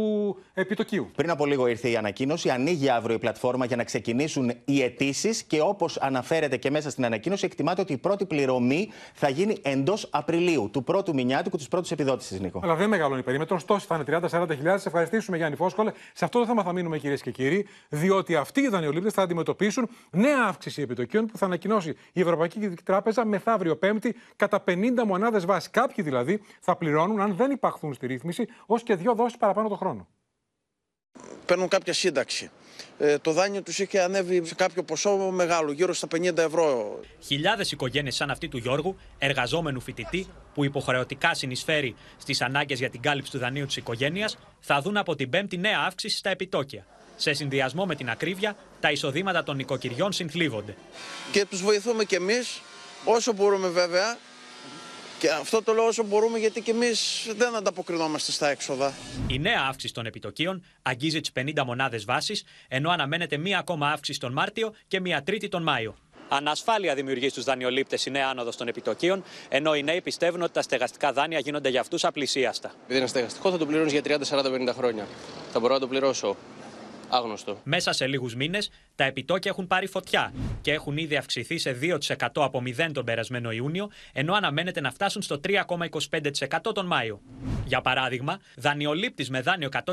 επιτοκίου. 0.54 1.12
Πριν 1.16 1.30
από 1.30 1.46
λίγο 1.46 1.68
ήρθε 1.68 1.90
η 1.90 1.98
ανακοίνωση. 1.98 2.50
Ανοίγει 2.50 2.90
αύριο 2.90 3.16
η 3.16 3.20
πλατφόρμα 3.20 3.66
για 3.66 3.76
να 3.76 3.84
ξεκινήσουν 3.84 4.52
οι 4.66 4.82
αιτήσεις 4.82 5.44
και 5.44 5.62
όπως 5.62 5.98
αναφέρεται 5.98 6.58
και 6.58 6.72
μέσα 6.72 6.90
στην 6.90 7.06
ανακοίνωση, 7.06 7.46
εκτιμάται 7.46 7.82
ότι 7.82 7.94
η 7.94 7.98
πρώτη 7.98 8.26
πληρωμή 8.26 8.90
θα 9.14 9.30
γίνει 9.30 9.58
εντός 9.62 10.08
Απριλίου, 10.12 10.70
του 10.74 10.84
πρώτου 10.84 11.14
μηνιάτικου 11.14 11.58
της 11.58 11.68
πρώτης 11.68 11.92
επιδότησης, 11.92 12.40
Νίκο. 12.40 12.60
Αλλά 12.64 12.76
δεν 12.76 12.90
μεγαλώνει 12.90 13.20
η 13.20 13.24
περίμετρος. 13.24 13.62
Στόση 13.62 13.86
θα 13.86 13.96
είναι 13.96 14.20
30-40 14.32 14.56
χιλιάδες. 14.56 14.86
Ευχαριστήσουμε, 14.86 15.38
Γιάννη 15.38 15.56
Φόσκολε. 15.56 15.92
Σε 16.14 16.26
αυτό 16.26 16.40
το 16.40 16.46
θέμα 16.46 16.64
θα 16.64 16.74
μείνουμε, 16.74 16.98
κυρίες 16.98 17.22
και 17.22 17.32
κύριοι, 17.32 17.68
διότι 17.90 18.36
αυτοί 18.36 18.62
οι 18.62 18.68
δανειολήπτες 18.68 19.14
θα 19.14 19.22
αντιμετωπίσουν 19.22 19.90
νέα 20.12 20.46
αύξηση 20.48 20.82
επιτοκίων 20.82 21.26
που 21.26 21.38
θα 21.38 21.46
ανακοινώσει 21.46 21.96
η 22.14 22.22
Ευρωπαϊκή 22.22 22.60
Κεντρική 22.60 22.84
Τράπεζα 22.94 23.26
μεθαύριο 23.26 23.76
Πέμπτη 23.76 24.16
κατά 24.36 24.64
50 24.68 25.04
μονάδες 25.06 25.46
βάση. 25.46 25.70
Κάποιοι 25.70 26.04
δηλαδή 26.04 26.42
θα 26.60 26.76
πληρώνουν, 26.76 27.22
αν 27.22 27.36
δεν 27.36 27.52
υπαχθούν 27.52 27.94
στη 27.94 28.08
ρύθμιση, 28.08 28.48
ως 28.66 28.84
και 28.84 28.96
δύο 28.96 29.14
δόσεις 29.16 29.38
παραπάνω 29.38 29.70
το 29.70 29.76
χρόνο. 29.76 30.08
Παίρνουν 31.46 31.68
κάποια 31.68 31.94
σύνταξη. 31.94 32.52
Ε, 32.98 33.18
το 33.18 33.32
δάνειο 33.32 33.62
τους 33.62 33.80
είχε 33.80 34.02
ανέβει 34.02 34.46
σε 34.46 34.56
κάποιο 34.56 34.84
ποσό 34.84 35.18
μεγάλο, 35.18 35.72
γύρω 35.72 35.94
στα 35.94 36.08
50 36.16 36.38
ευρώ. 36.38 37.00
Χιλιάδες 37.20 37.72
οικογένειες 37.72 38.16
σαν 38.16 38.30
αυτή 38.30 38.48
του 38.48 38.58
Γιώργου, 38.58 38.96
εργαζόμενου 39.18 39.80
φοιτητή, 39.80 40.28
που 40.54 40.64
υποχρεωτικά 40.64 41.34
συνεισφέρει 41.34 41.96
στις 42.18 42.42
ανάγκες 42.42 42.80
για 42.80 42.90
την 42.90 43.02
κάλυψη 43.02 43.32
του 43.32 43.38
δανείου 43.38 43.66
της 43.66 43.76
οικογένειας, 43.76 44.38
θα 44.60 44.82
δουν 44.82 44.98
από 44.98 45.16
την 45.16 45.30
Πέμπτη 45.30 45.58
νέα 45.58 45.80
αύξηση 45.86 46.18
στα 46.18 46.30
επιτόκια. 46.30 46.86
Σε 47.16 47.34
συνδυασμό 47.34 47.86
με 47.86 47.96
την 47.96 48.10
ακρίβεια, 48.10 48.56
τα 48.80 48.92
εισοδήματα 48.92 49.44
των 49.44 49.56
νοικοκυριών 49.56 50.12
συνθλίβονται. 50.12 50.76
Και 51.32 51.46
τους 51.46 51.62
βοηθούμε 51.62 52.04
κι 52.04 52.16
εμείς, 52.16 52.62
όσο 53.06 53.34
μπορούμε 53.34 53.68
βέβαια. 53.68 54.18
Και 55.20 55.30
αυτό 55.30 55.64
το 55.64 55.74
λέω 55.74 55.86
όσο 55.86 56.04
μπορούμε 56.04 56.40
γιατί 56.40 56.62
κι 56.62 56.70
εμείς 56.70 57.28
δεν 57.36 57.56
ανταποκρινόμαστε 57.56 58.32
στα 58.32 58.50
έξοδα. 58.50 58.94
Η 59.28 59.40
νέα 59.40 59.66
αύξηση 59.70 59.94
των 59.94 60.06
επιτοκίων 60.06 60.64
αγγίζει 60.82 61.22
τις 61.22 61.32
50 61.36 61.64
μονάδες 61.66 62.06
βάσης, 62.06 62.44
ενώ 62.68 62.90
αναμένεται 62.90 63.38
μία 63.38 63.58
ακόμα 63.58 63.90
αύξηση 63.90 64.20
τον 64.20 64.32
Μάρτιο 64.32 64.74
και 64.88 65.00
μία 65.00 65.24
τρίτη 65.24 65.48
τον 65.48 65.64
Μάιο. 65.64 65.96
Ανασφάλεια 66.30 66.96
δημιουργεί 66.96 67.30
στους 67.30 67.44
δανειολήπτες 67.44 68.06
η 68.06 68.12
νέα 68.12 68.28
άνοδος 68.28 68.56
των 68.56 68.68
επιτοκίων, 68.68 69.24
ενώ 69.50 69.76
οι 69.76 69.84
νέοι 69.84 70.02
πιστεύουν 70.02 70.42
ότι 70.42 70.52
τα 70.52 70.62
στεγαστικά 70.62 71.14
δάνεια 71.14 71.40
γίνονται 71.40 71.70
για 71.70 71.80
αυτούς 71.80 72.04
απλησίαστα. 72.04 72.72
Επειδή 72.84 73.00
είναι 73.00 73.08
στεγαστικό, 73.08 73.52
θα 73.52 73.58
το 73.58 73.66
πληρώνεις 73.66 73.92
για 73.92 74.02
30, 74.02 74.24
40, 74.24 74.52
50 74.52 74.74
χρόνια. 74.74 75.08
Θα 75.52 75.60
μπορώ 75.60 75.74
να 75.74 75.80
το 75.80 75.88
πληρώσω 75.88 76.38
άγνωστο. 77.14 77.60
Μέσα 77.64 77.92
σε 77.92 78.08
λίγους 78.08 78.36
μήνες 78.36 78.70
τα 78.96 79.04
επιτόκια 79.04 79.52
έχουν 79.52 79.68
πάρει 79.68 79.88
φωτιά 79.88 80.34
και 80.62 80.72
έχουν 80.72 80.98
ήδη 80.98 81.16
αυξηθεί 81.16 81.58
σε 81.58 81.78
2% 81.82 81.98
από 82.34 82.62
0 82.66 82.92
τον 82.94 83.06
περασμένο 83.06 83.52
Ιούνιο, 83.52 83.90
ενώ 84.14 84.34
αναμένεται 84.34 84.82
να 84.82 84.92
φτάσουν 84.92 85.22
στο 85.22 85.40
3,25% 85.48 86.74
τον 86.74 86.86
Μάιο. 86.86 87.22
Για 87.66 87.82
παράδειγμα, 87.82 88.40
δανειολήπτης 88.56 89.30
με 89.30 89.42
δάνειο 89.42 89.70
100.000 89.72 89.84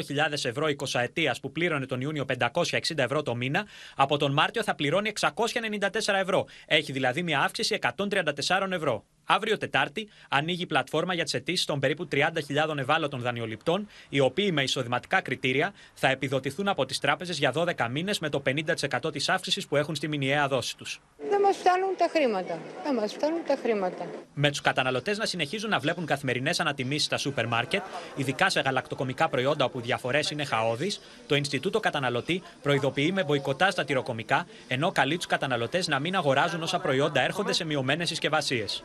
ευρώ 0.42 0.66
20 0.66 1.00
ετία 1.00 1.36
που 1.42 1.52
πλήρωνε 1.52 1.86
τον 1.86 2.00
Ιούνιο 2.00 2.24
560 2.52 2.80
ευρώ 2.96 3.22
το 3.22 3.34
μήνα, 3.34 3.66
από 3.96 4.16
τον 4.16 4.32
Μάρτιο 4.32 4.62
θα 4.62 4.74
πληρώνει 4.74 5.12
694 5.20 5.88
ευρώ. 6.14 6.46
Έχει 6.66 6.92
δηλαδή 6.92 7.22
μια 7.22 7.40
αύξηση 7.40 7.78
134 7.96 8.70
ευρώ. 8.70 9.04
Αύριο 9.32 9.58
Τετάρτη 9.58 10.08
ανοίγει 10.28 10.62
η 10.62 10.66
πλατφόρμα 10.66 11.14
για 11.14 11.24
τι 11.24 11.36
αιτήσει 11.36 11.66
των 11.66 11.80
περίπου 11.80 12.08
30.000 12.12 12.78
ευάλωτων 12.78 13.20
δανειοληπτών, 13.20 13.88
οι 14.08 14.20
οποίοι 14.20 14.50
με 14.52 14.62
εισοδηματικά 14.62 15.20
κριτήρια 15.20 15.72
θα 15.94 16.08
επιδοτηθούν 16.08 16.68
από 16.68 16.84
τις 16.86 16.98
τράπεζες 16.98 17.38
για 17.38 17.52
12 17.54 17.88
μήνες 17.90 18.18
με 18.18 18.28
το 18.28 18.42
50% 18.46 19.12
της 19.12 19.28
αύξησης 19.28 19.66
που 19.66 19.76
έχουν 19.76 19.94
στη 19.94 20.08
μηνιαία 20.08 20.48
δόση 20.48 20.76
τους. 20.76 21.00
Δεν 21.30 21.40
μας 21.40 21.56
φτάνουν 21.56 21.96
τα 21.96 22.08
χρήματα. 22.10 22.58
Δεν 22.84 22.94
μας 22.94 23.12
φτάνουν 23.12 23.40
τα 23.46 23.56
χρήματα. 23.62 24.06
Με 24.34 24.50
τους 24.50 24.60
καταναλωτές 24.60 25.18
να 25.18 25.26
συνεχίζουν 25.26 25.70
να 25.70 25.78
βλέπουν 25.78 26.06
καθημερινές 26.06 26.60
ανατιμήσεις 26.60 27.04
στα 27.04 27.16
σούπερ 27.16 27.46
μάρκετ, 27.46 27.82
ειδικά 28.14 28.50
σε 28.50 28.60
γαλακτοκομικά 28.60 29.28
προϊόντα 29.28 29.64
όπου 29.64 29.80
διαφορές 29.80 30.30
είναι 30.30 30.44
χαόδει, 30.44 30.92
το 31.26 31.34
Ινστιτούτο 31.34 31.80
Καταναλωτή 31.80 32.42
προειδοποιεί 32.62 33.10
με 33.14 33.24
μποϊκοτά 33.24 33.70
στα 33.70 33.84
τυροκομικά, 33.84 34.46
ενώ 34.68 34.92
καλεί 34.92 35.16
τους 35.16 35.26
καταναλωτές 35.26 35.88
να 35.88 35.98
μην 35.98 36.16
αγοράζουν 36.16 36.62
όσα 36.62 36.78
προϊόντα 36.78 37.20
έρχονται 37.20 37.52
σε 37.52 37.64
μειωμένες 37.64 38.08
συσκευασίες. 38.08 38.84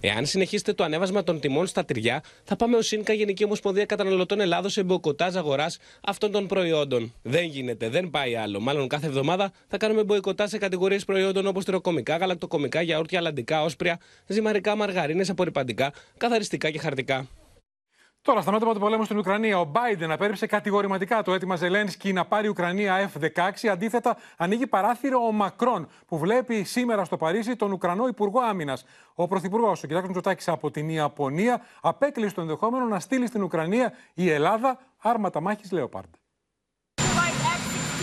Εάν 0.00 0.26
συνεχίσετε 0.26 0.72
το 0.72 0.84
ανέβασμα 0.84 1.22
των 1.22 1.40
τιμών 1.40 1.66
στα 1.66 1.84
τυριά, 1.84 2.22
θα 2.44 2.56
πάμε 2.56 2.76
ως 2.76 2.86
ΣΥΝΚΑ 2.86 3.12
Γενική 3.12 3.44
Ομοσπονδία 3.44 3.86
Καταναλωτών 3.86 4.40
Ελλάδος 4.40 4.72
σε 4.72 4.82
μποϊκοτάζ 4.82 5.36
αγοράς 5.36 5.78
αυτών 6.00 6.30
των 6.30 6.46
προϊόντων. 6.46 7.14
Δεν 7.22 7.44
γίνεται, 7.44 7.88
δεν 7.88 8.10
πάει 8.10 8.34
άλλο. 8.34 8.60
Μάλλον 8.60 8.88
κάθε 8.88 9.06
εβδομάδα 9.06 9.52
θα 9.68 9.76
κάνουμε 9.76 10.04
μποϊκοτάζ 10.04 10.50
σε 10.50 10.58
κατηγορίες 10.58 11.04
προϊόντων 11.04 11.46
όπως 11.46 11.64
τυροκομικά, 11.64 12.16
γαλακτοκομικά, 12.16 12.82
γιαούρτια, 12.82 13.18
αλαντικά, 13.18 13.62
όσπρια, 13.62 14.00
ζυμαρικά, 14.26 14.76
μαργαρίνες, 14.76 15.30
απορριπαντικά, 15.30 15.92
καθαριστικά 16.16 16.70
και 16.70 16.78
χαρτικά. 16.78 17.28
Τώρα, 18.22 18.40
στα 18.40 18.52
μέτωπα 18.52 18.72
του 18.72 18.80
πολέμου 18.80 19.04
στην 19.04 19.18
Ουκρανία, 19.18 19.60
ο 19.60 19.72
Biden 19.74 20.08
απέρριψε 20.10 20.46
κατηγορηματικά 20.46 21.22
το 21.22 21.32
αίτημα 21.32 21.56
Ζελένσκι 21.56 22.12
να 22.12 22.24
πάρει 22.24 22.46
η 22.46 22.48
Ουκρανία 22.48 23.10
F-16. 23.12 23.66
Αντίθετα, 23.70 24.16
ανοίγει 24.36 24.66
παράθυρο 24.66 25.26
ο 25.26 25.32
Μακρόν, 25.32 25.88
που 26.06 26.18
βλέπει 26.18 26.64
σήμερα 26.64 27.04
στο 27.04 27.16
Παρίσι 27.16 27.56
τον 27.56 27.72
Ουκρανό 27.72 28.06
Υπουργό 28.06 28.40
Άμυνας. 28.40 28.84
Ο 29.14 29.28
Πρωθυπουργός, 29.28 29.82
ο 29.82 29.86
κ. 29.86 29.90
Μητσοτάκης 29.90 30.48
από 30.48 30.70
την 30.70 30.88
Ιαπωνία, 30.88 31.60
απέκλεισε 31.80 32.34
το 32.34 32.40
ενδεχόμενο 32.40 32.84
να 32.84 33.00
στείλει 33.00 33.26
στην 33.26 33.42
Ουκρανία 33.42 33.92
η 34.14 34.30
Ελλάδα 34.30 34.78
άρματα 34.98 35.40
μάχης 35.40 35.70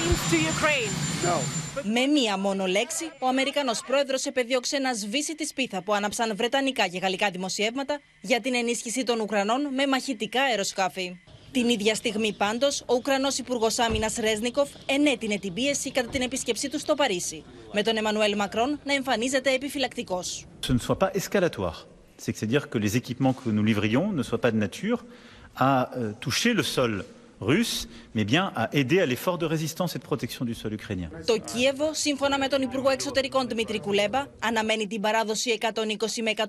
Λέοπαρντ. 0.08 1.58
Με 1.84 2.06
μία 2.06 2.38
μόνο 2.38 2.66
λέξη, 2.66 3.12
ο 3.20 3.28
Αμερικανός 3.28 3.82
πρόεδρος 3.88 4.26
επεδίωξε 4.26 4.78
να 4.78 4.94
σβήσει 4.94 5.36
τη 5.36 5.46
σπίθα 5.46 5.82
που 5.82 5.94
άναψαν 5.94 6.36
βρετανικά 6.36 6.88
και 6.88 6.98
γαλλικά 6.98 7.30
δημοσιεύματα 7.30 8.00
για 8.22 8.42
την 8.42 8.56
ενίσχυση 8.56 9.04
των 9.04 9.20
Ουκρανών 9.20 9.62
με 9.74 9.88
μαχητικά 9.88 10.42
αεροσκάφη. 10.42 11.20
Την 11.52 11.70
ίδια 11.70 11.96
στιγμή, 11.96 12.34
πάντως, 12.34 12.82
ο 12.82 12.94
Ουκρανός 12.96 13.38
Υπουργός 13.38 13.80
Άμυνας 13.80 14.16
Ρέσνικοφ 14.16 14.70
ενέτεινε 14.86 15.38
την 15.38 15.54
πίεση 15.54 15.92
κατά 15.92 16.10
την 16.10 16.22
επίσκεψή 16.22 16.70
του 16.70 16.80
στο 16.80 16.96
Παρίσι, 16.96 17.44
με 17.74 17.84
τον 17.84 17.98
Εμμανουέλ 17.98 18.36
Μακρόν 18.36 18.80
να 18.84 18.94
εμφανίζεται 18.94 19.54
επιφυλακτικός. 19.54 20.46
Ce 20.68 20.74
ne 20.74 20.80
soit 20.80 21.00
pas 21.00 21.12
escalatoire. 21.14 21.88
C'est-à-dire 22.26 22.70
que 22.70 22.78
les 22.78 22.94
équipements 23.02 23.34
que 23.34 23.50
nous 23.50 23.64
livrions 23.72 24.08
ne 24.20 24.24
soient 24.24 24.42
pas 24.46 24.52
de 24.52 24.60
nature 24.68 25.00
à 25.70 25.72
euh, 25.98 26.12
toucher 26.20 26.54
le 26.54 26.64
sol 26.64 27.06
russe, 27.40 27.88
mais 28.16 28.26
bien 28.26 28.52
à 28.56 28.70
aider 28.80 29.00
à 29.00 29.06
l'effort 29.06 29.38
de 29.38 29.46
résistance 29.46 29.96
et 29.96 30.00
de 30.00 30.04
protection 30.04 30.46
du 30.46 30.54
sol 30.54 30.74
ukrainien. 30.74 31.10
Το 31.26 31.38
Κίεβο, 31.38 31.94
σύμφωνα 31.94 32.38
με 32.38 32.48
τον 32.48 32.62
Υπουργό 32.62 32.90
Εξωτερικών 32.90 33.48
Δημήτρη 33.48 33.80
Κουλέμπα, 33.80 34.26
αναμένει 34.40 34.88
την 34.88 35.02
παράδοση 35.02 35.58
120 35.62 36.22
με 36.24 36.32
140 36.36 36.44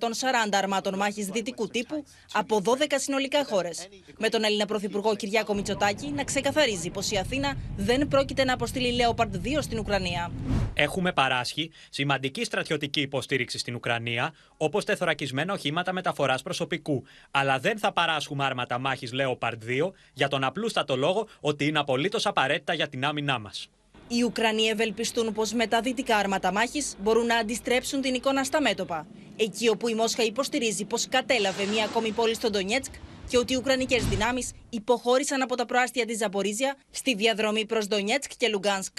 αρμάτων 0.52 0.96
μάχης 0.96 1.26
δυτικού 1.26 1.68
τύπου 1.68 2.04
από 2.32 2.62
12 2.64 2.70
συνολικά 2.96 3.44
χώρες. 3.44 3.88
Με 4.18 4.28
τον 4.28 4.44
Έλληνα 4.44 4.66
Πρωθυπουργό 4.66 5.16
Κυριάκο 5.16 5.54
Μητσοτάκη 5.54 6.08
να 6.10 6.24
ξεκαθαρίζει 6.24 6.90
πως 6.90 7.10
η 7.10 7.16
Αθήνα 7.16 7.56
δεν 7.76 8.08
πρόκειται 8.08 8.44
να 8.44 8.52
αποστείλει 8.52 8.92
Λέοπαρντ 8.92 9.34
2 9.44 9.58
στην 9.60 9.78
Ουκρανία. 9.78 10.30
Έχουμε 10.74 11.12
παράσχει 11.12 11.70
σημαντική 11.90 12.44
στρατιωτική 12.44 13.00
υποστήριξη 13.00 13.58
στην 13.58 13.74
Ουκρανία, 13.74 14.34
όπως 14.56 14.84
τεθωρακισμένα 14.84 15.52
οχήματα 15.52 15.92
μεταφοράς 15.92 16.42
προσωπικού. 16.42 17.04
Αλλά 17.30 17.58
δεν 17.58 17.78
θα 17.78 17.92
παράσχουμε 17.92 18.44
άρματα 18.44 18.78
μάχης 18.78 19.10
Leopard 19.14 19.58
2 19.86 19.92
για 20.12 20.28
τον 20.28 20.44
απλούστατο 20.44 20.77
λόγο 20.88 21.26
ότι 21.40 21.66
είναι 21.66 21.78
απολύτως 21.78 22.26
απαραίτητα 22.26 22.74
για 22.74 22.88
την 22.88 23.04
άμυνά 23.04 23.38
μας. 23.38 23.68
Οι 24.08 24.22
Ουκρανοί 24.22 24.62
ευελπιστούν 24.62 25.32
πως 25.32 25.52
με 25.52 25.66
τα 25.66 25.80
δυτικά 25.80 26.16
άρματα 26.16 26.52
μάχης 26.52 26.94
μπορούν 27.02 27.26
να 27.26 27.36
αντιστρέψουν 27.36 28.00
την 28.00 28.14
εικόνα 28.14 28.44
στα 28.44 28.60
μέτωπα. 28.60 29.06
Εκεί 29.36 29.68
όπου 29.68 29.88
η 29.88 29.94
Μόσχα 29.94 30.22
υποστηρίζει 30.22 30.84
πως 30.84 31.08
κατέλαβε 31.08 31.64
μια 31.64 31.84
ακόμη 31.84 32.10
πόλη 32.10 32.34
στο 32.34 32.50
Ντονιέτσκ 32.50 32.92
και 33.28 33.38
ότι 33.38 33.52
οι 33.52 33.56
Ουκρανικές 33.56 34.04
δυνάμεις 34.04 34.52
υποχώρησαν 34.70 35.42
από 35.42 35.54
τα 35.54 35.66
προάστια 35.66 36.04
της 36.06 36.18
Ζαπορίζια 36.18 36.76
στη 36.90 37.14
διαδρομή 37.14 37.66
προς 37.66 37.86
Ντονιέτσκ 37.86 38.30
και 38.36 38.48
Λουγκάνσκ. 38.48 38.96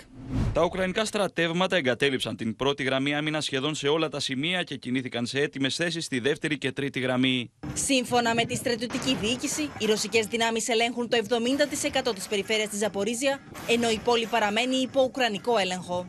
Τα 0.53 0.63
Ουκρανικά 0.63 1.05
στρατεύματα 1.05 1.75
εγκατέλειψαν 1.75 2.35
την 2.35 2.55
πρώτη 2.55 2.83
γραμμή 2.83 3.15
άμυνας 3.15 3.45
σχεδόν 3.45 3.75
σε 3.75 3.87
όλα 3.87 4.09
τα 4.09 4.19
σημεία 4.19 4.63
και 4.63 4.75
κινήθηκαν 4.75 5.25
σε 5.25 5.39
έτοιμες 5.39 5.75
θέσεις 5.75 6.05
στη 6.05 6.19
δεύτερη 6.19 6.57
και 6.57 6.71
τρίτη 6.71 6.99
γραμμή. 6.99 7.51
Σύμφωνα 7.73 8.33
με 8.33 8.45
τη 8.45 8.55
στρατιωτική 8.55 9.15
διοίκηση, 9.15 9.69
οι 9.79 9.85
ρωσικές 9.85 10.25
δυνάμεις 10.25 10.67
ελέγχουν 10.67 11.09
το 11.09 11.17
70% 11.17 12.13
της 12.15 12.27
περιφέρειας 12.27 12.69
της 12.69 12.79
Ζαπορίζια, 12.79 13.39
ενώ 13.67 13.89
η 13.89 13.99
πόλη 14.03 14.25
παραμένει 14.25 14.75
υπό 14.75 15.03
Ουκρανικό 15.03 15.57
έλεγχο. 15.57 16.07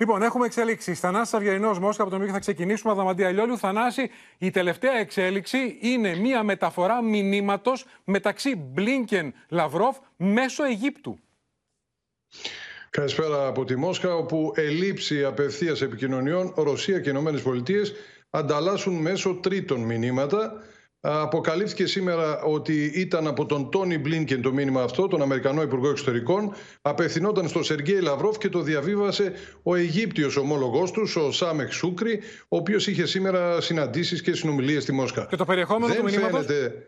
Λοιπόν, 0.00 0.22
έχουμε 0.22 0.46
εξέλιξη. 0.46 0.94
Θανάσης 0.94 1.34
Αυγερινός 1.34 1.78
Μόσχα, 1.78 2.02
από 2.02 2.10
τον 2.10 2.20
οποίο 2.20 2.32
θα 2.32 2.38
ξεκινήσουμε. 2.38 2.92
Αδαμαντία 2.92 3.30
Λιόλιου. 3.30 3.58
Θανάση, 3.58 4.10
η 4.38 4.50
τελευταία 4.50 4.98
εξέλιξη 4.98 5.78
είναι 5.80 6.16
μία 6.16 6.42
μεταφορά 6.42 7.02
μηνύματος 7.02 7.84
μεταξύ 8.04 8.56
Μπλίνκεν 8.56 9.34
Λαυρόφ 9.48 9.96
μέσω 10.16 10.64
Αιγύπτου. 10.64 11.18
Καλησπέρα 12.90 13.46
από 13.46 13.64
τη 13.64 13.76
Μόσχα, 13.76 14.14
όπου 14.14 14.52
ελήψη 14.54 15.24
απευθείας 15.24 15.82
επικοινωνιών 15.82 16.54
Ρωσία 16.56 17.00
και 17.00 17.10
Ηνωμένες 17.10 17.42
Πολιτείες 17.42 17.92
ανταλλάσσουν 18.30 18.94
μέσω 18.94 19.34
τρίτων 19.34 19.80
μηνύματα 19.80 20.62
Αποκαλύφθηκε 21.02 21.86
σήμερα 21.86 22.42
ότι 22.42 22.84
ήταν 22.94 23.26
από 23.26 23.46
τον 23.46 23.70
Τόνι 23.70 23.98
Μπλίνκεν 23.98 24.42
το 24.42 24.52
μήνυμα 24.52 24.82
αυτό, 24.82 25.08
τον 25.08 25.22
Αμερικανό 25.22 25.62
Υπουργό 25.62 25.88
Εξωτερικών. 25.88 26.52
Απευθυνόταν 26.82 27.48
στο 27.48 27.62
Σεργέη 27.62 28.00
Λαυρόφ 28.00 28.38
και 28.38 28.48
το 28.48 28.60
διαβίβασε 28.60 29.32
ο 29.62 29.74
Αιγύπτιος 29.74 30.36
ομόλογός 30.36 30.90
τους, 30.90 31.16
ο 31.16 31.32
Σάμεχ 31.32 31.72
Σούκρι, 31.72 32.20
ο 32.48 32.56
οποίος 32.56 32.86
είχε 32.86 33.06
σήμερα 33.06 33.60
συναντήσεις 33.60 34.22
και 34.22 34.34
συνομιλίες 34.34 34.82
στη 34.82 34.92
Μόσχα. 34.92 35.26
Και 35.30 35.36
το 35.36 35.44
περιεχόμενο 35.44 35.92
Δεν 35.92 36.04
του 36.04 36.10
μηνύματος; 36.10 36.46
φαίνεται, 36.46 36.86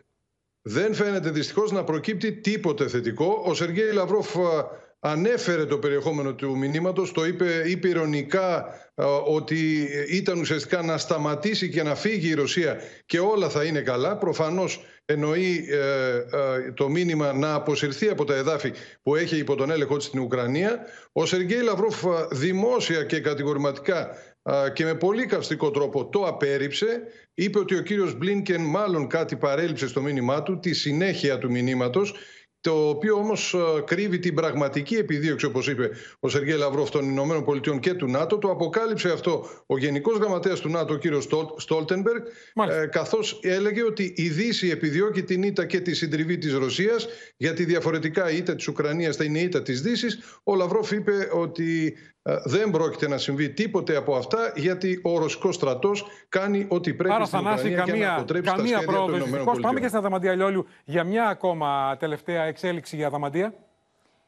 δεν 0.63 0.95
φαίνεται 0.95 1.31
δυστυχώς 1.31 1.73
να 1.73 1.85
προκύπτει 1.85 2.33
τίποτε 2.33 2.89
θετικό. 2.89 3.43
Ο 3.47 3.55
Σεργέη 3.55 3.93
Λαυρόφ 3.93 4.37
α, 4.37 4.67
ανέφερε 5.05 5.67
το 5.67 5.79
περιεχόμενο 5.79 6.35
του 6.35 6.57
μηνύματος, 6.57 7.13
το 7.13 7.27
είπε, 7.27 7.63
είπε 7.67 7.89
ηρωνικά 7.89 8.57
α, 8.95 9.07
ότι 9.17 9.89
ήταν 10.09 10.41
ουσιαστικά 10.41 10.83
να 10.83 10.99
σταματήσει 10.99 11.69
και 11.69 11.83
να 11.83 11.95
φύγει 11.95 12.29
η 12.29 12.35
Ρωσία 12.35 12.77
και 13.07 13.19
όλα 13.19 13.49
θα 13.49 13.65
είναι 13.65 13.81
καλά. 13.81 14.17
Προφανώς 14.17 14.85
εννοεί 15.05 15.67
ε, 15.71 15.77
ε, 16.17 16.73
το 16.75 16.89
μήνυμα 16.89 17.33
να 17.33 17.55
αποσυρθεί 17.55 18.09
από 18.09 18.25
τα 18.25 18.35
εδάφη 18.35 18.73
που 19.03 19.17
έχει 19.17 19.37
υπό 19.37 19.55
τον 19.55 19.71
έλεγχο 19.71 19.97
της 19.97 20.07
στην 20.07 20.21
Ουκρανία. 20.21 20.81
Ο 21.13 21.27
Σεργέη 21.27 21.61
Λαυρόφ 21.61 22.07
α, 22.07 22.29
δημόσια 22.31 23.05
και 23.05 23.21
κατηγορηματικά 23.21 24.17
α, 24.43 24.69
και 24.69 24.85
με 24.85 24.95
πολύ 24.95 25.27
καυστικό 25.27 25.71
τρόπο 25.71 26.09
το 26.09 26.27
απέρριψε. 26.27 27.03
Είπε 27.35 27.59
ότι 27.59 27.77
ο 27.77 27.83
κύριος 27.83 28.17
Μπλίνκεν 28.17 28.61
μάλλον 28.61 29.07
κάτι 29.07 29.37
παρέλειψε 29.37 29.89
στο 29.89 30.01
μήνυμά 30.01 30.43
του, 30.43 30.59
τη 30.59 30.73
συνέχεια 30.73 31.39
του 31.39 31.51
μηνύματος 31.51 32.15
το 32.63 32.89
οποίο 32.89 33.15
όμως 33.15 33.57
κρύβει 33.85 34.19
την 34.19 34.35
πραγματική 34.35 34.95
επιδίωξη, 34.95 35.47
όπως 35.47 35.69
είπε 35.69 35.91
ο 36.21 36.29
Σεργέ 36.29 36.55
Λαυρόφ 36.55 36.91
των 36.91 37.11
Ηνωμένων 37.11 37.45
Πολιτειών 37.45 37.81
και 37.81 37.95
του 37.95 38.07
ΝΑΤΟ. 38.07 38.39
Το 38.39 38.51
αποκάλυψε 38.51 39.13
αυτό 39.13 39.49
ο 39.67 39.79
Γενικός 39.79 40.19
Γραμματέας 40.19 40.61
του 40.61 40.69
ΝΑΤΟ, 40.69 40.95
ο 40.95 40.97
κύριο 40.97 41.21
Στόλτενμπεργκ, 41.57 42.23
ε, 42.71 42.87
καθώς 42.87 43.41
έλεγε 43.43 43.83
ότι 43.83 44.13
η 44.17 44.29
Δύση 44.29 44.69
επιδιώκει 44.69 45.23
την 45.23 45.43
ήττα 45.43 45.65
και 45.65 45.81
τη 45.81 45.95
συντριβή 45.95 46.39
της 46.39 46.55
Ρωσίας, 46.55 47.09
γιατί 47.37 47.65
διαφορετικά 47.65 48.31
η 48.31 48.37
ήττα 48.37 48.55
της 48.55 48.69
Ουκρανίας 48.69 49.17
θα 49.17 49.25
είναι 49.25 49.39
η 49.39 49.43
ήττα 49.43 49.63
της 49.63 49.83
Δύσης. 49.83 50.19
Ο 50.43 50.55
Λαυρόφ 50.55 50.91
είπε 50.91 51.29
ότι 51.33 51.97
ε, 52.22 52.22
δεν 52.45 52.71
πρόκειται 52.71 53.09
να 53.09 53.19
συμβεί 53.19 53.51
τίποτε 53.51 53.97
από 53.97 54.17
αυτά, 54.17 54.53
γιατί 54.57 55.01
ο 55.03 55.19
Ρωσικός 55.19 55.55
στρατός 55.55 56.07
κάνει 56.29 56.67
ό,τι 56.69 56.95
πρέπει 56.95 57.15
Άρα, 57.15 57.25
στην 57.25 57.39
Θανάση, 57.39 57.67
Ουκρανία 57.69 57.85
για 57.85 57.87
να 57.87 57.93
καμία, 57.93 58.15
αποτρέψει 58.15 58.51
τα 58.51 58.57
καμία 58.57 58.77
σχέδια 58.77 58.87
των 58.87 58.95
πρόοδος. 58.95 59.17
Ηνωμένων 59.17 59.39
Δυστυχώς, 59.39 59.61
πάμε 59.61 59.63
Πολιτειών. 59.63 59.83
και 59.83 59.89
στα 59.89 60.01
Δαμαντία 60.01 60.35
Λιόλιου 60.35 60.67
για 60.85 61.05
μια 61.05 61.29
ακόμα 61.29 61.97
τελευταία 61.99 62.43
εξέλιξη 62.43 62.97
για 62.97 63.11
Δαμαντία. 63.11 63.55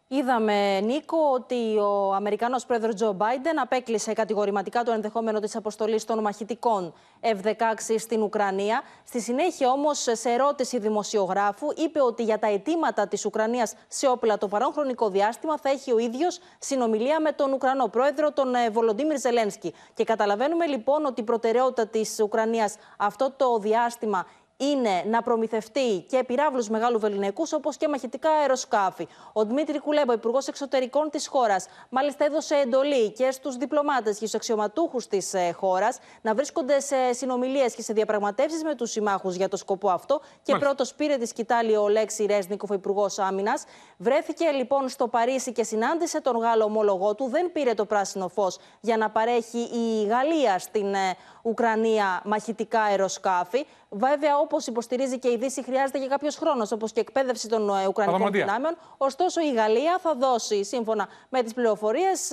Είδαμε, 0.09 0.81
Νίκο, 0.81 1.17
ότι 1.33 1.77
ο 1.79 2.15
Αμερικανό 2.15 2.57
πρόεδρος 2.67 2.95
Τζο 2.95 3.13
Μπάιντεν 3.13 3.61
απέκλεισε 3.61 4.13
κατηγορηματικά 4.13 4.83
το 4.83 4.93
ενδεχόμενο 4.93 5.41
της 5.41 5.57
αποστολής 5.57 6.05
των 6.05 6.21
μαχητικών 6.21 6.93
F-16 7.21 7.95
στην 7.99 8.23
Ουκρανία. 8.23 8.83
Στη 9.05 9.21
συνέχεια, 9.21 9.71
όμως, 9.71 10.07
σε 10.13 10.31
ερώτηση 10.31 10.79
δημοσιογράφου, 10.79 11.67
είπε 11.77 12.01
ότι 12.03 12.23
για 12.23 12.39
τα 12.39 12.47
αιτήματα 12.47 13.09
της 13.09 13.25
Ουκρανίας 13.25 13.75
σε 13.89 14.09
όπλα 14.09 14.39
το 14.39 14.49
παρόν 14.49 14.73
χρονικό 14.73 15.09
διάστημα 15.09 15.59
θα 15.59 15.69
έχει 15.71 15.93
ο 15.93 15.99
ίδιος 15.99 16.39
συνομιλία 16.59 17.21
με 17.21 17.33
τον 17.33 17.53
Ουκρανό 17.53 17.87
πρόεδρο, 17.87 18.33
τον 18.33 18.55
ε, 18.55 18.71
Βολοντίμιρ 18.71 19.19
Ζελένσκι. 19.19 19.75
Και 19.95 20.05
καταλαβαίνουμε 20.05 20.67
λοιπόν 20.67 21.05
ότι 21.05 21.21
η 21.21 21.25
προτεραιότητα 21.25 21.87
της 21.87 22.21
Ουκρανίας 22.21 22.77
αυτό 22.97 23.33
το 23.37 23.59
διάστημα 23.59 24.27
είναι 24.57 25.03
να 25.07 25.23
προμηθευτεί 25.23 26.05
και 26.09 26.25
πυράβλους 26.27 26.69
μεγάλου 26.69 26.99
βεληνικού, 26.99 27.47
όπως 27.55 27.77
και 27.77 27.89
μαχητικά 27.89 28.31
αεροσκάφη. 28.31 29.09
Ο 29.33 29.45
Δημήτρη 29.45 29.79
Κουλέμπο, 29.79 30.13
Υπουργός 30.13 30.47
Εξωτερικών 30.49 31.11
της 31.11 31.27
χώρας, 31.27 31.67
μάλιστα 31.89 32.25
έδωσε 32.25 32.55
εντολή 32.55 33.11
και 33.11 33.31
στους 33.31 33.57
διπλωμάτες 33.57 34.11
και 34.11 34.27
στους 34.27 34.35
αξιωματούχους 34.35 35.07
της 35.07 35.35
χώρας 35.55 35.99
να 36.23 36.35
βρίσκονται 36.35 36.81
σε 36.81 37.13
συνομιλίες 37.13 37.75
και 37.75 37.83
σε 37.83 37.93
διαπραγματεύσεις 37.93 38.63
με 38.63 38.75
τους 38.75 38.91
συμμάχους 38.91 39.35
για 39.35 39.49
το 39.49 39.57
σκοπό 39.57 39.91
αυτό. 39.91 40.21
Και 40.43 40.57
πρώτος 40.57 40.95
πήρε 40.95 41.17
τη 41.17 41.27
σκητάλη 41.27 41.77
ο 41.77 41.89
Λέξη 41.89 42.25
Ρέσνικοφ, 42.25 42.71
Υπουργός 42.71 43.19
Άμυνας. 43.19 43.65
Βρέθηκε 43.97 44.51
λοιπόν 44.51 44.89
στο 44.89 45.09
Παρίσι 45.09 45.53
και 45.53 45.65
συνάντησε 45.65 46.21
τον 46.21 46.37
Γάλλο 46.37 46.65
ομόλογό 46.65 47.15
του. 47.15 47.29
Δεν 47.29 47.53
πήρε 47.53 47.75
το 47.75 47.85
πράσινο 47.85 48.29
φως 48.29 48.59
για 48.81 48.97
να 48.97 49.11
παρέχει 49.11 49.59
η 49.59 50.05
Γαλλία 50.07 50.59
στην 50.59 50.95
ε, 50.95 51.17
Ουκρανία 51.43 52.23
μαχητικά 52.25 52.81
αεροσκάφη. 52.81 53.67
Βέβαια, 53.97 54.39
όπως 54.39 54.67
υποστηρίζει 54.67 55.19
και 55.19 55.29
η 55.29 55.37
Δύση, 55.37 55.63
χρειάζεται 55.63 55.99
και 55.99 56.07
κάποιος 56.07 56.37
χρόνος, 56.37 56.73
όπως 56.73 56.93
και 56.93 57.01
εκπαίδευση 57.01 57.49
των 57.49 57.63
ε, 57.69 57.87
Ουκρανικών 57.87 58.05
Αδαμαντία. 58.15 58.45
δυνάμεων. 58.45 58.77
Ωστόσο, 58.97 59.41
η 59.41 59.53
Γαλλία 59.53 59.99
θα 60.03 60.15
δώσει, 60.15 60.65
σύμφωνα 60.65 61.09
με 61.29 61.43
τις 61.43 61.55
πληροφορίες, 61.55 62.31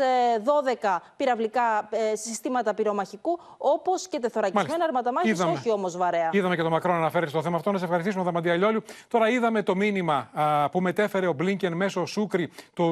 12 0.83 0.97
πυραυλικά 1.17 1.87
ε, 1.89 2.15
συστήματα 2.15 2.73
πυρομαχικού, 2.73 3.39
όπως 3.57 4.07
και 4.07 4.19
τεθωρακισμένα 4.19 4.67
Μάλιστα. 4.67 4.85
αρματαμάχη, 4.87 5.29
Είδαμε. 5.29 5.51
όχι 5.51 5.71
όμως 5.71 5.97
βαρέα. 5.97 6.29
Είδαμε 6.31 6.55
και 6.55 6.61
τον 6.61 6.71
Μακρόν 6.71 6.93
να 6.93 6.99
αναφέρει 6.99 7.27
στο 7.27 7.41
θέμα 7.41 7.55
αυτό. 7.55 7.71
Να 7.71 7.77
σε 7.77 7.83
ευχαριστήσουμε, 7.83 8.23
Δαμαντία 8.23 8.55
Λιόλιου. 8.55 8.83
Τώρα 9.07 9.29
είδαμε 9.29 9.63
το 9.63 9.75
μήνυμα 9.75 10.29
α, 10.33 10.69
που 10.69 10.81
μετέφερε 10.81 11.27
ο 11.27 11.33
Μπλίνκεν 11.33 11.73
μέσω 11.73 12.05
Σούκρι 12.05 12.49
του 12.73 12.87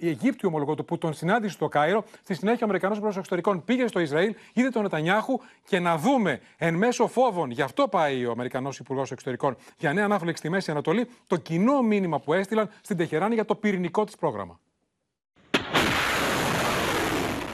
Αιγύπτιου 0.00 0.48
ομολογό 0.52 0.74
του 0.74 0.84
που 0.84 0.98
τον 0.98 1.12
συνάντησε 1.14 1.52
στο 1.52 1.68
Κάιρο. 1.68 2.04
Στη 2.22 2.34
συνέχεια, 2.34 2.60
ο 2.60 2.64
Αμερικανός 2.64 2.96
Υπουργό 2.96 3.18
Εξωτερικών 3.18 3.64
πήγε 3.64 3.86
στο 3.86 4.00
Ισραήλ, 4.00 4.34
είδε 4.52 4.68
τον 4.68 4.82
Νετανιάχου 4.82 5.40
και 5.64 5.78
να 5.78 5.96
δούμε 5.96 6.40
εν 6.56 6.74
μέσω 6.74 7.06
φόβων, 7.06 7.50
γι' 7.50 7.62
αυτό 7.62 7.88
πάει 7.88 8.13
ο 8.22 8.30
Αμερικανός 8.30 8.78
Υπουργός 8.78 9.10
Εξωτερικών 9.10 9.56
για 9.78 9.92
νέα 9.92 10.04
ανάφλεξη 10.04 10.38
στη 10.38 10.48
Μέση 10.48 10.70
Ανατολή, 10.70 11.06
το 11.26 11.36
κοινό 11.36 11.82
μήνυμα 11.82 12.20
που 12.20 12.32
έστειλαν 12.32 12.70
στην 12.80 12.96
Τεχεράνη 12.96 13.34
για 13.34 13.44
το 13.44 13.54
πυρηνικό 13.54 14.04
της 14.04 14.16
πρόγραμμα. 14.16 14.60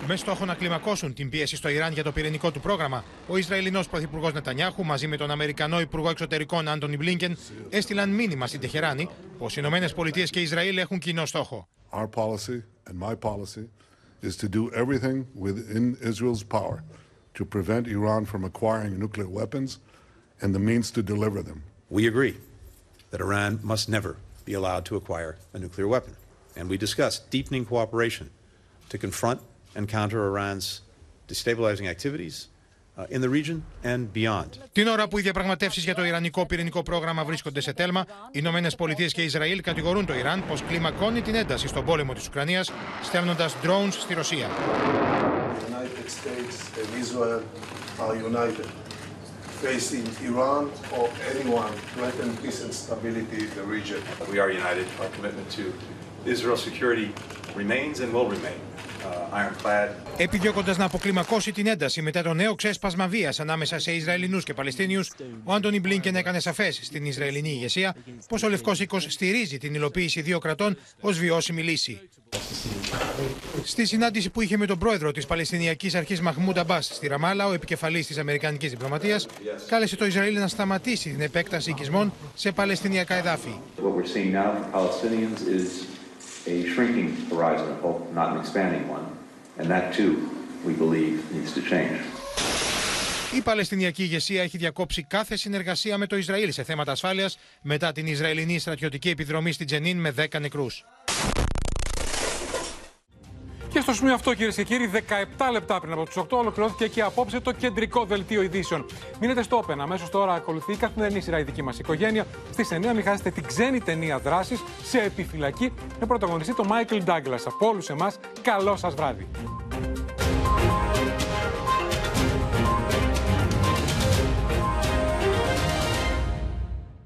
Μες 0.06 0.20
στόχο 0.20 0.44
να 0.44 0.54
κλιμακώσουν 0.54 1.14
την 1.14 1.30
πίεση 1.30 1.56
στο 1.56 1.68
Ιράν 1.68 1.92
για 1.92 2.02
το 2.02 2.12
πυρηνικό 2.12 2.50
του 2.50 2.61
πρόγραμμα, 2.61 3.04
ο 3.28 3.36
Ισραηλινός 3.36 3.88
Πρωθυπουργός 3.88 4.32
Νετανιάχου 4.32 4.84
μαζί 4.84 5.06
με 5.06 5.16
τον 5.16 5.30
Αμερικανό 5.30 5.80
Υπουργό 5.80 6.11
Εξωτερικών 6.11 6.68
Άντωνι 6.68 6.96
Μπλίνκεν 6.96 7.36
έστειλαν 7.68 8.11
μήνυμα 8.11 8.46
στην 8.46 8.61
Τεχεράνη 8.61 9.08
πως 9.38 9.52
οι 9.52 9.56
Ηνωμένες 9.58 9.94
Πολιτείες 9.94 10.30
και 10.30 10.40
Ισραήλ 10.40 10.76
έχουν 10.78 10.98
κοινό 10.98 11.26
στόχο. 11.26 11.68
Our 11.92 12.06
policy 12.06 12.62
and 12.88 12.98
my 13.08 13.14
policy 13.14 13.68
is 14.22 14.36
to 14.36 14.48
do 14.48 14.70
everything 14.82 15.26
within 15.46 15.96
Israel's 16.11 16.44
power 16.58 16.82
to 17.34 17.44
prevent 17.44 17.86
Iran 17.86 18.24
from 18.24 18.44
acquiring 18.50 18.92
nuclear 18.98 19.28
weapons 19.40 19.78
and 20.41 20.55
the 20.55 20.59
means 20.70 20.91
to 20.93 21.03
deliver 21.03 21.43
them. 21.43 21.62
We 21.88 22.07
agree 22.07 22.36
that 23.11 23.20
Iran 23.20 23.53
must 23.62 23.88
never 23.88 24.16
be 24.45 24.55
allowed 24.55 24.84
to 24.86 24.97
acquire 24.97 25.32
a 25.55 25.59
nuclear 25.59 25.88
weapon. 25.88 26.14
And 26.57 26.68
we 26.68 26.76
discussed 26.76 27.30
deepening 27.30 27.64
cooperation 27.64 28.30
to 28.91 28.99
confront 28.99 29.41
and 29.76 29.88
counter 29.88 30.20
Iran's 30.30 30.66
destabilizing 31.28 31.86
activities 31.95 32.49
uh, 32.99 33.07
in 33.14 33.20
the 33.20 33.28
region 33.28 33.64
and 33.84 34.12
beyond. 34.12 34.59
Την 34.72 34.88
ώρα 34.88 35.09
που 35.09 35.18
οι 35.18 35.22
διαπραγματεύσει 35.22 35.80
για 35.80 35.95
το 35.95 36.05
Ιρανικό 36.05 36.47
πυρηνικό 36.47 36.82
πρόγραμμα 36.82 37.24
βρίσκονται 37.24 37.61
σε 37.61 37.72
τέλμα, 37.72 38.05
οι 38.09 38.30
Ηνωμένε 38.32 38.70
Πολιτείε 38.70 39.07
και 39.07 39.22
Ισραήλ 39.22 39.61
κατηγορούν 39.61 40.07
το 40.07 40.14
Ιράν 40.14 40.45
πω 40.47 40.55
κλιμακώνει 40.68 41.22
την 41.22 41.34
ένταση 41.34 41.68
στον 41.68 41.84
πόλεμο 41.84 42.12
τη 42.12 42.24
Ουκρανία, 42.28 42.64
στέλνοντα 43.03 43.51
drones 43.62 43.93
στη 43.93 44.14
Ρωσία. 44.14 44.49
The 44.49 45.72
United 45.72 46.09
States 46.11 46.57
and 46.80 46.88
Israel 47.05 47.43
are 47.99 48.16
united, 48.16 48.66
facing 49.61 50.06
Iran 50.26 50.72
or 50.96 51.11
anyone 51.34 51.70
threatening 51.92 52.34
peace 52.38 52.64
and 52.64 52.72
stability 52.72 53.44
in 53.44 53.54
the 53.54 53.62
region. 53.62 54.02
We 54.30 54.38
are 54.38 54.50
united. 54.50 54.86
Our 54.98 55.08
commitment 55.11 55.50
to 55.50 55.74
Israel's 56.24 56.64
security 56.64 57.12
remains 57.54 58.00
and 58.00 58.11
will 58.11 58.26
remain. 58.26 58.58
Επιδιώκοντας 60.16 60.76
να 60.76 60.84
αποκλιμακώσει 60.84 61.53
την 61.53 61.66
ένταση 61.66 62.03
μετά 62.03 62.22
το 62.22 62.34
νέο 62.34 62.55
ξέσπασμα 62.55 63.07
βίας 63.07 63.40
ανάμεσα 63.40 63.78
σε 63.78 63.92
Ισραηλινούς 63.92 64.44
και 64.44 64.55
Παλαιστίνιους, 64.55 65.12
ο 65.44 65.53
Άντωνι 65.53 65.80
Μπλίνκεν 65.80 66.16
έκανε 66.16 66.40
σαφές 66.40 66.80
στην 66.82 67.05
Ισραηλινή 67.05 67.48
ηγεσία 67.48 67.94
πως 68.28 68.42
ο 68.42 68.48
Λευκό 68.48 68.72
Οίκο 68.78 69.01
στηρίζει 69.01 69.59
την 69.59 69.74
υλοποίηση 69.74 70.20
δύο 70.20 70.38
κρατών 70.38 70.78
ως 71.01 71.18
βιώσιμη 71.18 71.62
λύση. 71.62 72.01
Στη 73.64 73.86
συνάντηση 73.86 74.30
που 74.30 74.40
είχε 74.40 74.57
με 74.57 74.66
τον 74.66 74.78
πρόεδρο 74.78 75.12
της 75.12 75.26
Παλαιστινιακής 75.26 75.94
Αρχής 75.94 76.20
Μαχμούντ 76.20 76.59
Αμπάς 76.59 76.86
στη 76.86 77.07
Ραμάλα, 77.07 77.46
ο 77.46 77.53
επικεφαλής 77.53 78.07
της 78.07 78.18
Αμερικανικής 78.18 78.70
Διπλωματίας 78.70 79.26
κάλεσε 79.68 79.96
το 79.96 80.07
Ισραήλ 80.07 80.38
να 80.38 80.48
σταματήσει 80.48 81.11
την 81.11 81.20
επέκταση 81.20 81.70
οικισμών 81.70 82.12
σε 82.34 82.53
Παλαιστινιακά 82.53 83.14
εδάφη. 83.14 83.55
What 83.76 83.94
we're 83.94 84.12
seeing 84.14 84.32
now 84.32 84.48
for 84.57 84.78
Palestinians 84.78 85.40
is 85.59 85.89
a 86.47 86.64
shrinking 86.72 87.11
horizon 87.30 87.68
of 87.74 87.80
hope, 87.80 88.12
not 88.14 88.32
an 88.32 88.38
expanding 88.41 88.88
one. 88.88 89.07
And 89.59 89.68
that 89.70 89.95
too, 89.99 90.12
we 90.66 90.72
believe, 90.72 91.14
needs 91.34 91.53
to 91.55 91.62
change. 91.62 92.01
Η 93.34 93.41
Παλαιστινιακή 93.41 94.03
ηγεσία 94.03 94.43
έχει 94.43 94.59
διακόψει 94.59 95.03
κάθε 95.03 95.36
συνεργασία 95.36 95.99
με 95.99 96.07
το 96.07 96.16
Ισραήλ 96.16 96.53
σε 96.53 96.62
θέματα 96.62 96.93
ασφάλειας 96.93 97.38
μετά 97.62 97.93
την 97.93 98.07
Ισραηλινή 98.07 98.59
στρατιωτική 98.59 99.09
επιδρομή 99.09 99.53
στην 99.53 99.66
Τζενίν 99.66 99.99
με 99.99 100.14
10 100.16 100.41
νεκρούς. 100.41 100.84
Και 103.71 103.81
στο 103.81 103.93
σημείο 103.93 104.14
αυτό, 104.14 104.35
κυρίες 104.35 104.55
και 104.55 104.62
κύριοι, 104.64 104.91
17 104.95 105.51
λεπτά 105.53 105.81
πριν 105.81 105.93
από 105.93 106.05
του 106.05 106.27
8 106.31 106.39
ολοκληρώθηκε 106.39 106.87
και 106.87 107.03
απόψε 107.03 107.41
το 107.41 107.53
κεντρικό 107.53 108.05
δελτίο 108.05 108.43
ειδήσεων. 108.43 108.87
Μείνετε 109.21 109.43
στο 109.43 109.64
Open. 109.66 109.77
Αμέσως 109.79 110.11
τώρα 110.11 110.33
ακολουθεί 110.33 110.73
η 110.73 110.77
καθημερινή 110.77 111.21
σειρά 111.21 111.39
η 111.39 111.43
δική 111.43 111.62
μας 111.62 111.79
οικογένεια. 111.79 112.27
Στις 112.53 112.68
9 112.73 112.95
μην 112.95 113.03
χάσετε 113.03 113.31
την 113.31 113.47
ξένη 113.47 113.81
ταινία 113.81 114.18
δράσης 114.18 114.62
σε 114.83 114.99
επιφυλακή 114.99 115.73
με 116.01 116.07
πρωταγωνιστή 116.07 116.55
τον 116.55 116.68
Michael 116.71 117.05
Douglas. 117.05 117.43
Από 117.45 117.66
όλους 117.68 117.89
εμάς, 117.89 118.18
καλό 118.43 118.77
σας 118.77 118.95
βράδυ. 118.95 119.29